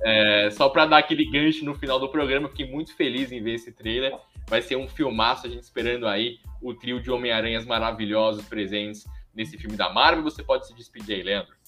é, 0.02 0.48
Só 0.52 0.70
para 0.70 0.86
dar 0.86 0.98
aquele 0.98 1.30
gancho 1.30 1.66
no 1.66 1.74
final 1.74 2.00
do 2.00 2.08
programa, 2.08 2.48
fiquei 2.48 2.66
muito 2.70 2.96
feliz 2.96 3.30
em 3.30 3.42
ver 3.42 3.56
esse 3.56 3.70
trailer. 3.72 4.16
Vai 4.48 4.62
ser 4.62 4.76
um 4.76 4.88
filmaço, 4.88 5.46
a 5.46 5.50
gente 5.50 5.64
esperando 5.64 6.08
aí 6.08 6.38
o 6.62 6.72
trio 6.72 6.98
de 6.98 7.10
Homem-Aranhas 7.10 7.66
maravilhosos 7.66 8.46
presentes 8.46 9.04
nesse 9.34 9.56
filme 9.58 9.76
da 9.76 9.92
Marvel. 9.92 10.22
Você 10.22 10.42
pode 10.42 10.66
se 10.66 10.74
despedir 10.74 11.16
aí, 11.16 11.22
Leandro. 11.22 11.60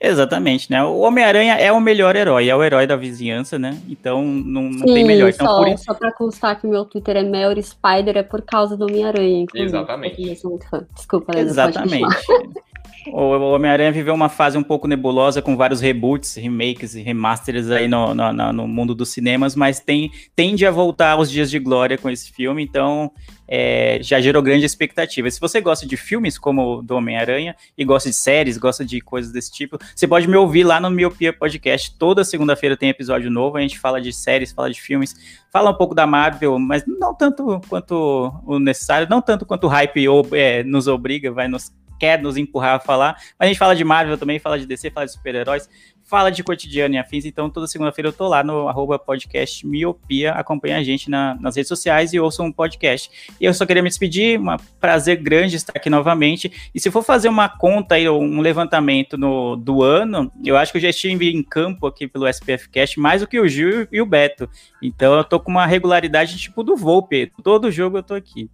Exatamente, 0.00 0.70
né? 0.70 0.82
O 0.82 1.00
Homem-Aranha 1.00 1.54
é 1.54 1.70
o 1.70 1.78
melhor 1.78 2.16
herói, 2.16 2.48
é 2.48 2.56
o 2.56 2.64
herói 2.64 2.86
da 2.86 2.96
vizinhança, 2.96 3.58
né? 3.58 3.78
Então 3.86 4.24
não, 4.24 4.62
não 4.62 4.88
Sim, 4.88 4.94
tem 4.94 5.04
melhor. 5.04 5.28
Então, 5.28 5.46
só, 5.46 5.66
isso... 5.66 5.84
só 5.84 5.94
pra 5.94 6.10
constar 6.10 6.58
que 6.58 6.66
o 6.66 6.70
meu 6.70 6.86
Twitter 6.86 7.18
é 7.18 7.22
Melry 7.22 7.62
Spider, 7.62 8.16
é 8.16 8.22
por 8.22 8.40
causa 8.40 8.78
do 8.78 8.86
Homem-Aranha. 8.86 9.44
Exatamente. 9.54 10.26
Eu 10.26 10.36
sou 10.36 10.50
muito 10.52 10.68
fã. 10.70 10.86
Desculpa, 10.94 11.32
Leandro, 11.34 11.52
Exatamente. 11.52 12.06
O 13.06 13.54
Homem-Aranha 13.54 13.90
viveu 13.90 14.12
uma 14.12 14.28
fase 14.28 14.58
um 14.58 14.62
pouco 14.62 14.86
nebulosa 14.86 15.40
com 15.40 15.56
vários 15.56 15.80
reboots, 15.80 16.34
remakes 16.34 16.94
e 16.94 17.00
remasters 17.00 17.70
aí 17.70 17.88
no, 17.88 18.14
no, 18.14 18.52
no, 18.52 18.68
mundo 18.68 18.94
dos 18.94 19.08
cinemas, 19.08 19.56
mas 19.56 19.80
tem, 19.80 20.10
tende 20.36 20.66
a 20.66 20.70
voltar 20.70 21.12
aos 21.12 21.30
dias 21.30 21.50
de 21.50 21.58
glória 21.58 21.96
com 21.96 22.10
esse 22.10 22.30
filme, 22.30 22.62
então 22.62 23.10
é, 23.48 23.98
já 24.02 24.20
gerou 24.20 24.42
grande 24.42 24.66
expectativa. 24.66 25.30
Se 25.30 25.40
você 25.40 25.62
gosta 25.62 25.86
de 25.86 25.96
filmes 25.96 26.38
como 26.38 26.78
o 26.78 26.82
do 26.82 26.94
Homem-Aranha 26.94 27.56
e 27.76 27.84
gosta 27.86 28.10
de 28.10 28.16
séries, 28.16 28.58
gosta 28.58 28.84
de 28.84 29.00
coisas 29.00 29.32
desse 29.32 29.50
tipo, 29.50 29.78
você 29.96 30.06
pode 30.06 30.28
me 30.28 30.36
ouvir 30.36 30.64
lá 30.64 30.78
no 30.78 30.90
Miopia 30.90 31.32
Podcast. 31.32 31.96
Toda 31.98 32.22
segunda-feira 32.22 32.76
tem 32.76 32.90
episódio 32.90 33.30
novo, 33.30 33.56
a 33.56 33.62
gente 33.62 33.78
fala 33.78 33.98
de 33.98 34.12
séries, 34.12 34.52
fala 34.52 34.70
de 34.70 34.80
filmes, 34.80 35.14
fala 35.50 35.70
um 35.70 35.74
pouco 35.74 35.94
da 35.94 36.06
Marvel, 36.06 36.58
mas 36.58 36.84
não 36.86 37.14
tanto 37.14 37.62
quanto 37.66 38.30
o 38.44 38.58
necessário, 38.58 39.08
não 39.08 39.22
tanto 39.22 39.46
quanto 39.46 39.64
o 39.64 39.68
hype 39.68 40.04
é, 40.32 40.62
nos 40.64 40.86
obriga, 40.86 41.32
vai 41.32 41.48
nos 41.48 41.72
quer 42.00 42.20
nos 42.20 42.38
empurrar 42.38 42.76
a 42.76 42.80
falar. 42.80 43.16
Mas 43.38 43.46
a 43.46 43.46
gente 43.46 43.58
fala 43.58 43.76
de 43.76 43.84
Marvel 43.84 44.16
também, 44.16 44.38
fala 44.38 44.58
de 44.58 44.66
DC, 44.66 44.90
fala 44.90 45.04
de 45.04 45.12
super-heróis, 45.12 45.68
fala 46.02 46.30
de 46.30 46.42
cotidiano 46.42 46.94
e 46.94 46.98
afins. 46.98 47.26
Então, 47.26 47.50
toda 47.50 47.66
segunda-feira 47.68 48.08
eu 48.08 48.12
tô 48.12 48.26
lá 48.26 48.42
no 48.42 48.66
arroba 48.66 48.98
podcast 48.98 49.64
Miopia. 49.64 50.32
Acompanha 50.32 50.78
a 50.78 50.82
gente 50.82 51.10
na, 51.10 51.36
nas 51.38 51.54
redes 51.54 51.68
sociais 51.68 52.12
e 52.12 52.18
ouça 52.18 52.42
um 52.42 52.50
podcast. 52.50 53.10
E 53.38 53.44
eu 53.44 53.52
só 53.52 53.66
queria 53.66 53.82
me 53.82 53.88
despedir, 53.88 54.40
um 54.40 54.56
prazer 54.80 55.18
grande 55.18 55.54
estar 55.54 55.74
aqui 55.76 55.90
novamente. 55.90 56.70
E 56.74 56.80
se 56.80 56.90
for 56.90 57.02
fazer 57.02 57.28
uma 57.28 57.48
conta 57.48 57.94
aí, 57.94 58.08
um 58.08 58.40
levantamento 58.40 59.18
no, 59.18 59.54
do 59.54 59.82
ano, 59.82 60.32
eu 60.42 60.56
acho 60.56 60.72
que 60.72 60.78
eu 60.78 60.82
já 60.82 60.88
estive 60.88 61.30
em 61.30 61.42
campo 61.42 61.86
aqui 61.86 62.08
pelo 62.08 62.26
SPF 62.26 62.68
Cast 62.70 62.98
mais 62.98 63.20
do 63.20 63.28
que 63.28 63.38
o 63.38 63.46
Gil 63.46 63.86
e 63.92 64.00
o 64.00 64.06
Beto. 64.06 64.48
Então 64.82 65.14
eu 65.14 65.22
tô 65.22 65.38
com 65.38 65.50
uma 65.50 65.66
regularidade 65.66 66.38
tipo 66.38 66.64
do 66.64 66.76
Volpe. 66.76 67.30
Todo 67.42 67.70
jogo 67.70 67.98
eu 67.98 68.02
tô 68.02 68.14
aqui. 68.14 68.50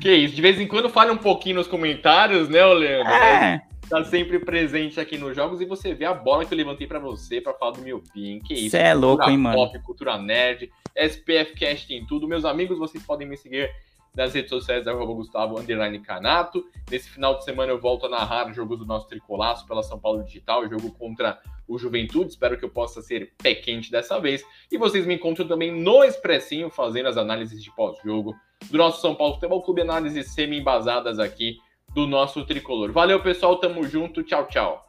Que 0.00 0.12
isso, 0.12 0.34
de 0.34 0.42
vez 0.42 0.60
em 0.60 0.66
quando 0.66 0.88
fale 0.88 1.10
um 1.10 1.16
pouquinho 1.16 1.56
nos 1.56 1.66
comentários, 1.66 2.48
né, 2.48 2.64
Leandro? 2.64 3.12
É. 3.12 3.62
Tá 3.88 4.04
sempre 4.04 4.38
presente 4.38 5.00
aqui 5.00 5.16
nos 5.16 5.34
jogos 5.34 5.62
e 5.62 5.64
você 5.64 5.94
vê 5.94 6.04
a 6.04 6.12
bola 6.12 6.44
que 6.44 6.52
eu 6.52 6.58
levantei 6.58 6.86
para 6.86 6.98
você 6.98 7.40
para 7.40 7.54
falar 7.54 7.72
do 7.72 7.80
Miopia, 7.80 8.32
hein? 8.32 8.40
Que 8.44 8.52
isso? 8.52 8.70
Você 8.70 8.78
é 8.78 8.92
louco, 8.92 9.28
hein, 9.30 9.38
mano? 9.38 9.56
Pop, 9.56 9.78
cultura 9.78 10.18
nerd, 10.18 10.70
SPF 10.94 11.54
Cast 11.54 11.92
em 11.92 12.04
tudo. 12.04 12.28
Meus 12.28 12.44
amigos, 12.44 12.78
vocês 12.78 13.02
podem 13.02 13.26
me 13.26 13.36
seguir 13.36 13.70
nas 14.14 14.34
redes 14.34 14.50
sociais 14.50 14.84
da 14.84 14.92
Gustavo 14.92 15.58
Underline 15.58 16.00
Canato. 16.00 16.66
Nesse 16.90 17.08
final 17.08 17.38
de 17.38 17.44
semana 17.44 17.72
eu 17.72 17.80
volto 17.80 18.04
a 18.06 18.10
narrar 18.10 18.52
jogos 18.52 18.78
do 18.78 18.84
nosso 18.84 19.08
tricolaço 19.08 19.66
pela 19.66 19.82
São 19.82 19.98
Paulo 19.98 20.22
Digital, 20.22 20.68
jogo 20.68 20.92
contra 20.92 21.40
o 21.68 21.78
Juventude. 21.78 22.30
Espero 22.30 22.58
que 22.58 22.64
eu 22.64 22.70
possa 22.70 23.02
ser 23.02 23.34
pé 23.36 23.54
quente 23.54 23.90
dessa 23.90 24.18
vez. 24.18 24.42
E 24.72 24.78
vocês 24.78 25.06
me 25.06 25.14
encontram 25.14 25.46
também 25.46 25.70
no 25.70 26.02
Expressinho, 26.02 26.70
fazendo 26.70 27.08
as 27.08 27.16
análises 27.16 27.62
de 27.62 27.70
pós-jogo 27.76 28.34
do 28.70 28.78
nosso 28.78 29.00
São 29.00 29.14
Paulo 29.14 29.34
Futebol 29.34 29.62
Clube, 29.62 29.82
análises 29.82 30.32
semi-embasadas 30.32 31.18
aqui 31.18 31.58
do 31.94 32.06
nosso 32.06 32.44
tricolor. 32.44 32.90
Valeu, 32.90 33.22
pessoal, 33.22 33.56
tamo 33.56 33.84
junto, 33.84 34.22
tchau, 34.22 34.46
tchau. 34.48 34.87